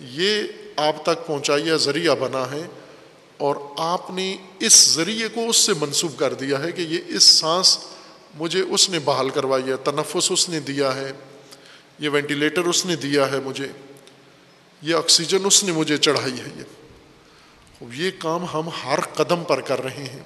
یہ 0.00 0.42
آپ 0.76 1.04
تک 1.04 1.26
پہنچائی 1.26 1.68
ذریعہ 1.76 2.14
بنا 2.14 2.50
ہے۔ 2.50 2.62
اور 3.42 3.56
آپ 3.76 4.10
نے 4.10 4.36
اس 4.58 4.74
ذریعے 4.94 5.28
کو 5.28 5.48
اس 5.48 5.56
سے 5.56 5.72
منسوخ 5.80 6.18
کر 6.18 6.34
دیا 6.34 6.62
ہے 6.62 6.72
کہ 6.72 6.82
یہ 6.82 6.98
اس 7.08 7.24
سانس 7.24 7.78
مجھے 8.34 8.60
اس 8.60 8.88
نے 8.90 8.98
بحال 8.98 9.30
کروائی 9.30 9.64
ہے، 9.64 9.76
تنفس 9.84 10.30
اس 10.30 10.48
نے 10.48 10.60
دیا 10.60 10.94
ہے، 10.96 11.12
یہ 11.98 12.08
وینٹیلیٹر 12.08 12.64
اس 12.64 12.86
نے 12.86 12.96
دیا 12.96 13.30
ہے 13.30 13.40
مجھے، 13.40 13.68
یہ 14.82 14.94
آکسیجن 14.94 15.44
اس 15.44 15.64
نے 15.64 15.72
مجھے 15.72 15.96
چڑھائی 15.96 16.40
ہے 16.40 16.48
یہ۔ 16.56 16.64
یہ 17.92 18.10
کام 18.18 18.44
ہم 18.54 18.68
ہر 18.84 19.00
قدم 19.14 19.44
پر 19.44 19.60
کر 19.60 19.82
رہے 19.82 20.04
ہیں 20.12 20.22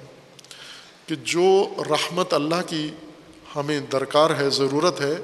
کہ 1.05 1.15
جو 1.23 1.47
رحمت 1.89 2.33
اللہ 2.33 2.61
کی 2.67 2.89
ہمیں 3.55 3.79
درکار 3.91 4.29
ہے، 4.37 4.49
ضرورت 4.49 5.01
ہے، 5.01 5.15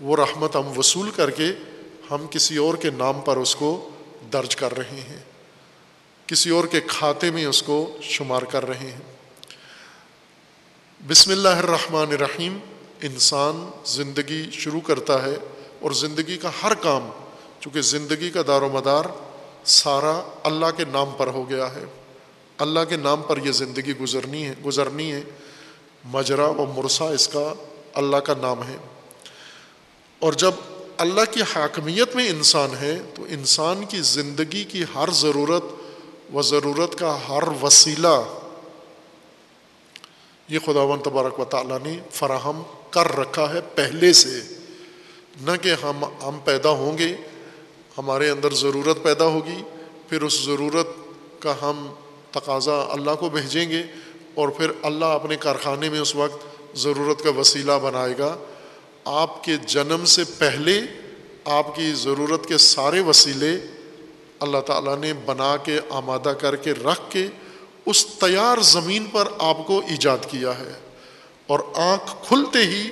وہ 0.00 0.16
رحمت 0.16 0.56
ہم 0.56 0.78
وصول 0.78 1.10
کر 1.10 1.30
کے 1.30 1.52
ہم 2.10 2.26
کسی 2.30 2.56
اور 2.56 2.74
کے 2.74 2.90
نام 2.90 3.20
پر 3.20 3.36
اس 3.36 3.54
کو 3.56 3.90
درج 4.32 4.56
کر 4.56 4.76
رہے 4.76 5.00
ہیں۔ 5.08 5.20
کسی 6.26 6.50
اور 6.50 6.64
کے 6.64 6.80
کھاتے 6.80 7.30
میں 7.30 7.44
اس 7.44 7.62
کو 7.62 7.96
شمار 8.02 8.42
کر 8.42 8.66
رہے 8.66 8.90
ہیں۔ 8.90 9.00
بسم 11.08 11.30
اللہ 11.30 11.48
الرحمن 11.48 12.12
الرحیم۔ 12.12 12.58
انسان 13.02 13.70
زندگی 13.84 14.50
شروع 14.52 14.80
کرتا 14.80 15.22
ہے 15.22 15.36
اور 15.80 15.90
زندگی 15.90 16.36
کا 16.36 16.50
ہر 16.62 16.74
کام، 16.74 17.10
چونکہ 17.60 17.80
زندگی 17.80 18.30
کا 18.30 18.40
دار 18.46 18.62
و 18.62 18.68
مدار 18.68 19.04
سارا 19.64 20.22
اللہ 20.42 20.66
کے 20.76 20.84
نام 20.92 21.10
پر 21.16 21.26
ہو 21.26 21.50
گیا 21.50 21.74
ہے۔ 21.74 21.84
اللہ 22.58 22.80
کے 22.88 22.96
نام 22.96 23.22
پر 23.22 23.36
یہ 23.36 23.52
زندگی 23.52 23.96
گزرنی 23.96 24.46
ہے 24.46 24.54
گزرنی 24.64 25.12
ہے۔ 25.12 25.22
مجرا 26.04 26.46
و 26.46 26.72
مرسا 26.76 27.04
اس 27.04 27.28
کا 27.28 27.52
اللہ 27.94 28.16
کا 28.16 28.34
نام 28.40 28.68
ہے۔ 28.68 28.76
اور 30.18 30.32
جب 30.32 30.52
اللہ 30.96 31.32
کی 31.32 31.42
حاکمیت 31.42 32.16
میں 32.16 32.28
انسان 32.28 32.70
ہے، 32.80 32.98
تو 33.14 33.24
انسان 33.28 33.84
کی 33.84 33.98
زندگی 34.00 34.64
کی 34.64 34.84
ہر 34.94 35.10
ضرورت 35.10 35.64
و 36.34 36.42
ضرورت 36.42 36.98
کا 36.98 37.18
ہر 37.28 37.42
وسیلہ۔ 37.62 38.22
یہ 40.48 40.58
خدا 40.58 40.80
و 40.80 40.96
تبارک 40.96 41.40
و 41.40 41.44
تعالیٰ 41.44 41.78
نے 41.82 41.98
فراہم 42.10 42.62
کر 42.90 43.16
رکھا 43.16 43.52
ہے 43.52 43.60
پہلے 43.74 44.12
سے۔ 44.12 44.40
نہ 45.40 45.50
کہ 45.62 45.72
ہم 45.82 46.04
ہم 46.04 46.38
پیدا 46.44 46.70
ہوں 46.70 46.98
گے، 46.98 47.16
ہمارے 47.98 48.30
اندر 48.30 48.54
ضرورت 48.54 49.02
پیدا 49.02 49.24
ہوگی، 49.24 49.62
پھر 50.08 50.22
اس 50.22 50.44
ضرورت 50.44 50.86
کا 51.38 51.54
ہم 51.62 51.92
تقاضا 52.30 52.86
اللہ 52.90 53.10
کو 53.20 53.28
بھیجیں 53.28 53.70
گے 53.70 53.82
اور 54.34 54.48
پھر 54.48 54.70
اللہ 54.82 55.04
اپنے 55.04 55.36
کارخانے 55.36 55.90
میں 55.90 56.00
اس 56.00 56.14
وقت 56.14 56.46
ضرورت 56.76 57.24
کا 57.24 57.30
وسیلہ 57.30 57.72
بنائے 57.82 58.14
گا۔ 58.18 58.36
آپ 59.04 59.44
کے 59.44 59.56
جنم 59.66 60.04
سے 60.04 60.22
پہلے 60.38 60.80
آپ 61.44 61.76
کی 61.76 61.92
ضرورت 61.92 62.46
کے 62.46 62.58
سارے 62.58 63.00
وسیلے 63.00 63.75
اللہ 64.40 64.58
تعالیٰ 64.58 64.98
نے 64.98 65.12
بنا 65.12 65.56
کے، 65.56 65.80
آمادہ 65.90 66.28
کر 66.40 66.56
کے 66.56 66.72
رکھ 66.72 67.10
کے 67.10 67.26
اس 67.86 68.06
تیار 68.06 68.58
زمین 68.60 69.04
پر 69.04 69.28
آپ 69.38 69.66
کو 69.66 69.78
ایجاد 69.78 70.18
کیا 70.30 70.50
ہے۔ 70.50 70.72
اور 71.46 71.60
آنکھ 71.74 72.28
کھلتے 72.28 72.58
ہی 72.58 72.90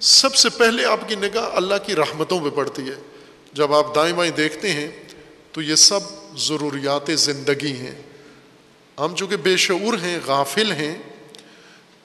سب 0.00 0.34
سے 0.34 0.48
پہلے 0.48 0.84
آپ 0.84 1.08
کی 1.08 1.14
نگاہ 1.14 1.50
اللہ 1.54 1.74
کی 1.86 1.94
رحمتوں 1.94 2.40
پہ 2.40 2.50
پڑتی 2.50 2.82
ہے۔ 2.82 3.02
جب 3.52 3.74
آپ 3.74 3.94
دائیں 3.94 4.12
بائیں 4.12 4.32
دیکھتے 4.32 4.72
ہیں 4.72 4.90
تو 5.52 5.62
یہ 5.62 5.74
سب 5.74 6.00
ضروریات 6.36 7.10
زندگی 7.14 7.72
ہیں۔ 7.72 8.02
ہم 8.98 9.14
چونکہ 9.16 9.36
بے 9.36 9.56
شعور 9.56 9.94
ہیں، 10.02 10.18
غافل 10.26 10.72
ہیں، 10.72 10.98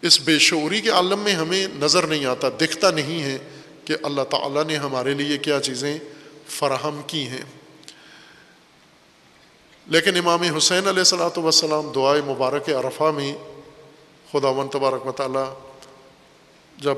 اس 0.01 0.21
بے 0.21 0.39
شعوری 0.39 0.81
کے 0.81 0.89
عالم 0.89 1.19
میں 1.19 1.33
ہمیں 1.33 1.67
نظر 1.75 2.07
نہیں 2.07 2.25
آتا، 2.25 2.49
دکھتا 2.49 2.91
نہیں 2.91 3.23
ہے 3.23 3.37
کہ 3.85 3.95
اللہ 4.03 4.21
تعالیٰ 4.21 4.63
نے 4.63 4.75
ہمارے 4.75 5.13
لیے 5.13 5.37
کیا 5.37 5.59
چیزیں 5.59 5.97
فراہم 6.47 7.01
کی 7.07 7.27
ہیں۔ 7.27 7.62
لیکن 9.87 10.17
امام 10.17 10.41
حسین 10.41 10.87
علیہ 10.87 10.99
السلاۃ 10.99 11.37
وسلام 11.37 11.91
دعائے 11.95 12.21
مبارک 12.21 12.69
عرفہ 12.69 13.11
میں 13.15 13.33
خدا 14.31 14.49
و 14.49 14.67
تبارک 14.67 15.07
و 15.07 15.11
تعالیٰ 15.11 15.53
جب 16.77 16.95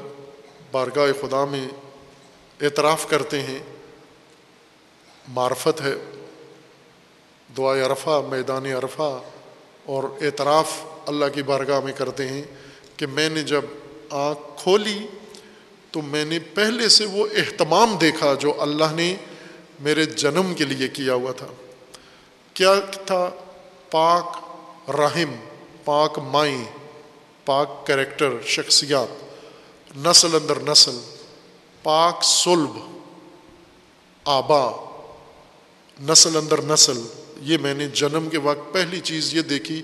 بارگاہ 0.72 1.12
خدا 1.22 1.46
میں 1.46 1.68
اعتراف 2.62 3.10
کرتے 3.10 3.42
ہیں، 3.42 3.60
معرفت 5.28 5.82
ہے، 5.82 5.94
دعائے 7.58 7.82
عرفہ، 7.82 8.22
میدان 8.30 8.66
عرفہ 8.66 9.20
اور 9.86 10.04
اعتراف 10.22 10.72
اللہ 11.06 11.26
کی 11.34 11.44
بارگاہ 11.44 11.80
میں 11.80 11.94
کرتے 11.94 12.28
ہیں 12.28 12.44
کہ 12.98 13.08
میں 13.08 13.30
نے 13.30 13.44
جب 13.44 13.62
آنکھ 14.10 14.64
کھولی 14.64 15.08
تو 15.92 16.02
میں 16.02 16.26
نے 16.26 16.40
پہلے 16.40 16.90
سے 16.90 17.06
وہ 17.06 17.28
اہتمام 17.36 17.98
دیکھا 18.02 18.34
جو 18.34 18.62
اللہ 18.62 18.92
نے 18.92 19.16
میرے 19.80 20.06
جنم 20.06 20.54
کے 20.54 20.66
لیے 20.66 20.88
کیا 20.88 21.14
ہوا 21.14 21.32
تھا۔ 21.32 21.48
کیا 22.56 22.80
تھا؟ 23.06 23.30
پاک 23.92 24.38
رحم، 24.90 25.36
پاک 25.86 26.20
مائیں، 26.20 26.66
پاک 27.46 27.88
کریکٹر، 27.88 28.30
شخصیات، 28.46 29.24
نسل 29.98 30.36
اندر 30.36 30.60
نسل، 30.60 31.00
پاک 31.84 32.24
سلب، 32.24 33.00
آبا، 34.26 34.72
نسل 36.02 36.38
اندر 36.38 36.62
نسل۔ 36.62 37.02
یہ 37.42 37.58
میں 37.58 37.74
نے 37.74 37.88
جنم 37.88 38.30
کے 38.30 38.38
وقت 38.38 38.74
پہلی 38.74 39.00
چیز 39.00 39.34
یہ 39.34 39.42
دیکھی 39.42 39.82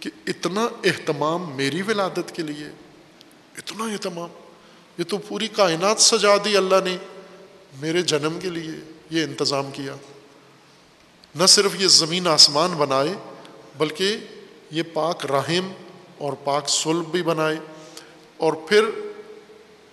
کہ 0.00 0.10
اتنا 0.26 0.68
اہتمام 0.84 1.56
میری 1.56 1.82
ولادت 1.82 2.36
کے 2.36 2.42
لیے، 2.42 2.66
اتنا 3.58 3.84
اہتمام۔ 3.84 4.28
یہ 4.98 5.04
تو 5.04 5.18
پوری 5.18 5.48
کائنات 5.48 6.00
سجا 6.00 6.36
دی 6.44 6.56
اللہ 6.56 6.76
نے، 6.84 6.96
میرے 7.80 8.02
جنم 8.02 8.38
کے 8.42 8.50
لیے 8.50 8.72
یہ 9.10 9.24
انتظام 9.24 9.70
کیا۔ 9.70 9.96
نہ 11.34 11.46
صرف 11.46 11.70
یہ 11.78 11.86
زمین 11.86 12.26
آسمان 12.26 12.70
بنائے، 12.70 13.14
بلکہ 13.78 14.16
یہ 14.70 14.82
پاک 14.92 15.30
رحم 15.30 15.72
اور 16.18 16.32
پاک 16.32 16.68
سلب 16.68 17.10
بھی 17.10 17.22
بنائے۔ 17.22 17.56
اور 18.36 18.52
پھر 18.52 18.84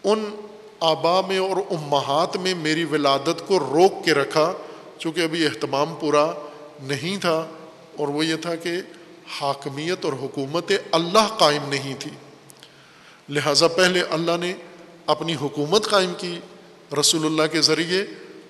ان 0.03 0.35
آبا 0.79 1.21
میں 1.21 1.37
اور 1.37 1.57
امہات 1.57 2.37
میں 2.37 2.55
میری 2.55 2.83
ولادت 2.83 3.47
کو 3.47 3.59
روک 3.59 4.05
کے 4.05 4.13
رکھا، 4.13 4.53
چونکہ 4.97 5.21
ابھی 5.21 5.45
اہتمام 5.45 5.95
پورا 5.99 6.31
نہیں 6.81 7.17
تھا۔ 7.17 7.47
اور 7.97 8.07
وہ 8.07 8.25
یہ 8.25 8.35
تھا 8.35 8.55
کہ 8.55 8.71
حاکمیت 9.27 10.05
اور 10.05 10.13
حکومت 10.13 10.71
اللہ 10.91 11.27
قائم 11.37 11.69
نہیں 11.69 11.93
تھی۔ 11.99 12.11
لہٰذا 13.29 13.67
پہلے 13.67 14.01
اللہ 14.01 14.37
نے 14.39 14.53
اپنی 15.05 15.35
حکومت 15.35 15.89
قائم 15.89 16.13
کی 16.17 16.39
رسول 16.99 17.25
اللہ 17.25 17.47
کے 17.51 17.61
ذریعے، 17.61 18.05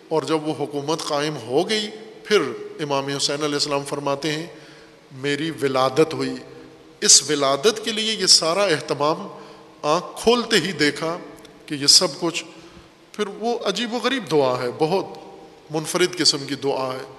اور 0.07 0.21
جب 0.21 0.47
وہ 0.47 0.53
حکومت 0.59 1.01
قائم 1.01 1.37
ہو 1.37 1.69
گئی 1.69 1.89
پھر 2.29 2.41
امام 2.79 3.07
حسین 3.07 3.43
علیہ 3.43 3.53
السلام 3.53 3.83
فرماتے 3.85 4.31
ہیں، 4.31 4.47
میری 5.11 5.51
ولادت 5.61 6.13
ہوئی۔ 6.13 6.33
اس 7.01 7.31
ولادت 7.31 7.85
کے 7.85 7.91
لیے 7.91 8.13
یہ 8.13 8.25
سارا 8.25 8.63
اہتمام 8.63 9.27
آنکھ 9.81 10.23
کھولتے 10.23 10.55
ہی 10.55 10.71
دیکھا 10.71 11.17
کہ 11.65 11.75
یہ 11.75 11.87
سب 11.87 12.07
کچھ، 12.19 12.43
پھر 13.11 13.27
وہ 13.27 13.59
عجیب 13.59 13.93
و 13.93 13.97
غریب 13.97 14.31
دعا 14.31 14.61
ہے، 14.61 14.67
بہت 14.77 15.05
منفرد 15.71 16.17
قسم 16.17 16.45
کی 16.47 16.55
دعا 16.55 16.93
ہے۔ 16.93 17.13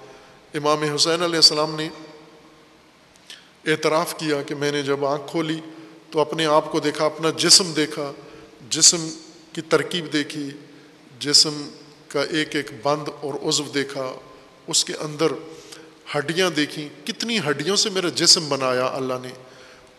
امام 0.53 0.83
حسین 0.83 1.21
علیہ 1.21 1.35
السلام 1.35 1.75
نے 1.75 1.89
اعتراف 3.65 4.17
کیا 4.17 4.41
کہ 4.41 4.55
میں 4.55 4.71
نے 4.71 4.81
جب 4.81 5.05
آنکھ 5.05 5.31
کھولی 5.31 5.59
تو 6.11 6.19
اپنے 6.19 6.45
آپ 6.45 6.71
کو 6.71 6.79
دیکھا، 6.79 7.05
اپنا 7.05 7.29
جسم 7.29 7.73
دیکھا۔ 7.73 8.11
جسم 8.69 9.09
کی 9.53 9.61
ترکیب 9.61 10.13
دیکھی، 10.13 10.49
جسم 11.19 11.69
کا 12.07 12.23
ایک 12.23 12.55
ایک 12.55 12.71
بند 12.83 13.09
اور 13.21 13.49
عضو 13.49 13.63
دیکھا۔ 13.63 14.13
اس 14.71 14.85
کے 14.85 14.93
اندر 14.93 15.27
ہڈیاں 16.17 16.49
دیکھیں۔ 16.49 17.07
کتنی 17.07 17.39
ہڈیوں 17.39 17.75
سے 17.75 17.89
میرا 17.89 18.09
جسم 18.09 18.49
بنایا 18.49 18.85
اللہ 18.85 19.13
نے۔ 19.21 19.29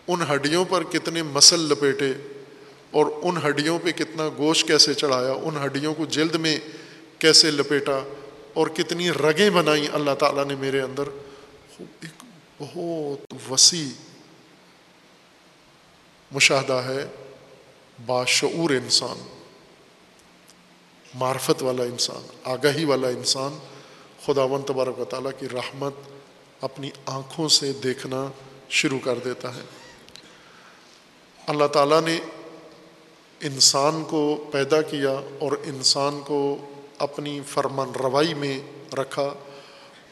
ان 0.08 0.20
ہڈیوں 0.34 0.64
پر 0.64 0.82
کتنے 0.82 1.22
مسل 1.22 1.60
لپیٹے 1.60 2.12
اور 2.90 3.06
ان 3.22 3.36
ہڈیوں 3.46 3.78
پہ 3.82 3.90
کتنا 3.90 4.28
گوشت 4.28 4.66
کیسے 4.66 4.94
چڑھایا، 4.94 5.32
ان 5.32 5.64
ہڈیوں 5.64 5.94
کو 5.94 6.06
جلد 6.06 6.34
میں 6.34 6.58
کیسے 7.18 7.50
لپیٹا 7.50 8.00
اور 8.54 8.66
کتنی 8.66 9.10
رگیں 9.10 9.50
بنائیں 9.50 9.88
اللہ 9.92 10.10
تعالیٰ 10.18 10.44
نے 10.44 10.54
میرے 10.54 10.80
اندر۔ 10.80 11.04
ایک 11.78 12.24
بہت 12.58 13.34
وسیع 13.50 13.88
مشاہدہ 16.32 16.72
ہے 16.72 17.06
باشعور 18.06 18.70
انسان، 18.70 19.28
معرفت 21.14 21.62
والا 21.62 21.82
انسان، 21.82 22.22
آگاہی 22.44 22.84
والا 22.84 23.08
انسان۔ 23.08 23.58
خدا 24.26 24.42
و 24.42 24.58
تبارک 24.66 25.00
و 25.00 25.04
تعالیٰ 25.04 25.30
کی 25.38 25.46
رحمت 25.52 25.92
اپنی 26.60 26.90
آنکھوں 27.06 27.48
سے 27.48 27.72
دیکھنا 27.72 28.26
شروع 28.68 28.98
کر 29.04 29.18
دیتا 29.18 29.54
ہے۔ 29.54 29.60
اللہ 31.46 31.66
تعالیٰ 31.66 32.00
نے 32.02 32.18
انسان 33.40 34.04
کو 34.04 34.48
پیدا 34.52 34.82
کیا 34.82 35.10
اور 35.38 35.52
انسان 35.64 36.20
کو 36.26 36.56
اپنی 36.98 37.40
فرمان 37.48 37.90
روائی 37.98 38.34
میں 38.34 38.60
رکھا 38.94 39.34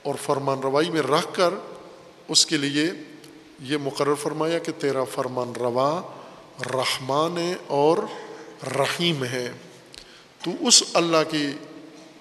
اور 0.02 0.14
فرمان 0.22 0.60
روائی 0.60 0.90
میں 0.90 1.02
رکھ 1.02 1.26
کر 1.32 1.54
اس 2.28 2.46
کے 2.46 2.56
لیے 2.56 2.90
یہ 3.60 3.76
مقرر 3.76 4.14
فرمایا 4.14 4.58
کہ 4.58 4.72
تیرا 4.78 5.04
فرمان 5.04 5.52
روا 5.52 6.02
رحمان 6.74 7.38
ہے 7.38 7.54
اور 7.66 7.96
رحیم 8.78 9.24
ہے۔ 9.24 9.52
تو 10.44 10.50
اس 10.60 10.82
اللہ 10.94 11.30
کی 11.30 11.46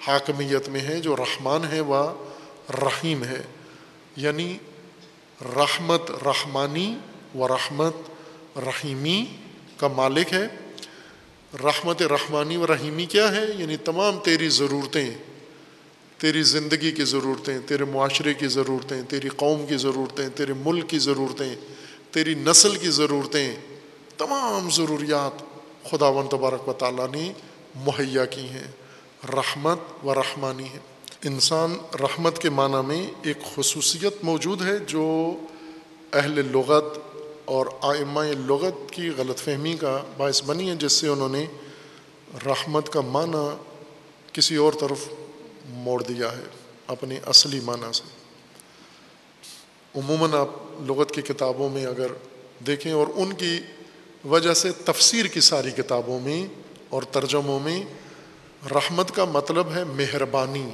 حاکمیت 0.08 0.70
میں 0.70 0.82
ہے 0.82 1.00
جو 1.00 1.16
رحمان 1.16 1.62
ہے 1.72 1.80
وہ 1.80 2.14
رحیم 2.70 3.24
ہے 3.24 3.44
یعنی 4.16 4.58
رحمت 5.56 6.12
رحمانی 6.12 6.98
و 7.36 7.48
رحمت 7.48 7.94
رحیمی 8.58 9.26
کا 9.78 9.88
مالک 9.88 10.34
ہے. 10.34 10.48
رحمت 11.64 12.02
رحمانی 12.02 12.58
و 12.58 12.68
رحیمی 12.68 13.06
کیا 13.06 13.32
ہے؟ 13.32 13.46
یعنی 13.58 13.78
تمام 13.78 14.20
تیری 14.20 14.50
ضرورتیں، 14.50 15.10
تیری 16.18 16.44
زندگی 16.44 16.92
کی 16.92 17.06
ضرورتیں، 17.06 17.60
تیرے 17.60 17.84
معاشرے 17.84 18.34
کی 18.34 18.48
ضرورتیں، 18.48 19.02
تیری 19.02 19.30
قوم 19.30 19.66
کی 19.66 19.78
ضرورتیں، 19.78 20.30
تیرے 20.30 20.54
ملک 20.54 20.90
کی 20.90 21.00
ضرورتیں، 21.00 21.56
تیری 22.12 22.34
نسل 22.34 22.76
کی 22.76 22.90
ضرورتیں، 22.90 23.56
تمام 24.18 24.70
ضروریات 24.70 25.44
خدا 25.90 26.08
و 26.08 26.28
تبارک 26.28 26.70
و 26.70 26.74
تعالیٰ 26.74 27.08
نے 27.12 27.34
مہیا 27.76 28.26
کی 28.26 28.50
ہیں. 28.50 28.72
رحمت 29.24 30.06
و 30.06 30.16
رحمانی 30.16 30.70
ہے۔ 30.70 30.78
انسان 31.24 31.78
رحمت 32.00 32.40
کے 32.40 32.50
معنی 32.50 32.88
میں 32.88 33.08
ایک 33.24 33.38
خصوصیت 33.56 34.24
موجود 34.24 34.62
ہے 34.62 34.78
جو 34.78 35.36
اہل 36.14 36.52
لغت 36.52 36.98
اور 37.46 37.66
آئمہ 37.82 38.20
لغت 38.20 38.92
کی 38.92 39.10
غلط 39.18 39.38
فہمی 39.38 39.74
کا 39.74 40.04
باعث 40.18 40.44
بنی 40.44 40.70
ہے، 40.70 40.76
جس 40.76 40.94
سے 40.94 41.08
انہوں 41.08 41.30
نے 41.30 41.46
رحمت 42.46 42.90
کا 42.90 43.02
معنی 43.02 43.58
کسی 44.34 44.56
اور 44.56 44.74
طرف 44.74 45.00
موڑ 45.66 46.04
دیا 46.04 46.32
ہے، 46.32 46.44
اپنے 46.88 47.20
اصلی 47.26 47.60
معنی 47.60 47.94
سے۔ 47.94 48.04
عموماً 50.00 50.34
آپ 50.34 50.50
لغت 50.82 51.12
کی 51.12 51.22
کتابوں 51.22 51.70
میں 51.70 51.86
اگر 51.86 52.12
دیکھیں 52.68 52.92
اور 52.92 53.08
ان 53.16 53.34
کی 53.34 53.60
وجہ 54.26 54.54
سے 54.54 54.72
تفسیر 54.72 55.26
کی 55.26 55.42
ساری 55.42 55.72
کتابوں 55.72 56.20
میں 56.20 56.48
اور 56.90 57.04
ترجموں 57.04 57.60
میں 57.60 57.84
رحمت 58.68 59.16
کا 59.16 59.26
مطلب 59.26 59.74
ہے 59.76 59.84
مہربانی۔ 59.84 60.72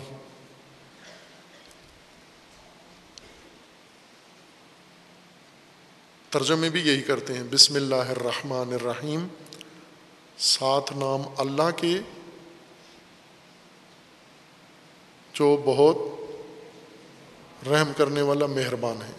ترجمے 6.30 6.70
بھی 6.70 6.82
یہی 6.82 7.02
کرتے 7.02 7.34
ہیں 7.34 7.44
بسم 7.44 7.76
اللہ 7.76 7.96
الرحمن 7.96 8.74
الرحیم۔ 8.74 9.28
سات 10.38 10.92
نام 10.92 11.22
اللہ 11.38 11.72
کے، 11.78 12.00
جو 15.34 15.62
بہت 15.66 15.98
رحم 17.68 17.92
کرنے 17.98 18.22
والا 18.22 18.46
مہربان 18.46 19.02
ہے۔ 19.02 19.12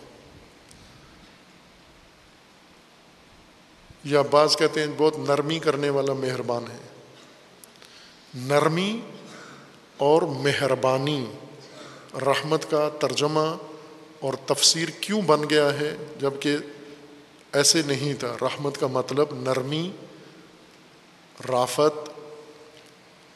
یا 4.05 4.23
بعض 4.23 4.57
کہتے 4.57 4.81
ہیں 4.81 4.93
بہت 4.97 5.19
نرمی 5.19 5.59
کرنے 5.59 5.91
والا 5.91 6.12
مہربان 6.12 6.64
ہے۔ 6.71 6.95
نرمی 8.37 9.01
اور 9.97 10.22
مہربانی۔ 10.22 11.26
رحمت 12.14 12.70
کا 12.70 12.89
ترجمہ 12.89 13.57
اور 14.20 14.32
تفسیر 14.47 14.89
کیوں 15.01 15.22
بن 15.22 15.51
گیا 15.51 15.72
ہے 15.80 15.97
جبکہ 16.20 16.57
ایسے 17.53 17.82
نہیں 17.87 18.14
تھا؟ 18.14 18.37
رحمت 18.43 18.80
کا 18.80 18.87
مطلب 18.87 19.26
نرمی، 19.32 19.91
رافت 21.49 22.11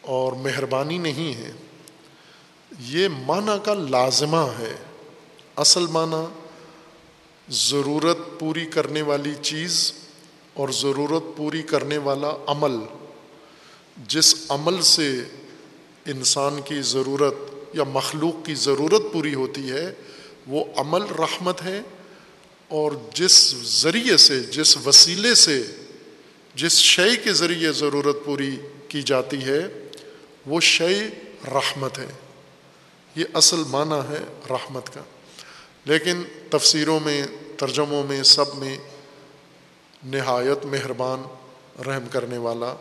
اور 0.01 0.33
مہربانی 0.33 0.99
نہیں 0.99 1.35
ہے۔ 1.35 1.53
یہ 2.81 3.09
معنی 3.09 3.59
کا 3.65 3.75
لازمہ 3.75 4.47
ہے۔ 4.59 4.77
اصل 5.57 5.87
معنی 5.87 6.27
ضرورت 7.49 8.19
پوری 8.39 8.67
کرنے 8.67 9.03
والی 9.03 9.35
چیز 9.43 9.93
اور 10.55 10.69
ضرورت 10.69 11.37
پوری 11.37 11.63
کرنے 11.63 11.99
والا 11.99 12.31
عمل۔ 12.47 13.00
جس 13.97 14.35
عمل 14.49 14.83
سے 14.83 15.19
انسان 16.07 16.61
کی 16.65 16.83
ضرورت 16.83 17.35
یا 17.75 17.85
مخلوق 17.85 18.47
کی 18.47 18.55
ضرورت 18.55 19.03
پوری 19.13 19.35
ہوتی 19.35 19.71
ہے، 19.71 19.95
وہ 20.47 20.65
عمل 20.77 21.03
رحمت 21.03 21.63
ہے 21.63 21.81
اور 22.69 22.93
جس 23.15 23.55
ذریعے 23.83 24.17
سے، 24.17 24.41
جس 24.41 24.87
وسیلے 24.87 25.35
سے، 25.35 25.67
جس 26.55 26.73
شے 26.73 27.17
کے 27.25 27.33
ذریعے 27.33 27.73
ضرورت 27.73 28.17
پوری 28.25 28.57
کی 28.89 29.03
جاتی 29.03 29.45
ہے، 29.45 29.89
وہ 30.47 30.61
شے 30.61 31.09
رحمت 31.47 31.99
ہے۔ 31.99 32.07
یہ 33.17 33.25
اصل 33.35 33.63
معنی 33.67 34.13
ہے 34.13 34.25
رحمت 34.51 34.95
کا۔ 34.95 35.01
لیکن 35.85 36.23
تفسیروں 36.51 37.01
میں، 37.01 37.27
ترجموں 37.57 38.05
میں، 38.05 38.23
سب 38.23 38.45
میں 38.55 38.79
نہایت 40.05 40.67
مہربان 40.67 41.23
رحم 41.87 42.09
کرنے 42.11 42.39
والا 42.39 42.75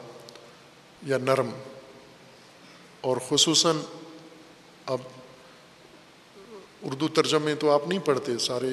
یا 1.04 1.18
نرم 1.18 1.50
اور 3.02 3.18
خصوصاً 3.30 3.78
اب 4.86 4.98
اردو 6.82 7.08
ترجمے 7.08 7.56
تو 7.56 7.72
آپ 7.72 7.88
نہیں 7.88 8.00
پڑھتے، 8.00 8.38
سارے 8.38 8.68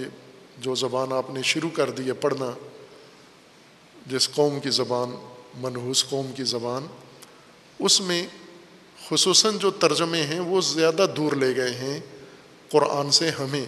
جو 0.59 0.75
زبان 0.75 1.13
آپ 1.13 1.31
نے 1.31 1.43
شروع 1.43 1.71
کر 1.71 1.91
دی 1.91 2.07
ہے 2.07 2.13
پڑھنا، 2.13 2.51
جس 4.07 4.29
قوم 4.29 4.61
کی 4.61 4.71
زبان، 4.71 5.11
منحوس 5.57 6.05
قوم 6.09 6.33
کی 6.33 6.45
زبان، 6.45 6.87
اس 7.79 8.01
میں 8.01 8.27
خصوصاً 9.09 9.59
جو 9.59 9.71
ترجمے 9.71 10.23
ہیں 10.23 10.41
وہ 10.41 10.61
زیادہ 10.61 11.07
دور 11.17 11.33
لے 11.33 11.57
گئے 11.57 11.75
ہیں 11.75 12.01
قرآن 12.69 13.11
سے 13.11 13.31
ہمیں۔ 13.31 13.67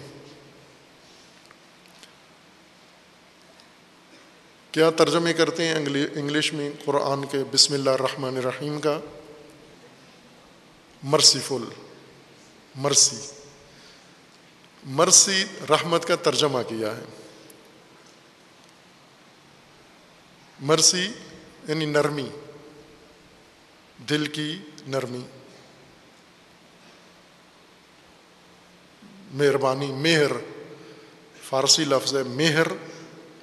کیا 4.73 4.91
ترجمے 4.91 5.33
کرتے 5.33 5.67
ہیں 5.67 5.75
انگلش 5.75 6.53
میں 6.53 6.71
قرآن 6.85 7.25
کے 7.25 7.39
بسم 7.53 7.75
اللہ 7.75 7.91
الرحمن 7.91 8.37
الرحیم 8.37 8.81
کا؟ 8.81 9.01
مرسی 11.03 11.39
فل 11.39 11.65
مرسی۔ 12.75 13.17
مرسی 14.85 15.45
رحمت 15.71 16.05
کا 16.05 16.17
ترجمہ 16.17 16.59
کیا 16.69 16.97
ہے۔ 16.97 17.03
مرسی 20.61 21.13
یعنی 21.69 21.85
نرمی، 21.85 22.29
دل 24.09 24.27
کی 24.27 24.59
نرمی۔ 24.87 25.21
مہربانی، 29.31 29.87
مہر، 29.87 30.33
فارسی 31.43 31.85
لفظ 31.85 32.17
ہے 32.17 32.23
مہر۔ 32.23 32.67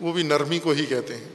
وہ 0.01 0.13
بھی 0.13 0.23
نرمی 0.23 0.59
کو 0.59 0.71
ہی 0.71 0.85
کہتے 0.85 1.17
ہیں۔ 1.17 1.29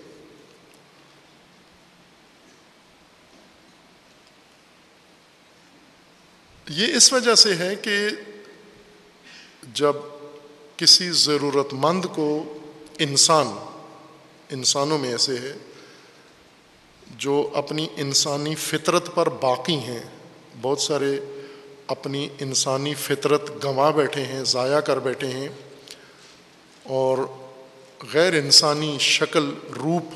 یہ 6.68 6.96
اس 6.96 7.12
وجہ 7.12 7.34
سے 7.34 7.54
ہے 7.54 7.76
کہ 7.76 8.08
جب 9.72 9.96
کسی 10.76 11.10
ضرورت 11.10 11.72
مند 11.72 12.04
کو 12.14 12.58
انسان، 12.98 13.46
انسانوں 14.50 14.98
میں 14.98 15.10
ایسے 15.10 15.38
ہے، 15.38 15.52
جو 17.10 17.50
اپنی 17.54 17.88
انسانی 17.96 18.54
فطرت 18.54 19.14
پر 19.14 19.28
باقی 19.28 19.76
ہیں، 19.76 20.02
بہت 20.60 20.80
سارے 20.80 21.20
اپنی 21.86 22.28
انسانی 22.40 22.94
فطرت 22.94 23.64
گنوا 23.64 23.90
بیٹھے 23.90 24.24
ہیں، 24.24 24.44
ضائع 24.44 24.80
کر 24.80 24.98
بیٹھے 24.98 25.26
ہیں 25.26 25.48
اور 26.82 27.18
غیر 28.02 28.34
انسانی 28.34 28.96
شکل، 29.00 29.54
روپ 29.76 30.14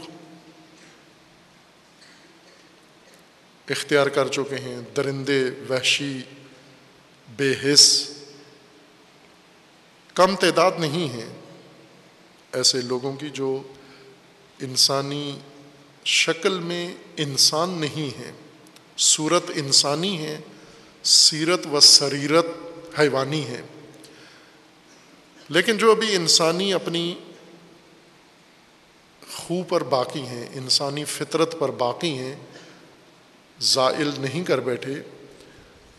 اختیار 3.71 4.07
کر 4.07 4.29
چکے 4.29 4.59
ہیں، 4.59 4.81
درندے، 4.97 5.51
وحشی، 5.71 6.19
بے 7.37 7.55
حص 7.65 8.11
کم 10.15 10.37
تعداد 10.37 10.71
نہیں 10.79 11.09
ہیں 11.09 11.29
ایسے 12.53 12.81
لوگوں 12.81 13.17
کی 13.17 13.31
جو 13.31 13.63
انسانی 14.61 15.39
شکل 16.05 16.59
میں 16.59 16.95
انسان 17.17 17.71
نہیں 17.71 18.19
ہے 18.19 18.33
صورت 18.99 19.43
انسانی 19.55 20.19
ہے، 20.19 20.41
سیرت 21.03 21.67
و 21.73 21.81
سریرت 21.81 22.47
حیوانی 22.99 23.47
ہے۔ 23.47 23.63
لیکن 25.49 25.79
جو 25.79 25.91
ابھی 25.91 26.17
انسانی 26.17 26.75
اپنی 26.75 27.15
خو 29.47 29.63
پر 29.69 29.83
باقی 29.83 30.21
ہیں، 30.21 30.49
انسانی 30.55 31.05
فطرت 31.05 31.59
پر 31.59 31.71
باقی 31.71 32.19
ہیں، 32.19 32.37
زائل 33.61 34.11
نہیں 34.19 34.45
کر 34.45 34.61
بیٹھے۔ 34.61 35.03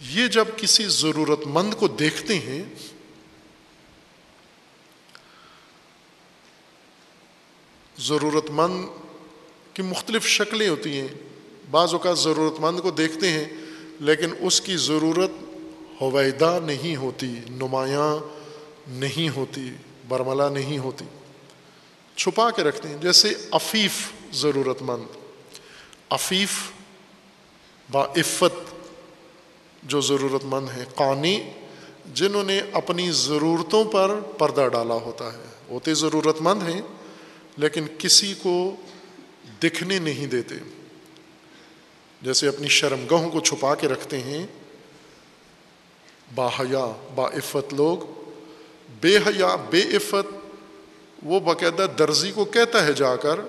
یہ 0.02 0.28
جب 0.28 0.46
کسی 0.58 0.84
ضرورت 0.88 1.40
مند 1.46 1.74
کو 1.74 1.88
دیکھتے 1.88 2.36
ہیں 2.36 2.64
ضرورت 8.00 8.46
مند 8.50 8.86
کی 9.74 9.82
مختلف 9.82 10.26
شکلیں 10.28 10.70
ہوتی 10.70 11.00
ہیں۔ 11.00 11.08
بعض 11.72 11.94
اوقات 11.94 12.20
ضرورت 12.20 12.60
مند 12.60 12.80
کو 12.80 12.92
دیکھتے 12.92 13.30
ہیں، 13.30 13.46
لیکن 14.00 14.30
اس 14.40 14.62
کی 14.62 14.78
ضرورت 14.78 15.32
ہویدہ 16.02 16.60
نہیں 16.66 16.96
ہوتی، 16.96 17.40
نمایاں 17.50 18.18
نہیں 18.88 19.36
ہوتی، 19.36 19.70
برملا 20.08 20.50
نہیں 20.50 20.78
ہوتی۔ 20.78 21.06
چھپا 22.16 22.52
کے 22.52 22.64
رکھتے 22.64 22.90
ہیں۔ 22.90 22.98
جیسے 22.98 23.34
عفیف 23.52 24.12
ضرورت 24.34 24.82
مند 24.82 25.04
عفیف 26.10 26.72
با 27.92 28.06
عفت 28.06 28.76
جو 29.84 30.02
ضرورت 30.02 30.44
مند 30.44 30.70
ہیں، 30.78 30.86
قانی، 30.96 31.50
جنہوں 32.14 32.44
نے 32.44 32.62
اپنی 32.72 33.12
ضرورتوں 33.12 33.86
پر 33.86 34.20
پردہ 34.38 34.68
ڈالا 34.72 34.94
ہوتا 34.94 35.34
ہے۔ 35.34 35.44
ہوتے 35.70 35.94
ضرورت 35.94 36.42
مند 36.42 36.64
ہیں، 36.64 36.82
لیکن 37.58 37.86
کسی 37.98 38.34
کو 38.42 38.76
دکھنے 39.64 40.00
نہیں 40.00 40.28
دیتے۔ 40.28 40.56
جیسے 42.22 42.48
اپنی 42.48 42.68
شرم 42.68 43.06
گہوں 43.12 43.32
کو 43.32 43.40
چھپا 43.40 43.76
کے 43.76 43.88
رکھتے 43.88 44.22
ہیں، 44.22 44.48
با 46.36 46.48
حیا، 46.48 47.08
با 47.16 47.28
عفت 47.28 47.74
لوگ، 47.74 47.98
بے 49.02 49.18
حیا، 49.18 49.56
بے 49.56 49.82
عفت 49.82 50.35
وہ 51.26 51.40
باقاعدہ 51.40 51.88
درزی 52.00 52.32
کو 52.32 52.46
کہتا 52.46 52.86
ہے 52.86 52.94
جا 52.94 53.16
کر 53.16 53.40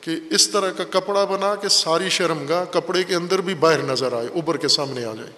کہ 0.00 0.16
اس 0.30 0.48
طرح 0.48 0.70
کا 0.70 0.84
کپڑا 0.90 1.24
بنا 1.24 1.54
کہ 1.54 1.68
ساری 1.68 2.08
شرم 2.08 2.46
گاہ 2.48 2.64
کپڑے 2.64 3.04
کے 3.04 3.14
اندر 3.14 3.40
بھی 3.40 3.54
باہر 3.54 3.78
نظر 3.78 4.12
آئے 4.12 4.26
اوبر 4.26 4.56
کے 4.56 4.68
سامنے 4.68 5.04
آ 5.04 5.14
جائے۔ 5.14 5.30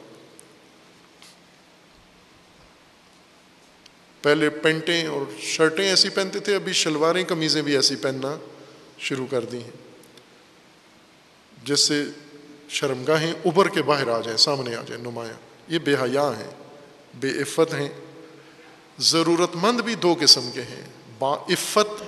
پہلے 4.23 4.51
پینٹیں 4.51 5.07
اور 5.07 5.23
شرٹیں 5.41 5.89
ایسی 5.89 6.09
پہنتے 6.09 6.39
تھے، 6.39 6.55
ابھی 6.55 6.73
شلواریں، 6.73 7.25
قمیضیں 7.25 7.63
بھی 7.63 7.77
ایسی 7.77 7.97
پہننا 7.97 8.37
شروع 8.99 9.27
کر 9.31 9.45
دی 9.45 9.63
ہیں۔ 9.63 9.71
جس 11.65 11.81
سے 11.81 12.05
شرمگاہیں 12.69 13.35
ابھر 13.45 13.69
کے 13.69 13.83
باہر 13.83 14.09
آ 14.09 14.21
جائیں، 14.21 14.37
سامنے 14.37 14.77
آ 14.77 14.83
جائیں، 14.87 15.03
نمایاں۔ 15.03 15.37
یہ 15.69 15.79
بے 15.79 15.95
حیا 15.95 16.31
ہیں، 16.39 16.51
بے 17.15 17.29
عفت 17.29 17.75
ہیں۔ 17.75 17.89
ضرورت 18.99 19.51
مند 19.55 19.81
بھی 19.81 19.95
دو 19.95 20.15
قسم 20.21 20.51
کے 20.55 20.63
ہیں۔ 20.63 20.96
با 21.19 21.35
عفت 21.35 22.03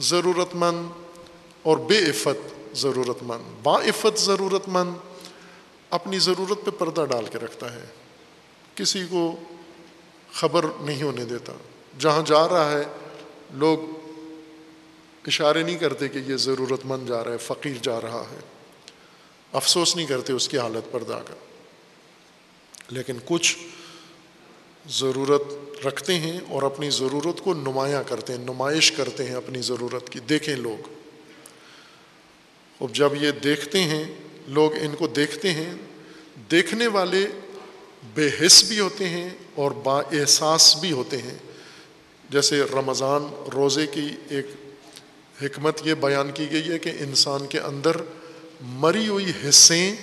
ضرورت 0.00 0.54
مند 0.54 0.88
اور 1.62 1.76
بے 1.76 1.98
عفت 1.98 2.76
ضرورت 2.76 3.22
مند 3.22 3.42
با 3.62 3.80
عفت 3.80 4.18
ضرورت 4.18 4.68
مند 4.68 4.94
اپنی 5.90 6.18
ضرورت 6.18 6.64
پہ 6.64 6.70
پردہ 6.70 7.04
ڈال 7.10 7.26
کے 7.26 7.38
رکھتا 7.38 7.72
ہے۔ 7.72 7.84
کسی 8.74 9.06
کو 9.10 9.36
خبر 10.32 10.64
نہیں 10.80 11.02
ہونے 11.02 11.24
دیتا۔ 11.24 11.52
جہاں 11.98 12.22
جا 12.26 12.48
رہا 12.48 12.70
ہے، 12.70 12.84
لوگ 13.50 13.78
اشارے 15.26 15.62
نہیں 15.62 15.78
کرتے 15.78 16.08
کہ 16.08 16.18
یہ 16.18 16.36
ضرورت 16.36 16.80
مند 16.84 17.08
جا 17.08 17.24
رہا 17.24 17.32
ہے، 17.32 17.36
فقیر 17.36 17.74
جا 17.82 18.00
رہا 18.00 18.24
ہے۔ 18.30 18.38
افسوس 19.52 19.96
نہیں 19.96 20.06
کرتے 20.06 20.32
اس 20.32 20.48
کی 20.48 20.58
حالت 20.58 20.92
پر 20.92 21.02
جا 21.02 21.18
کر۔ 21.18 21.34
لیکن 22.88 23.16
کچھ 23.24 23.56
ضرورت 24.88 25.42
رکھتے 25.86 26.14
ہیں 26.14 26.40
اور 26.48 26.62
اپنی 26.62 26.90
ضرورت 26.90 27.40
کو 27.40 27.54
نمایاں 27.54 28.02
کرتے 28.08 28.32
ہیں، 28.32 28.40
نمائش 28.40 28.92
کرتے 28.92 29.24
ہیں 29.24 29.34
اپنی 29.34 29.62
ضرورت 29.62 30.08
کی۔ 30.08 30.20
دیکھیں 30.20 30.56
لوگ۔ 30.56 30.88
اب 32.80 32.92
جب 32.92 33.12
یہ 33.20 33.30
دیکھتے 33.30 33.82
ہیں، 33.82 34.14
لوگ 34.46 34.74
ان 34.74 34.94
کو 34.98 35.06
دیکھتے 35.06 35.52
ہیں، 35.52 35.74
دیکھنے 36.50 36.86
والے 36.86 37.26
بے 38.14 38.28
حص 38.28 38.64
بھی 38.64 38.80
ہوتے 38.80 39.08
ہیں 39.08 39.30
اور 39.54 39.70
با 39.70 40.00
احساس 40.00 40.76
بھی 40.76 40.92
ہوتے 40.92 41.18
ہیں۔ 41.18 41.38
جیسے 42.30 42.62
رمضان 42.72 43.28
روزے 43.54 43.86
کی 43.86 44.08
ایک 44.28 44.46
حکمت 45.42 45.80
یہ 45.84 45.94
بیان 45.94 46.30
کی 46.32 46.52
گئی 46.52 46.68
ہے 46.68 46.78
کہ 46.78 46.92
انسان 47.00 47.46
کے 47.46 47.60
اندر 47.60 47.96
مری 48.60 49.08
ہوئی 49.08 49.32
حصیں 49.48 49.94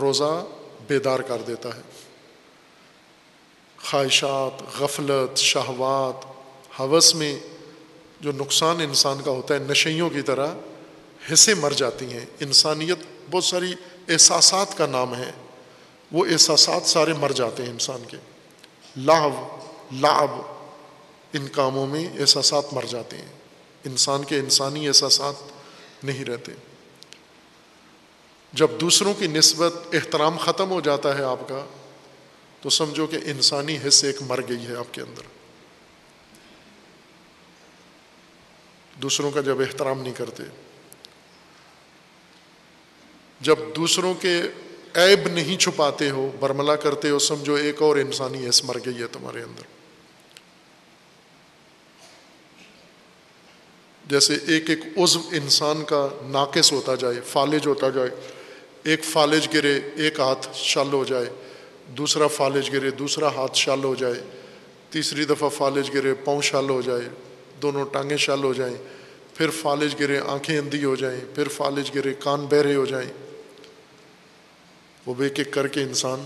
روزہ 0.00 0.46
بیدار 0.88 1.20
کر 1.20 1.42
دیتا 1.46 1.76
ہے۔ 1.76 1.80
خواہشات، 3.90 4.82
غفلت، 4.82 5.38
شہوات، 5.38 6.26
حوث 6.80 7.14
میں 7.14 7.38
جو 8.20 8.32
نقصان 8.32 8.80
انسان 8.80 9.22
کا 9.24 9.30
ہوتا 9.30 9.54
ہے 9.54 9.58
نشیوں 9.58 10.10
کی 10.10 10.22
طرح 10.22 10.46
حصے 11.32 11.54
مر 11.54 11.70
جاتی 11.70 12.12
ہیں۔ 12.12 12.26
انسانیت 12.40 12.98
بہت 13.30 13.44
ساری 13.44 13.74
احساسات 14.08 14.78
کا 14.78 14.86
نام 14.86 15.14
ہے۔ 15.14 15.30
وہ 16.12 16.26
احساسات 16.26 16.82
سارے 16.82 17.12
مر 17.12 17.32
جاتے 17.32 17.62
ہیں 17.62 17.70
انسان 17.70 18.02
کے۔ 18.08 18.16
لاو 18.96 19.56
لاب 19.92 20.30
ان 21.32 21.48
کاموں 21.48 21.86
میں 21.86 22.08
احساسات 22.20 22.64
مر 22.72 22.84
جاتے 22.88 23.16
ہیں۔ 23.16 23.28
انسان 23.84 24.24
کے 24.24 24.38
انسانی 24.38 24.88
احساسات 24.88 25.34
نہیں 26.04 26.24
رہتے۔ 26.24 26.52
جب 28.52 28.70
دوسروں 28.80 29.14
کی 29.14 29.26
نسبت 29.26 29.74
احترام 29.92 30.36
ختم 30.38 30.70
ہو 30.70 30.80
جاتا 30.80 31.18
ہے 31.18 31.24
آپ 31.24 31.48
کا 31.48 31.66
تو 32.64 32.70
سمجھو 32.70 33.06
کہ 33.06 33.18
انسانی 33.24 33.78
حص 33.88 34.04
ایک 34.04 34.22
مر 34.22 34.40
گئی 34.48 34.66
ہے 34.66 34.76
آپ 34.76 34.94
کے 34.94 35.00
اندر۔ 35.00 35.22
دوسروں 39.02 39.30
کا 39.30 39.40
جب 39.40 39.60
احترام 39.60 40.00
نہیں 40.02 40.12
کرتے، 40.12 40.42
جب 43.40 43.58
دوسروں 43.76 44.14
کے 44.14 44.40
عیب 44.94 45.28
نہیں 45.28 45.56
چھپاتے 45.56 46.10
ہو، 46.10 46.30
برملا 46.40 46.76
کرتے 46.76 47.10
ہو، 47.10 47.18
سمجھو 47.18 47.54
ایک 47.54 47.82
اور 47.82 47.96
انسانی 47.96 48.48
حص 48.48 48.64
مر 48.64 48.76
گئی 48.86 48.98
ہے 48.98 49.06
تمہارے 49.12 49.42
اندر۔ 49.42 49.62
جیسے 54.06 54.38
ایک 54.46 54.70
ایک 54.70 54.98
عزو 54.98 55.20
انسان 55.32 55.84
کا 55.84 56.08
ناقص 56.22 56.72
ہوتا 56.72 56.94
جائے، 56.94 57.20
فالج 57.20 57.66
ہوتا 57.66 57.90
جائے، 57.90 58.10
ایک 58.82 59.04
فالج 59.04 59.48
گرے، 59.54 59.80
ایک 59.96 60.20
ہاتھ 60.20 60.48
شل 60.54 60.92
ہو 60.92 61.04
جائے 61.04 61.26
دوسرا 61.88 62.26
فالج 62.26 62.72
گرے، 62.72 62.90
دوسرا 62.90 63.28
ہاتھ 63.28 63.56
شل 63.56 63.84
ہو 63.84 63.94
جائے، 63.94 64.20
تیسری 64.90 65.24
دفعہ 65.24 65.48
فالج 65.48 65.90
گرے، 65.94 66.14
پاؤں 66.14 66.42
شل 66.42 66.70
ہو 66.70 66.80
جائے، 66.80 67.08
دونوں 67.62 67.84
ٹانگیں 67.84 68.16
شل 68.16 68.44
ہو 68.44 68.52
جائیں، 68.52 68.76
پھر 69.34 69.50
فالج 69.50 69.94
گرے 70.00 70.20
آنکھیں 70.26 70.58
اندھی 70.58 70.84
ہو 70.84 70.96
جائیں، 70.96 71.20
پھر 71.34 71.48
فالج 71.48 71.90
گرے 71.94 72.14
کان 72.14 72.46
بہرے 72.46 72.74
ہو 72.74 72.84
جائیں۔ 72.84 73.10
وہ 75.06 75.14
بے 75.14 75.28
ایک 75.36 75.52
کر 75.52 75.66
کے 75.66 75.82
انسان 75.82 76.24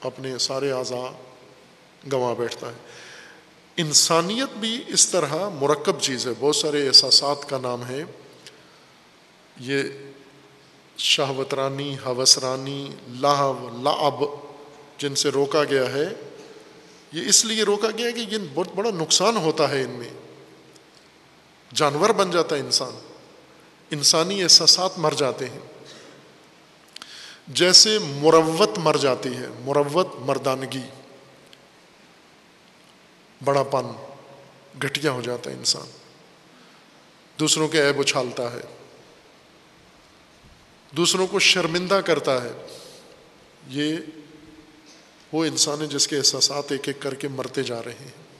اپنے 0.00 0.38
سارے 0.38 0.70
اعضاء 0.70 1.12
گنوا 2.12 2.34
بیٹھتا 2.34 2.66
ہے۔ 2.66 2.76
انسانیت 3.76 4.56
بھی 4.56 4.84
اس 4.88 5.08
طرح 5.08 5.48
مرکب 5.48 6.00
چیز 6.00 6.26
ہے، 6.26 6.32
بہت 6.38 6.56
سارے 6.56 6.86
احساسات 6.86 7.48
کا 7.48 7.58
نام 7.58 7.86
ہے۔ 7.88 8.04
یہ 9.60 9.82
شہوت 11.02 11.54
رانی 11.54 11.96
حوث 12.06 12.38
رانی 12.38 12.90
لاہو 13.08 13.68
لعب، 13.82 14.24
جن 14.98 15.14
سے 15.14 15.28
روکا 15.28 15.64
گیا 15.64 15.92
ہے، 15.92 16.08
یہ 17.12 17.28
اس 17.28 17.44
لیے 17.44 17.62
روکا 17.62 17.88
گیا 17.98 18.10
کہ 18.10 18.20
یہ 18.20 18.38
بہت 18.54 18.68
بڑا 18.74 18.90
نقصان 18.90 19.36
ہوتا 19.36 19.70
ہے 19.70 19.82
ان 19.82 19.90
میں۔ 19.90 20.10
جانور 21.74 22.10
بن 22.10 22.30
جاتا 22.30 22.56
ہے 22.56 22.60
انسان۔ 22.60 22.92
انسانی 23.90 24.42
احساسات 24.42 24.98
مر 24.98 25.12
جاتے 25.16 25.48
ہیں۔ 25.48 25.58
جیسے 27.48 27.98
مروت 27.98 28.78
مر 28.78 28.96
جاتی 28.96 29.36
ہے، 29.36 29.46
مروت 29.60 30.08
مردانگی۔ 30.18 30.88
بڑا 33.44 33.62
پن، 33.62 33.86
گھٹیا 34.82 35.10
ہو 35.10 35.20
جاتا 35.20 35.50
ہے 35.50 35.56
انسان۔ 35.56 35.86
دوسروں 37.38 37.68
کے 37.68 37.86
عیب 37.86 38.00
اچھالتا 38.00 38.52
ہے۔ 38.52 38.79
دوسروں 40.96 41.26
کو 41.26 41.38
شرمندہ 41.38 42.00
کرتا 42.06 42.44
ہے۔ 42.44 42.52
یہ 43.68 43.96
وہ 45.32 45.44
انسان 45.44 45.80
ہے 45.80 45.86
جس 45.86 46.08
کے 46.08 46.16
احساسات 46.16 46.72
ایک 46.72 46.88
ایک 46.88 47.00
کر 47.00 47.14
کے 47.14 47.28
مرتے 47.28 47.62
جا 47.62 47.82
رہے 47.82 47.92
ہیں۔ 47.92 48.30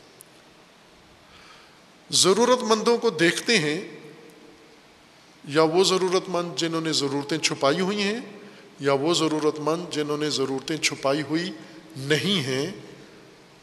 ضرورت 2.11 2.63
مندوں 2.63 2.99
کو 2.99 3.11
دیکھتے 3.11 3.59
ہیں 3.59 3.81
یا 5.45 5.63
وہ 5.63 5.85
ضرورت 5.85 6.29
مند 6.29 6.53
جنہوں 6.57 6.81
نے 6.81 6.93
ضرورتیں 6.93 7.39
چھپائی 7.39 7.81
ہوئی 7.81 8.03
ہیں 8.03 8.21
یا 8.81 8.93
وہ 8.93 9.15
ضرورت 9.15 9.61
مند 9.61 9.85
جنہوں 9.91 10.19
نے 10.19 10.31
ضرورتیں 10.31 10.77
چھپائی 10.77 11.23
ہوئی 11.23 11.51
نہیں 11.97 12.41
ہیں، 12.41 12.67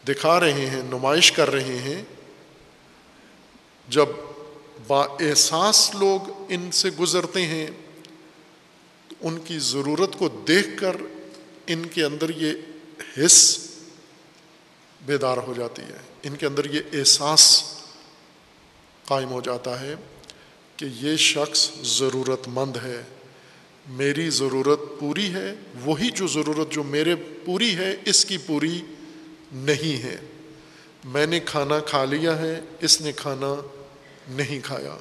دکھا 0.08 0.40
رہے 0.40 0.66
ہیں، 0.66 0.82
نمائش 0.84 1.32
کر 1.32 1.50
رہے 1.50 1.78
ہیں۔ 1.78 2.04
جب 3.88 4.06
با 4.88 5.04
احساس 5.04 5.96
لوگ 5.96 6.46
ان 6.50 6.72
سے 6.72 6.90
گزرتے 6.90 7.46
ہیں 7.46 7.68
ان 9.22 9.38
کی 9.38 9.60
ضرورت 9.60 10.16
کو 10.18 10.28
دیکھ 10.28 10.68
کر 10.78 10.96
ان 11.68 11.86
کے 11.86 12.04
اندر 12.04 12.30
یہ 12.30 12.52
حص 13.18 13.60
بیدار 15.06 15.38
ہو 15.38 15.54
جاتی 15.58 15.82
ہے۔ 15.82 15.98
ان 16.24 16.36
کے 16.36 16.46
اندر 16.46 16.66
یہ 16.66 16.80
احساس 16.94 17.64
قائم 19.06 19.30
ہو 19.30 19.42
جاتا 19.42 19.82
ہے 19.82 19.96
کہ 20.78 20.86
یہ 21.02 21.16
شخص 21.16 21.72
ضرورت 21.84 22.48
مند 22.48 22.78
ہے۔ 22.84 23.04
میری 23.88 24.30
ضرورت 24.30 24.80
پوری 25.00 25.34
ہے، 25.34 25.56
وہی 25.86 26.12
جو 26.12 26.28
ضرورت 26.28 26.72
جو 26.72 26.84
میرے 26.84 27.16
پوری 27.16 27.76
ہے، 27.76 27.96
اس 28.06 28.26
کی 28.26 28.38
پوری 28.38 28.82
نہیں 29.52 30.04
ہے۔ 30.04 30.18
میں 31.04 31.26
نے 31.26 31.40
کھانا 31.40 31.80
کھا 31.80 32.06
لیا 32.06 32.38
ہے، 32.38 32.62
اس 32.82 33.02
نے 33.02 33.12
کھانا 33.12 33.56
نہیں 34.30 34.60
کھایا۔ 34.64 34.98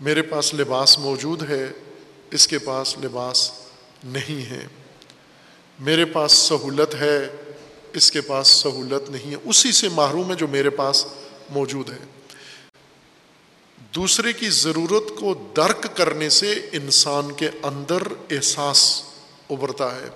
میرے 0.00 0.22
پاس 0.22 0.54
لباس 0.54 0.98
موجود 0.98 1.42
ہے 1.50 1.68
اس 2.34 2.48
کے 2.48 2.58
پاس 2.58 2.98
لباس 3.04 3.50
نہیں 4.04 4.50
ہے۔ 4.50 4.66
میرے 5.80 6.04
پاس 6.04 6.32
سہولت 6.32 6.94
ہے، 6.94 7.28
اس 7.92 8.10
کے 8.10 8.20
پاس 8.20 8.48
سہولت 8.48 9.10
نہیں 9.10 9.30
ہے۔ 9.30 9.36
اسی 9.44 9.72
سے 9.72 9.88
محروم 9.88 10.30
ہے 10.30 10.36
جو 10.36 10.48
میرے 10.48 10.70
پاس 10.70 11.06
موجود 11.50 11.90
ہے 11.90 11.98
دوسرے 13.94 14.32
کی 14.32 14.50
ضرورت 14.50 15.20
کو 15.20 15.52
درک 15.56 15.86
کرنے 15.96 16.28
سے 16.28 16.68
انسان 16.72 17.32
کے 17.32 17.48
اندر 17.62 18.02
احساس 18.30 19.02
ابھرتا 19.50 19.94
ہے۔ 19.94 20.08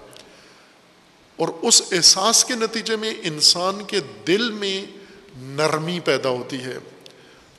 اور 1.36 1.48
اس 1.62 1.82
احساس 1.92 2.44
کے 2.44 2.54
نتیجے 2.54 2.96
میں 2.96 3.14
انسان 3.22 3.84
کے 3.84 4.00
دل 4.26 4.50
میں 4.50 4.86
نرمی 5.36 6.00
پیدا 6.00 6.28
ہوتی 6.28 6.56
ہے۔ 6.56 6.78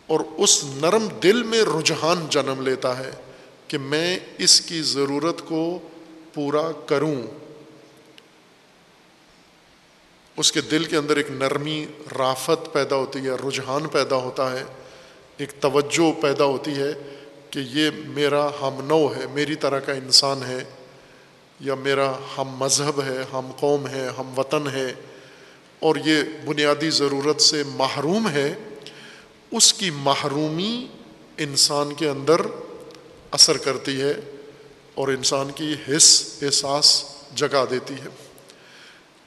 اور 0.07 0.19
اس 0.38 0.64
نرم 0.64 1.07
دل 1.23 1.44
میں 1.44 1.61
رجحان 1.61 2.27
جنم 2.30 2.61
لیتا 2.61 2.99
ہے۔ 2.99 3.11
کہ 3.70 3.78
میں 3.78 4.20
اس 4.38 4.62
کی 4.62 4.82
ضرورت 4.82 5.41
کو 5.48 5.80
پورا 6.34 6.72
کروں۔ 6.86 7.22
اس 10.38 10.52
کے 10.52 10.62
دل 10.62 10.84
کے 10.84 10.98
اندر 10.98 11.18
ایک 11.18 11.32
نرمی 11.32 11.86
رافت 12.20 12.74
پیدا 12.74 12.96
ہوتی 12.96 13.20
ہے، 13.20 13.30
رجحان 13.30 13.88
پیدا 13.88 14.16
ہوتا 14.16 14.52
ہے، 14.52 14.64
ایک 15.38 15.50
توجہ 15.60 16.22
پیدا 16.22 16.44
ہوتی 16.44 16.72
ہے 16.72 16.94
کہ 17.50 17.60
یہ 17.60 17.90
میرا 18.08 18.50
ہم 18.62 18.86
نو 18.86 19.08
ہے، 19.16 19.26
میری 19.34 19.56
طرح 19.56 19.80
کا 19.80 19.94
انسان 19.94 20.44
ہے، 20.44 20.64
یا 21.60 21.76
میرا 21.76 22.12
ہم 22.38 22.48
مذہب 22.48 23.02
ہے، 23.02 23.18
ہم 23.34 23.52
قوم 23.60 23.88
ہے، 23.88 24.08
ہم 24.18 24.40
وطن 24.40 24.68
ہے، 24.68 24.94
اور 25.80 25.96
یہ 26.06 26.24
بنیادی 26.46 26.90
ضرورت 26.90 27.41
سے 27.41 27.64
محروم 27.76 28.30
ہے۔ 28.30 28.54
اس 29.52 29.74
کی 29.74 29.90
محرومی 29.90 30.88
انسان 31.38 31.94
کے 31.94 32.10
اندر 32.10 32.41
اثر 33.32 33.58
کرتی 33.58 34.02
ہے 34.02 34.14
اور 34.94 35.08
انسان 35.08 35.52
کی 35.52 35.76
حص 35.90 36.30
احساس 36.42 37.04
جگا 37.36 37.66
دیتی 37.70 37.94
ہے۔ 37.94 38.08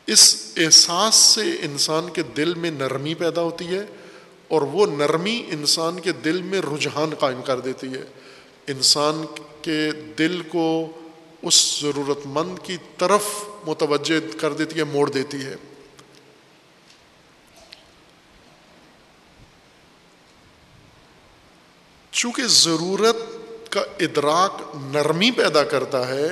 اس 0.07 0.53
احساس 0.57 1.15
سے 1.15 1.43
انسان 1.63 2.11
کے 2.11 2.23
دل 2.23 2.55
میں 2.55 2.71
نرمی 2.71 3.15
پیدا 3.15 3.41
ہوتی 3.41 3.67
ہے 3.67 3.87
اور 4.49 4.63
وہ 4.63 4.87
نرمی 4.87 5.45
انسان 5.49 6.01
کے 6.01 6.13
دل 6.13 6.43
میں 6.43 6.61
رجحان 6.61 7.15
قائم 7.15 7.43
کر 7.43 7.61
دیتی 7.61 7.87
ہے۔ 7.87 8.05
انسان 8.67 9.25
کے 9.63 9.91
دل 10.19 10.43
کو 10.49 10.91
اس 11.43 11.81
ضرورت 11.83 12.19
مند 12.25 12.59
کی 12.63 12.77
طرف 12.99 13.23
متوجہ 13.67 14.41
کر 14.41 14.53
دیتی 14.53 14.79
ہے، 14.79 14.85
موڑ 14.85 15.11
دیتی 15.11 15.45
ہے۔ 15.45 15.57
چونکہ 22.11 22.43
ضرورت 22.47 23.17
کا 23.73 23.81
ادراک 23.81 24.63
نرمی 24.75 25.31
پیدا 25.31 25.65
کرتا 25.65 26.09
ہے، 26.09 26.29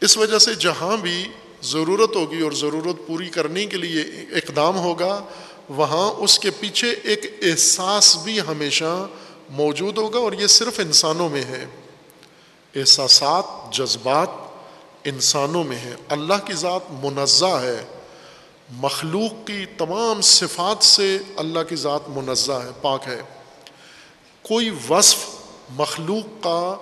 اس 0.00 0.16
وجہ 0.16 0.38
سے 0.38 0.54
جہاں 0.54 0.96
بھی 0.96 1.28
ضرورت 1.62 2.16
ہوگی 2.16 2.40
اور 2.40 2.52
ضرورت 2.52 3.06
پوری 3.06 3.28
کرنے 3.28 3.66
کے 3.66 3.76
لیے 3.76 4.00
اقدام 4.36 4.78
ہوگا، 4.78 5.24
وہاں 5.68 6.10
اس 6.10 6.38
کے 6.38 6.50
پیچھے 6.50 6.90
ایک 6.90 7.38
احساس 7.42 8.16
بھی 8.16 8.40
ہمیشہ 8.40 9.06
موجود 9.50 9.98
ہوگا 9.98 10.18
اور 10.18 10.32
یہ 10.32 10.46
صرف 10.46 10.80
انسانوں 10.80 11.28
میں 11.28 11.44
ہے۔ 11.44 11.66
احساسات 12.74 13.72
جذبات 13.72 14.28
انسانوں 15.04 15.64
میں 15.64 15.78
ہے 15.78 15.94
اللہ 16.08 16.46
کی 16.46 16.52
ذات 16.52 16.80
منزہ 16.90 17.60
ہے۔ 17.62 17.84
مخلوق 18.70 19.46
کی 19.46 19.66
تمام 19.78 20.20
صفات 20.20 20.84
سے 20.84 21.18
اللہ 21.36 21.60
کی 21.68 21.76
ذات 21.76 22.08
منزہ 22.08 22.52
ہے، 22.52 22.70
پاک 22.82 23.02
ہے۔ 23.06 23.22
کوئی 24.42 24.70
وصف 24.90 25.35
مخلوق 25.70 26.42
کا 26.42 26.76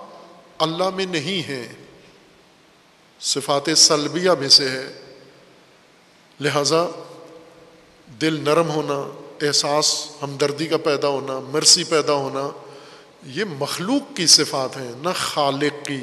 اللہ 0.57 0.89
میں 0.89 1.05
نہیں 1.05 1.47
ہے، 1.47 1.67
صفات 3.19 3.69
سلبیہ 3.77 4.31
میں 4.31 4.49
سے 4.49 4.69
ہے۔ 4.69 5.15
لہذا 6.39 6.87
دل 8.21 8.41
نرم 8.43 8.69
ہونا، 8.69 9.21
احساس 9.47 10.07
ہمدردی 10.21 10.67
کا 10.67 10.77
پیدا 10.77 11.07
ہونا، 11.07 11.39
مرسی 11.39 11.83
پیدا 11.83 12.13
ہونا، 12.13 12.49
یہ 13.25 13.43
مخلوق 13.43 14.17
کی 14.17 14.25
صفات 14.25 14.77
ہیں، 14.77 14.91
نہ 14.97 15.09
خالق 15.15 15.85
کی۔ 15.85 15.99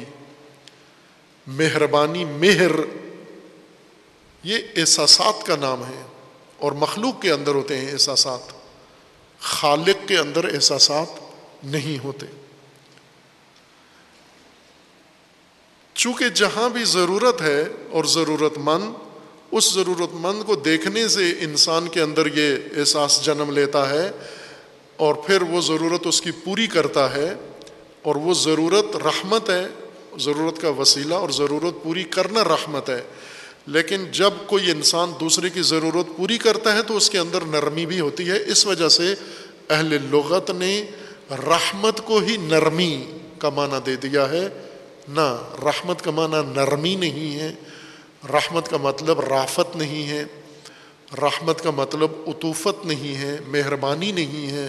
مہربانی 1.47 2.25
مہر، 2.25 2.71
یہ 4.43 4.57
احساسات 4.75 5.45
کا 5.45 5.55
نام 5.55 5.85
ہے۔ 5.85 6.01
اور 6.57 6.71
مخلوق 6.71 7.21
کے 7.21 7.31
اندر 7.31 7.55
ہوتے 7.55 7.77
ہیں 7.77 7.91
احساسات، 7.91 8.39
خالق 9.39 10.07
کے 10.07 10.17
اندر 10.17 10.53
احساسات 10.53 11.07
نہیں 11.65 12.03
ہوتے۔ 12.03 12.25
چونکہ 15.93 16.29
جہاں 16.29 16.69
بھی 16.69 16.83
ضرورت 16.83 17.41
ہے 17.41 17.65
اور 17.89 18.03
ضرورت 18.03 18.53
مند 18.57 18.93
اس 19.51 19.73
ضرورت 19.73 20.09
مند 20.13 20.43
کو 20.43 20.55
دیکھنے 20.55 21.07
سے 21.07 21.33
انسان 21.39 21.87
کے 21.87 22.01
اندر 22.01 22.25
یہ 22.25 22.79
احساس 22.79 23.25
جنم 23.25 23.51
لیتا 23.51 23.89
ہے 23.89 24.11
اور 24.97 25.15
پھر 25.15 25.41
وہ 25.41 25.61
ضرورت 25.61 26.07
اس 26.07 26.21
کی 26.21 26.31
پوری 26.31 26.67
کرتا 26.67 27.15
ہے 27.15 27.33
اور 28.01 28.15
وہ 28.15 28.33
ضرورت 28.33 28.95
رحمت 28.95 29.49
ہے، 29.49 29.67
ضرورت 30.19 30.61
کا 30.61 30.69
وسیلہ 30.69 31.13
اور 31.13 31.29
ضرورت 31.29 31.83
پوری 31.83 32.03
کرنا 32.03 32.43
رحمت 32.43 32.89
ہے۔ 32.89 33.01
لیکن 33.67 34.05
جب 34.11 34.31
کوئی 34.47 34.71
انسان 34.71 35.11
دوسرے 35.19 35.49
کی 35.49 35.61
ضرورت 35.61 36.17
پوری 36.17 36.37
کرتا 36.37 36.75
ہے 36.75 36.83
تو 36.83 36.97
اس 36.97 37.09
کے 37.09 37.19
اندر 37.19 37.41
نرمی 37.41 37.85
بھی 37.85 37.99
ہوتی 37.99 38.29
ہے۔ 38.29 38.39
اس 38.47 38.65
وجہ 38.65 38.89
سے 38.89 39.15
اہل 39.69 39.97
لغت 40.11 40.51
نے 40.51 40.85
رحمت 41.31 42.01
کو 42.05 42.17
ہی 42.17 42.37
نرمی 42.37 43.05
کا 43.37 43.49
معنی 43.49 43.77
دے 43.85 43.95
دیا 43.95 44.29
ہے۔ 44.29 44.49
نہ 45.07 45.41
رحمت 45.65 46.01
کا 46.01 46.11
معنی 46.11 46.53
نرمی 46.55 46.95
نہیں 46.95 47.39
ہے، 47.39 47.51
رحمت 48.29 48.69
کا 48.69 48.77
مطلب 48.77 49.19
رافت 49.19 49.75
نہیں 49.75 50.07
ہے، 50.07 50.23
رحمت 51.21 51.61
کا 51.61 51.71
مطلب 51.71 52.11
عطوفت 52.27 52.85
نہیں 52.85 53.15
ہے، 53.15 53.37
مہربانی 53.47 54.11
نہیں 54.11 54.51
ہے، 54.51 54.67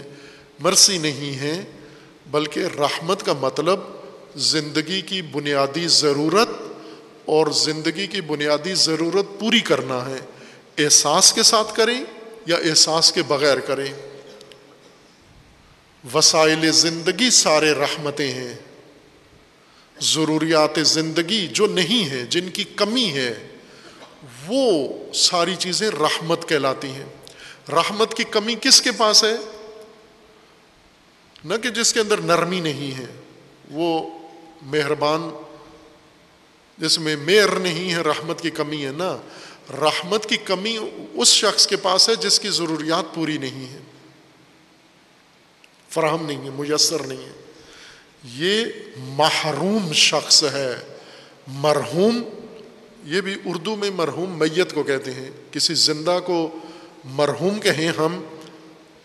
مرسی 0.61 0.99
نہیں 0.99 1.39
ہے، 1.39 1.65
بلکہ 2.31 2.61
رحمت 2.79 3.23
کا 3.23 3.33
مطلب 3.33 3.81
زندگی 4.37 5.01
کی 5.01 5.23
بنیادی 5.23 5.89
ضرورت 5.89 6.49
اور 7.25 7.47
زندگی 7.47 8.07
کی 8.07 8.21
بنیادی 8.21 8.75
ضرورت 8.75 9.41
پوری 9.41 9.61
کرنا 9.61 10.07
ہے۔ 10.07 10.19
احساس 10.79 11.33
کے 11.33 11.43
ساتھ 11.43 11.75
کریں 11.75 12.05
یا 12.47 12.57
احساس 12.57 13.13
کے 13.13 13.23
بغیر 13.23 13.61
کریں؟ 13.61 13.93
وسائل 16.15 16.73
زندگی 16.73 17.31
سارے 17.31 17.73
رحمتیں 17.73 18.31
ہیں۔ 18.31 18.55
ضروریات 20.01 20.79
زندگی 20.83 21.47
جو 21.47 21.67
نہیں 21.67 22.11
ہیں 22.11 22.25
جن 22.25 22.51
کی 22.51 22.65
کمی 22.65 23.13
ہے، 23.13 23.49
وہ 24.47 24.89
ساری 25.15 25.57
چیزیں 25.59 25.91
رحمت 25.91 26.49
کہلاتی 26.49 26.89
ہیں۔ 26.89 27.05
رحمت 27.71 28.15
کی 28.15 28.25
کمی 28.25 28.55
کس 28.61 28.83
کے 28.83 28.93
پاس 28.93 29.25
ہے؟ 29.25 29.37
نہ 31.45 31.55
کہ 31.63 31.69
جس 31.69 31.93
کے 31.93 32.01
اندر 32.01 32.21
نرمی 32.21 32.61
نہیں 32.61 32.99
ہے، 32.99 33.07
وہ 33.71 34.19
مہربان، 34.63 35.31
جس 36.79 36.99
میں 36.99 37.17
میر 37.17 37.49
نہیں 37.49 37.93
ہے، 37.93 38.01
رحمت 38.01 38.41
کی 38.41 38.51
کمی 38.51 38.87
ہے۔ 38.87 38.91
نا 38.97 39.17
رحمت 39.71 40.27
کی 40.27 40.37
کمی 40.37 40.79
اس 41.13 41.29
شخص 41.29 41.67
کے 41.67 41.77
پاس 41.77 42.09
ہے 42.09 42.15
جس 42.17 42.41
کی 42.41 42.49
ضروریات 42.49 43.15
پوری 43.15 43.39
نہیں 43.39 43.73
ہے 43.73 43.79
فراہم 45.89 46.27
نہیں 46.27 46.45
ہے، 46.45 46.51
میسر 46.51 47.03
نہیں 47.03 47.25
ہے۔ 47.25 47.44
یہ 48.25 48.65
محروم 48.97 49.93
شخص 49.93 50.45
ہے۔ 50.45 50.75
مرحوم، 51.47 52.23
یہ 53.05 53.21
بھی 53.21 53.35
اردو 53.45 53.77
میں 53.77 53.91
مرحوم 53.91 54.39
میت 54.39 54.73
کو 54.73 54.83
کہتے 54.83 55.11
ہیں۔ 55.11 55.31
کسی 55.51 55.75
زندہ 55.75 56.19
کو 56.27 56.51
مرحوم 57.05 57.61
کہیں 57.61 57.89
ہم، 57.89 58.25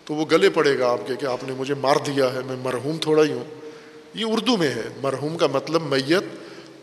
تو 0.04 0.14
وہ 0.14 0.24
گلے 0.30 0.50
پڑے 0.50 0.78
گا 0.78 0.90
آپ 0.90 1.06
کے 1.06 1.16
کہ 1.16 1.26
آپ 1.26 1.44
نے 1.44 1.52
مجھے 1.52 1.74
مار 1.74 1.96
دیا 2.06 2.32
ہے، 2.32 2.38
میں 2.46 2.56
مرحوم 2.56 2.98
تھوڑا 3.00 3.22
ہی 3.22 3.32
ہوں۔ 3.32 3.44
یہ 4.14 4.24
اردو 4.28 4.56
میں 4.56 4.68
ہے۔ 4.68 4.88
مرحوم 5.02 5.38
کا 5.38 5.46
مطلب 5.46 5.82
میت، 5.82 6.24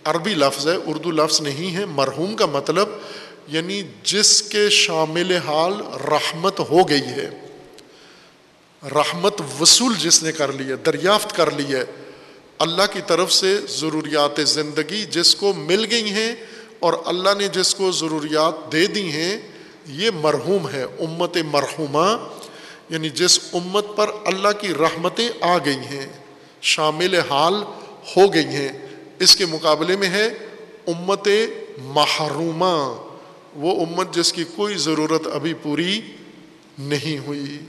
عربی 0.03 0.33
لفظ 0.33 0.67
ہے، 0.67 0.75
اردو 0.85 1.11
لفظ 1.11 1.41
نہیں 1.41 1.75
ہے۔ 1.75 1.85
مرحوم 1.85 2.35
کا 2.35 2.45
مطلب 2.45 2.89
یعنی 3.47 3.83
جس 4.03 4.43
کے 4.43 4.69
شامل 4.69 5.37
حال 5.45 5.73
رحمت 6.07 6.59
ہو 6.59 6.89
گئی 6.89 7.01
ہے۔ 7.01 7.29
رحمت 8.83 9.41
وصول 9.59 9.93
جس 9.95 10.23
نے 10.23 10.31
کر 10.31 10.53
لی 10.53 10.71
ہے، 10.71 10.75
دریافت 10.75 11.35
کر 11.35 11.51
لی 11.51 11.75
ہے۔ 11.75 11.83
اللہ 12.59 12.83
کی 12.93 12.99
طرف 13.07 13.33
سے 13.33 13.57
ضروریات 13.69 14.47
زندگی 14.47 15.05
جس 15.05 15.35
کو 15.35 15.53
مل 15.53 15.85
گئی 15.91 16.11
ہیں 16.11 16.35
اور 16.79 16.93
اللہ 17.05 17.29
نے 17.37 17.47
جس 17.47 17.75
کو 17.75 17.91
ضروریات 17.91 18.71
دے 18.71 18.87
دی 18.87 19.11
ہیں، 19.11 19.37
یہ 19.87 20.09
مرحوم 20.15 20.69
ہے، 20.69 20.83
امت 20.83 21.37
مرحومہ 21.51 22.29
یعنی 22.89 23.09
جس 23.09 23.39
امت 23.53 23.85
پر 23.95 24.09
اللہ 24.25 24.47
کی 24.61 24.73
رحمتیں 24.73 25.29
آ 25.41 25.57
گئی 25.57 25.87
ہیں، 25.91 26.07
شامل 26.61 27.15
حال 27.29 27.53
ہو 28.17 28.33
گئی 28.33 28.45
ہیں۔ 28.45 28.69
اس 29.19 29.35
کے 29.35 29.45
مقابلے 29.45 29.97
میں 29.97 30.09
ہے 30.09 30.25
امت 30.87 31.27
محرومہ۔ 31.77 33.03
وہ 33.55 33.85
امت 33.85 34.13
جس 34.13 34.33
کی 34.33 34.43
کوئی 34.55 34.77
ضرورت 34.77 35.27
ابھی 35.27 35.53
پوری 35.53 36.01
نہیں 36.79 37.27
ہوئی۔ 37.27 37.59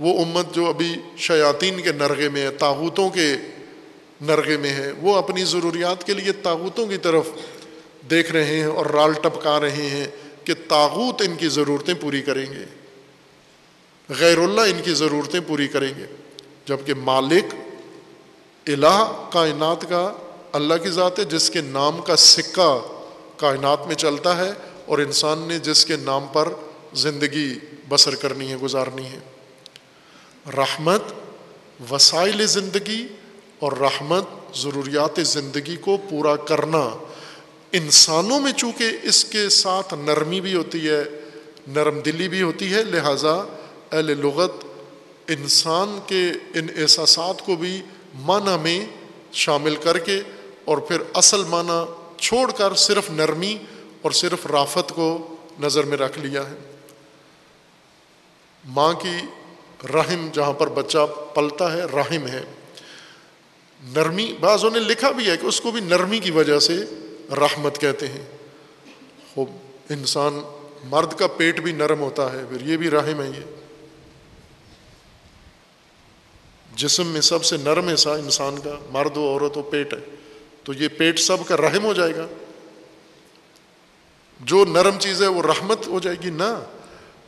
وہ 0.00 0.24
امت 0.24 0.54
جو 0.54 0.66
ابھی 0.66 0.94
شیاطین 1.18 1.80
کے 1.80 1.92
نرغے 1.92 2.28
میں 2.28 2.42
ہے 2.42 2.50
تاغوتوں 2.50 3.10
کے 3.10 3.36
نرغے 4.20 4.56
میں 4.56 4.70
ہے، 4.70 4.92
وہ 4.92 5.16
اپنی 5.16 5.44
ضروریات 5.44 6.04
کے 6.04 6.14
لیے 6.14 6.32
تاغوتوں 6.32 6.86
کی 6.86 6.96
طرف 6.96 7.28
دیکھ 8.10 8.32
رہے 8.32 8.44
ہیں 8.44 8.64
اور 8.64 8.86
رال 8.86 9.12
ٹپکا 9.12 9.60
رہے 9.60 9.86
ہیں 9.88 10.06
کہ 10.44 10.54
تاغوت 10.68 11.22
ان 11.22 11.36
کی 11.36 11.48
ضرورتیں 11.48 11.94
پوری 11.94 12.22
کریں 12.22 12.46
گے۔ 12.46 12.64
غیر 14.08 14.38
اللہ 14.38 14.60
ان 14.60 14.82
کی 14.84 14.94
ضرورتیں 14.94 15.40
پوری 15.46 15.68
کریں 15.68 15.92
گے۔ 15.98 16.06
جبکہ 16.66 16.94
مالک، 16.94 17.54
الہ، 18.66 19.28
کائنات 19.32 19.88
کا 19.88 20.12
اللہ 20.52 20.74
کی 20.74 20.88
ذات 20.88 21.18
ہے، 21.18 21.24
جس 21.24 21.50
کے 21.50 21.60
نام 21.60 22.00
کا 22.02 22.16
سکہ 22.16 22.86
کائنات 23.36 23.86
میں 23.86 23.94
چلتا 23.94 24.36
ہے 24.36 24.52
اور 24.86 24.98
انسان 24.98 25.38
نے 25.38 25.58
جس 25.58 25.86
کے 25.86 25.96
نام 25.96 26.26
پر 26.32 26.48
زندگی 26.94 27.58
بسر 27.88 28.14
کرنی 28.14 28.50
ہے، 28.50 28.56
گزارنی 28.56 29.04
ہے۔ 29.04 29.18
رحمت 30.46 31.02
وسائل 31.90 32.46
زندگی 32.46 33.06
اور 33.58 33.72
رحمت 33.72 34.24
ضروریات 34.56 35.20
زندگی 35.22 35.76
کو 35.76 35.96
پورا 36.10 36.36
کرنا۔ 36.36 36.98
انسانوں 37.72 38.40
میں 38.40 38.52
چونکہ 38.52 38.84
اس 39.02 39.24
کے 39.24 39.48
ساتھ 39.48 39.94
نرمی 39.94 40.40
بھی 40.40 40.54
ہوتی 40.54 40.88
ہے، 40.88 41.04
نرم 41.66 42.00
دلی 42.00 42.28
بھی 42.28 42.42
ہوتی 42.42 42.74
ہے، 42.74 42.84
لہٰذا 42.84 43.32
اہل 43.92 44.18
لغت 44.20 44.64
انسان 45.28 45.98
کے 46.06 46.30
ان 46.54 46.66
احساسات 46.76 47.46
کو 47.46 47.56
بھی 47.56 47.82
معنی 48.14 48.58
میں 48.62 48.86
شامل 49.32 49.76
کر 49.76 49.98
کے 49.98 50.20
اور 50.64 50.78
پھر 50.78 51.02
اصل 51.14 51.44
معنی 51.44 51.92
چھوڑ 52.18 52.50
کر 52.50 52.74
صرف 52.74 53.10
نرمی 53.10 53.58
اور 54.02 54.10
صرف 54.10 54.46
رافت 54.46 54.92
کو 54.94 55.36
نظر 55.60 55.84
میں 55.84 55.96
رکھ 55.96 56.18
لیا 56.18 56.50
ہے۔ 56.50 56.54
ماں 58.64 58.92
کی 58.92 59.16
رحم 59.84 60.28
جہاں 60.32 60.52
پر 60.52 60.68
بچہ 60.68 61.06
پلتا 61.34 61.72
ہے، 61.72 61.84
رحم 61.84 62.26
ہے۔ 62.26 62.44
نرمی 63.82 64.36
بعضوں 64.40 64.70
نے 64.70 64.78
لکھا 64.78 65.10
بھی 65.10 65.30
ہے 65.30 65.36
کہ 65.36 65.46
اس 65.46 65.60
کو 65.60 65.70
بھی 65.70 65.80
نرمی 65.80 66.18
کی 66.18 66.30
وجہ 66.30 66.58
سے 66.58 66.76
رحمت 67.30 67.80
کہتے 67.80 68.08
ہیں۔ 68.08 68.24
خوب، 69.34 69.50
انسان 69.88 70.40
مرد 70.84 71.18
کا 71.18 71.26
پیٹ 71.26 71.60
بھی 71.60 71.72
نرم 71.72 72.00
ہوتا 72.00 72.32
ہے، 72.32 72.44
پھر 72.48 72.66
یہ 72.66 72.76
بھی 72.76 72.90
رحم 72.90 73.22
ہے 73.22 73.28
یہ۔ 73.28 73.42
جسم 76.76 77.06
میں 77.06 77.20
سب 77.20 77.44
سے 77.44 77.56
نرم 77.56 77.88
حصہ 77.88 78.08
انسان 78.08 78.60
کا، 78.64 78.78
مرد 78.90 79.16
و 79.16 79.20
عورت 79.20 79.58
و 79.58 79.62
پیٹ 79.62 79.94
ہے۔ 79.94 79.98
تو 80.64 80.72
یہ 80.72 80.88
پیٹ 80.88 81.18
سب 81.18 81.36
کا 81.46 81.56
رحم 81.56 81.84
ہو 81.84 81.92
جائے 81.92 82.16
گا۔ 82.16 82.26
جو 84.40 84.64
نرم 84.64 84.98
چیز 84.98 85.22
ہے 85.22 85.26
وہ 85.26 85.42
رحمت 85.42 85.86
ہو 85.86 86.00
جائے 86.00 86.16
گی، 86.24 86.30
نہ۔ 86.30 86.64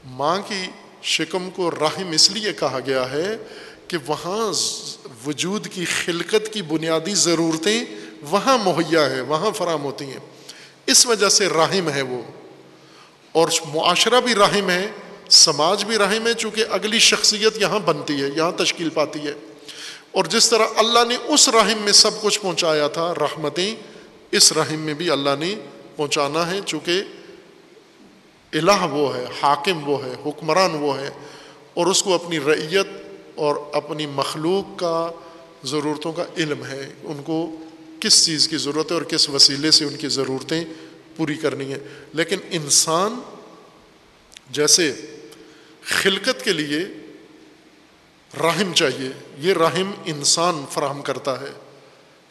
ماں 0.05 0.39
کی 0.49 0.62
شکم 1.03 1.51
کو 1.51 1.70
رحم 1.70 2.11
اس 2.11 2.31
لیے 2.31 2.53
کہا 2.53 2.79
گیا 2.87 3.11
ہے 3.11 3.37
کہ 3.89 3.97
وہاں 4.07 4.53
وجود 5.27 5.66
کی 5.66 5.85
خلقت 5.85 6.53
کی 6.53 6.62
بنیادی 6.62 7.15
ضرورتیں 7.15 7.85
وہاں 8.23 8.59
مہیا 8.59 9.11
ہے 9.11 9.20
وہاں 9.20 9.51
فراہم 9.51 9.83
ہوتی 9.83 10.05
ہیں۔ 10.05 10.20
اس 10.87 11.07
وجہ 11.07 11.29
سے 11.29 11.49
راہم 11.49 11.91
ہے 11.91 12.03
وہ۔ 12.03 12.23
اور 13.33 13.49
معاشرہ 13.74 14.20
بھی 14.20 14.35
راہم 14.35 14.70
ہے، 14.70 14.89
سماج 15.31 15.85
بھی 15.85 15.99
رحم 15.99 16.27
ہے، 16.27 16.35
چونکہ 16.35 16.65
اگلی 16.70 16.99
شخصیت 16.99 17.62
یہاں 17.62 17.79
بنتی 17.79 18.23
ہے، 18.23 18.29
یہاں 18.37 18.53
تشکیل 18.53 18.89
پاتی 18.89 19.19
ہے۔ 19.19 19.33
اور 20.12 20.24
جس 20.24 20.51
طرح 20.51 20.66
اللہ 20.77 20.99
نے 21.09 21.16
اس 21.29 21.49
رحم 21.49 21.79
میں 21.79 21.93
سب 21.93 22.23
کچھ 22.23 22.41
پہنچایا 22.41 22.89
تھا، 22.89 23.15
رحمتیں، 23.15 23.74
اس 24.31 24.53
رحم 24.53 24.79
میں 24.79 24.95
بھی 24.95 25.11
اللہ 25.11 25.31
نے 25.39 25.55
پہنچانا 25.97 26.51
ہے، 26.51 26.61
چونکہ 26.66 27.03
الہ 28.53 28.87
وہ 28.91 29.16
ہے، 29.16 29.27
حاکم 29.43 29.89
وہ 29.89 30.05
ہے، 30.05 30.15
حکمران 30.27 30.70
وہ 30.70 30.99
ہے 30.99 31.11
اور 31.74 31.87
اس 31.87 32.03
کو 32.03 32.15
اپنی 32.15 32.41
رعیت 32.41 32.87
اور 33.35 33.57
اپنی 33.73 34.07
مخلوق 34.07 34.79
کا 34.79 35.11
ضرورتوں 35.65 36.12
کا 36.12 36.24
علم 36.37 36.66
ہے۔ 36.66 36.93
ان 37.03 37.23
کو 37.23 37.57
کس 38.01 38.27
چیز 38.27 38.49
کی 38.49 38.57
ضرورت 38.57 38.91
ہے 38.91 38.97
اور 38.97 39.03
کس 39.03 39.31
وسیلے 39.31 39.70
سے 39.70 39.85
ان 39.85 39.97
کی 39.97 40.09
ضرورتیں 40.09 40.65
پوری 41.16 41.35
کرنی 41.35 41.73
ہے 41.73 41.79
لیکن 42.12 42.37
انسان 42.51 43.20
جیسے 44.51 45.01
خلقت 45.83 46.45
کے 46.45 46.53
لیے 46.53 46.79
رحم 48.41 48.73
چاہیے، 48.73 49.09
یہ 49.39 49.53
رحم 49.53 49.91
انسان 50.05 50.65
فراہم 50.70 51.03
کرتا 51.03 51.41
ہے۔ 51.41 51.53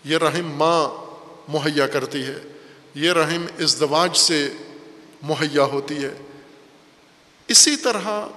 یہ 0.05 0.17
رحم 0.17 0.51
ماں 0.51 0.89
مہیا 1.47 1.87
کرتی 1.87 2.21
ہے۔ 2.21 2.37
یہ 2.95 3.11
رحم 3.11 3.45
ازدواج 3.59 4.17
سے 4.17 4.49
مہیا 5.21 5.63
ہوتی 5.63 6.03
ہے۔ 6.03 6.13
اسی 7.47 7.75
طرح 7.75 8.27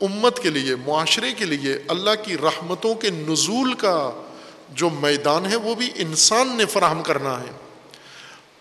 امت 0.00 0.38
کے 0.38 0.50
لیے، 0.50 0.76
معاشرے 0.76 1.32
کے 1.32 1.44
لیے 1.44 1.78
اللہ 1.88 2.10
کی 2.24 2.38
رحمتوں 2.38 2.94
کے 2.94 3.10
نزول 3.10 3.74
کا 3.74 4.22
جو 4.70 4.90
میدان 4.90 5.46
ہے، 5.46 5.56
وہ 5.56 5.74
بھی 5.74 5.90
انسان 5.94 6.56
نے 6.56 6.64
فراہم 6.64 7.02
کرنا 7.02 7.40
ہے۔ 7.40 7.50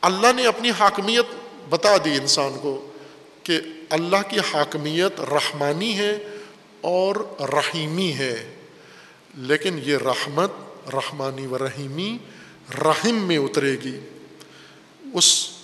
اللہ 0.02 0.28
نے 0.36 0.48
اپنی 0.48 0.72
حاکمیت 0.80 1.26
بتا 1.70 1.98
دی 1.98 2.12
انسان 2.12 2.54
کو 2.62 2.92
کہ 3.44 3.60
اللہ 3.90 4.30
کی 4.30 4.40
حاکمیت 4.40 5.22
رحمانی 5.22 5.98
ہے 5.98 6.28
اور 6.82 7.16
رحیمی 7.40 8.14
ہے۔ 8.14 8.52
لیکن 9.36 9.80
یہ 9.84 9.98
رحمت 9.98 10.52
رحمانی 10.94 11.48
و 11.48 11.58
رحیمی 11.58 12.18
رحم 12.82 13.16
میں 13.16 13.38
اترے 13.38 13.72
گی۔ 13.72 14.00
اس 15.14 15.55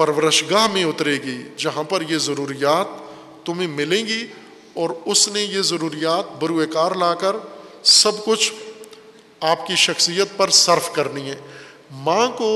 پرورش 0.00 0.44
گاہ 0.50 0.66
میں 0.72 0.84
اترے 0.84 1.14
گی، 1.14 1.36
جہاں 1.56 1.82
پر 1.82 2.02
یہ 2.08 2.18
ضروریات 2.18 2.86
تمہیں 3.46 3.68
ملیں 3.68 4.06
گی 4.06 4.26
اور 4.74 4.90
اس 5.04 5.28
نے 5.28 5.42
یہ 5.42 5.62
ضروریات 5.62 6.42
بروئے 6.42 6.66
کار 6.66 6.92
لا 6.92 7.14
کر 7.14 7.36
سب 7.82 8.24
کچھ 8.24 8.52
آپ 9.40 9.66
کی 9.66 9.76
شخصیت 9.76 10.36
پر 10.36 10.50
صرف 10.50 10.92
کرنی 10.92 11.30
ہے۔ 11.30 11.36
ماں 11.90 12.26
کو 12.28 12.50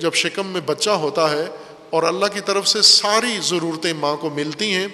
جب 0.00 0.14
شکم 0.14 0.46
میں 0.46 0.60
بچہ 0.60 0.90
ہوتا 0.90 1.30
ہے 1.30 1.46
اور 1.90 2.02
اللہ 2.02 2.26
کی 2.26 2.40
طرف 2.40 2.68
سے 2.68 2.82
ساری 2.82 3.38
ضرورتیں 3.42 3.92
ماں 3.92 4.16
کو 4.16 4.30
ملتی 4.30 4.74
ہیں، 4.74 4.88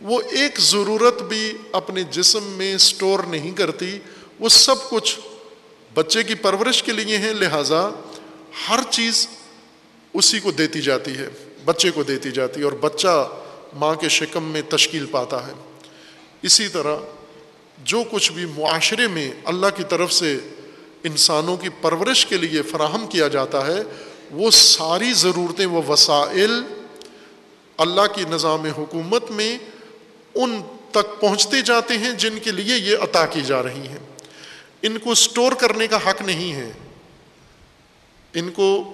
وہ 0.00 0.20
ایک 0.30 0.60
ضرورت 0.60 1.22
بھی 1.22 1.52
اپنے 1.72 2.02
جسم 2.02 2.42
میں 2.42 2.74
اسٹور 2.74 3.20
نہیں 3.28 3.50
کرتی۔ 3.50 3.98
وہ 4.40 4.48
سب 4.48 4.90
کچھ 4.90 5.18
بچے 5.94 6.22
کی 6.22 6.34
پرورش 6.34 6.82
کے 6.82 6.92
لیے 6.92 7.18
ہیں 7.18 7.32
لہٰذا 7.32 7.88
ہر 8.68 8.80
چیز 8.90 9.28
اسی 10.14 10.40
کو 10.40 10.50
دیتی 10.50 10.80
جاتی 10.80 11.18
ہے، 11.18 11.28
بچے 11.64 11.90
کو 11.90 12.02
دیتی 12.02 12.30
جاتی 12.30 12.60
ہے 12.60 12.64
اور 12.64 12.72
بچہ 12.72 13.28
ماں 13.72 13.94
کے 13.94 14.08
شکم 14.08 14.44
میں 14.44 14.62
تشکیل 14.68 15.06
پاتا 15.06 15.46
ہے۔ 15.46 15.52
اسی 16.42 16.68
طرح 16.68 16.96
جو 17.84 18.02
کچھ 18.10 18.32
بھی 18.32 18.44
معاشرے 18.44 19.08
میں 19.08 19.32
اللہ 19.44 19.66
کی 19.76 19.82
طرف 19.88 20.12
سے 20.12 20.38
انسانوں 21.04 21.56
کی 21.56 21.68
پرورش 21.80 22.26
کے 22.26 22.36
لیے 22.36 22.62
فراہم 22.62 23.06
کیا 23.06 23.28
جاتا 23.28 23.66
ہے، 23.66 23.82
وہ 24.30 24.50
ساری 24.50 25.12
ضرورتیں، 25.12 25.66
وہ 25.66 25.82
وسائل 25.88 26.50
اللہ 27.76 28.00
کی 28.14 28.24
نظام 28.30 28.64
حکومت 28.64 29.30
میں 29.30 29.58
ان 30.34 30.60
تک 30.90 31.20
پہنچتے 31.20 31.60
جاتے 31.60 31.98
ہیں 31.98 32.12
جن 32.12 32.38
کے 32.42 32.50
لیے 32.50 32.76
یہ 32.76 32.96
عطا 32.96 33.26
کی 33.26 33.40
جا 33.40 33.62
رہی 33.62 33.88
ہیں۔ 33.88 33.98
ان 34.82 34.98
کو 34.98 35.10
اسٹور 35.10 35.52
کرنے 35.52 35.86
کا 35.86 35.96
حق 35.96 36.22
نہیں 36.22 36.52
ہے۔ 36.52 36.72
ان 38.34 38.50
کو 38.50 38.90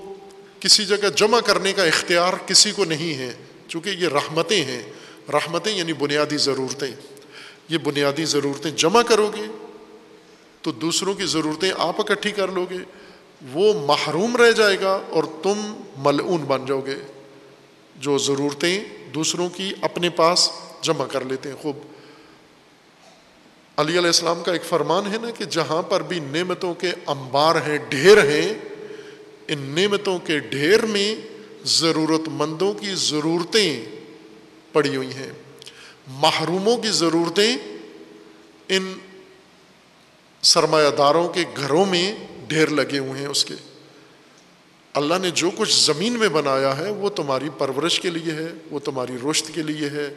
کسی 0.60 0.84
جگہ 0.84 1.08
جمع 1.16 1.40
کرنے 1.40 1.72
کا 1.72 1.84
اختیار 1.84 2.32
کسی 2.46 2.72
کو 2.72 2.84
نہیں 2.84 3.18
ہے، 3.18 3.32
چونکہ 3.68 3.90
یہ 3.90 4.08
رحمتیں 4.08 4.64
ہیں۔ 4.64 4.82
رحمتیں 5.32 5.72
یعنی 5.72 5.92
بنیادی 5.92 6.36
ضرورتیں۔ 6.36 6.90
یہ 7.68 7.78
بنیادی 7.78 8.24
ضرورتیں 8.24 8.70
جمع 8.70 9.02
کرو 9.02 9.30
گے 9.36 9.46
تو 10.62 10.72
دوسروں 10.72 11.14
کی 11.14 11.26
ضرورتیں 11.26 11.72
آپ 11.78 12.00
اکٹھی 12.00 12.30
کر 12.30 12.48
لو 12.48 12.66
گے، 12.70 12.76
وہ 13.52 13.86
محروم 13.86 14.36
رہ 14.36 14.52
جائے 14.52 14.80
گا 14.80 15.00
اور 15.10 15.24
تم 15.42 15.80
ملعون 15.96 16.40
بن 16.40 16.66
جاؤ 16.66 16.80
گے۔ 16.80 16.96
جو 17.96 18.18
ضرورتیں 18.18 18.84
دوسروں 19.14 19.48
کی 19.48 19.72
اپنے 19.80 20.10
پاس 20.10 20.50
جمع 20.82 21.06
کر 21.06 21.24
لیتے 21.24 21.48
ہیں۔ 21.48 21.56
خوب۔ 21.56 21.76
علی 23.76 23.92
علیہ 23.92 24.06
السلام 24.06 24.42
کا 24.42 24.52
ایک 24.52 24.64
فرمان 24.64 25.12
ہے 25.12 25.18
نا 25.22 25.30
کہ 25.30 25.44
جہاں 25.44 25.82
پر 25.82 26.02
بھی 26.02 26.20
نعمتوں 26.20 26.74
کے 26.74 26.90
انبار 27.06 27.54
ہیں، 27.54 27.78
ڈھیر 27.78 28.24
ہیں 28.24 28.69
ان 29.50 29.58
نعمتوں 29.58 30.18
کے 30.18 30.38
ڈھیر 30.38 30.86
میں 30.86 31.14
ضرورت 31.64 32.28
مندوں 32.28 32.74
کی 32.74 32.94
ضرورتیں 32.94 33.84
پڑی 34.72 34.96
ہوئی 34.96 35.12
ہیں۔ 35.12 35.32
محروموں 36.06 36.76
کی 36.76 36.88
ضرورتیں 36.88 37.56
ان 38.68 38.94
سرمایہ 40.42 40.90
داروں 40.90 41.28
کے 41.28 41.44
گھروں 41.56 41.84
میں 41.86 42.16
ڈھیر 42.48 42.68
لگے 42.68 42.98
ہوئے 42.98 43.20
ہیں 43.20 43.26
اس 43.26 43.44
کے۔ 43.44 43.54
اللہ 44.92 45.14
نے 45.20 45.30
جو 45.30 45.50
کچھ 45.56 45.86
زمین 45.86 46.12
میں 46.12 46.28
بنایا 46.28 46.78
ہے 46.78 46.90
وہ 46.90 47.08
تمہاری 47.08 47.48
پرورش 47.58 48.00
کے 48.00 48.10
لیے 48.10 48.32
ہے، 48.32 48.48
وہ 48.70 48.78
تمہاری 48.78 49.30
رشت 49.30 49.54
کے 49.54 49.62
لیے 49.62 49.90
ہے، 49.90 50.14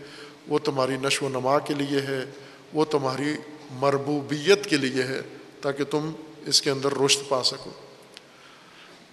وہ 0.48 0.60
تمہاری 0.60 0.98
نشو 1.02 1.26
و 1.26 1.30
نما 1.30 1.60
کے 1.60 1.74
لیے 1.74 2.00
ہے، 2.00 2.26
وہ 2.74 2.86
تمہاری 2.86 3.36
مربوبیت 3.72 4.66
کے 4.66 4.78
لیے 4.78 5.04
ہے 5.04 5.22
تاکہ 5.62 5.84
تم 5.84 6.12
اس 6.46 6.62
کے 6.62 6.70
اندر 6.70 6.92
رشت 7.06 7.30
پا 7.30 7.44
سکو۔ 7.44 7.72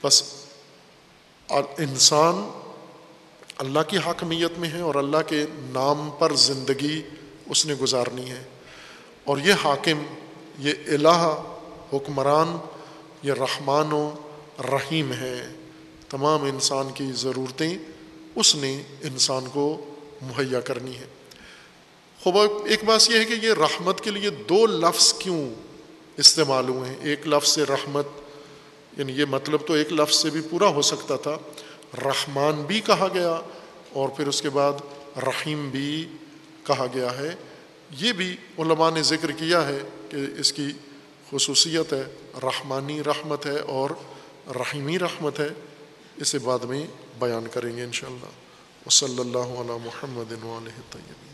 بس، 0.03 0.23
اور 1.47 1.65
انسان 1.79 2.37
اللہ 3.59 3.81
کی 3.89 3.99
حاکمیت 3.99 4.59
میں 4.59 4.69
ہے 4.71 4.81
اور 4.81 4.95
اللہ 4.95 5.23
کے 5.27 5.45
نام 5.53 6.11
پر 6.19 6.35
زندگی 6.35 7.03
اس 7.47 7.67
نے 7.67 7.75
گزارنی 7.75 8.31
ہے۔ 8.31 8.43
اور 9.25 9.39
یہ 9.39 9.55
حاکم، 9.65 10.03
یہ 10.59 10.73
الہ، 10.87 11.43
حکمران، 11.93 12.57
یہ 13.23 13.33
رحمان 13.33 13.93
و 13.93 14.11
رحیم 14.73 15.13
ہے۔ 15.13 15.49
تمام 16.09 16.45
انسان 16.45 16.89
کی 16.95 17.13
ضرورتیں 17.15 17.79
اس 18.35 18.55
نے 18.55 18.83
انسان 19.03 19.45
کو 19.53 19.95
مہیا 20.23 20.61
کرنی 20.61 20.97
ہے 20.97 21.07
خوب، 22.21 22.39
ایک 22.67 22.85
بات 22.85 23.11
یہ 23.11 23.19
ہے 23.19 23.25
کہ 23.25 23.35
یہ 23.43 23.53
رحمت 23.53 24.01
کے 24.01 24.11
لیے 24.11 24.31
دو 24.31 24.67
لفظ 24.67 25.13
کیوں 25.15 25.55
استعمال 26.17 26.69
ہوئے 26.69 26.89
ہیں؟ 26.91 26.97
ایک 27.03 27.27
لفظ 27.29 27.49
سے 27.49 27.65
رحمت 27.65 28.07
یعنی 28.97 29.13
یہ 29.13 29.25
مطلب 29.25 29.61
تو 29.67 29.73
ایک 29.73 29.93
لفظ 29.93 30.17
سے 30.17 30.31
بھی 30.31 30.41
پورا 30.51 30.69
ہو 30.69 30.83
سکتا 30.83 31.17
تھا، 31.17 31.39
رحمان 32.05 32.63
بھی 32.63 32.81
کہا 32.81 33.09
گیا 33.15 33.41
اور 33.93 34.09
پھر 34.09 34.27
اس 34.27 34.43
کے 34.43 34.51
بعد 34.51 34.73
رحیم 35.17 35.71
بھی 35.71 36.09
کہا 36.67 36.87
گیا 36.95 37.19
ہے۔ 37.19 37.35
یہ 37.99 38.13
بھی 38.13 38.37
علماء 38.59 38.91
نے 38.91 39.03
ذکر 39.03 39.31
کیا 39.31 39.69
ہے 39.69 39.79
کہ 40.09 40.17
اس 40.39 40.53
کی 40.53 40.73
خصوصیت 41.31 41.93
ہے، 41.93 42.03
رحمانی 42.43 43.03
رحمت 43.03 43.47
ہے 43.47 43.59
اور 43.59 43.91
رحیمی 44.47 44.99
رحمت 44.99 45.41
ہے۔ 45.41 45.49
اسے 46.17 46.39
بعد 46.39 46.59
میں 46.59 46.87
بیان 47.19 47.45
کریں 47.53 47.77
گے 47.77 47.85
انشاءاللہ۔ 47.85 48.29
وصلی 48.87 49.21
اللہ 49.21 49.39
علیہ 49.39 49.87
محمد 49.87 50.33
علیہ 50.33 50.81
طیب 50.91 51.30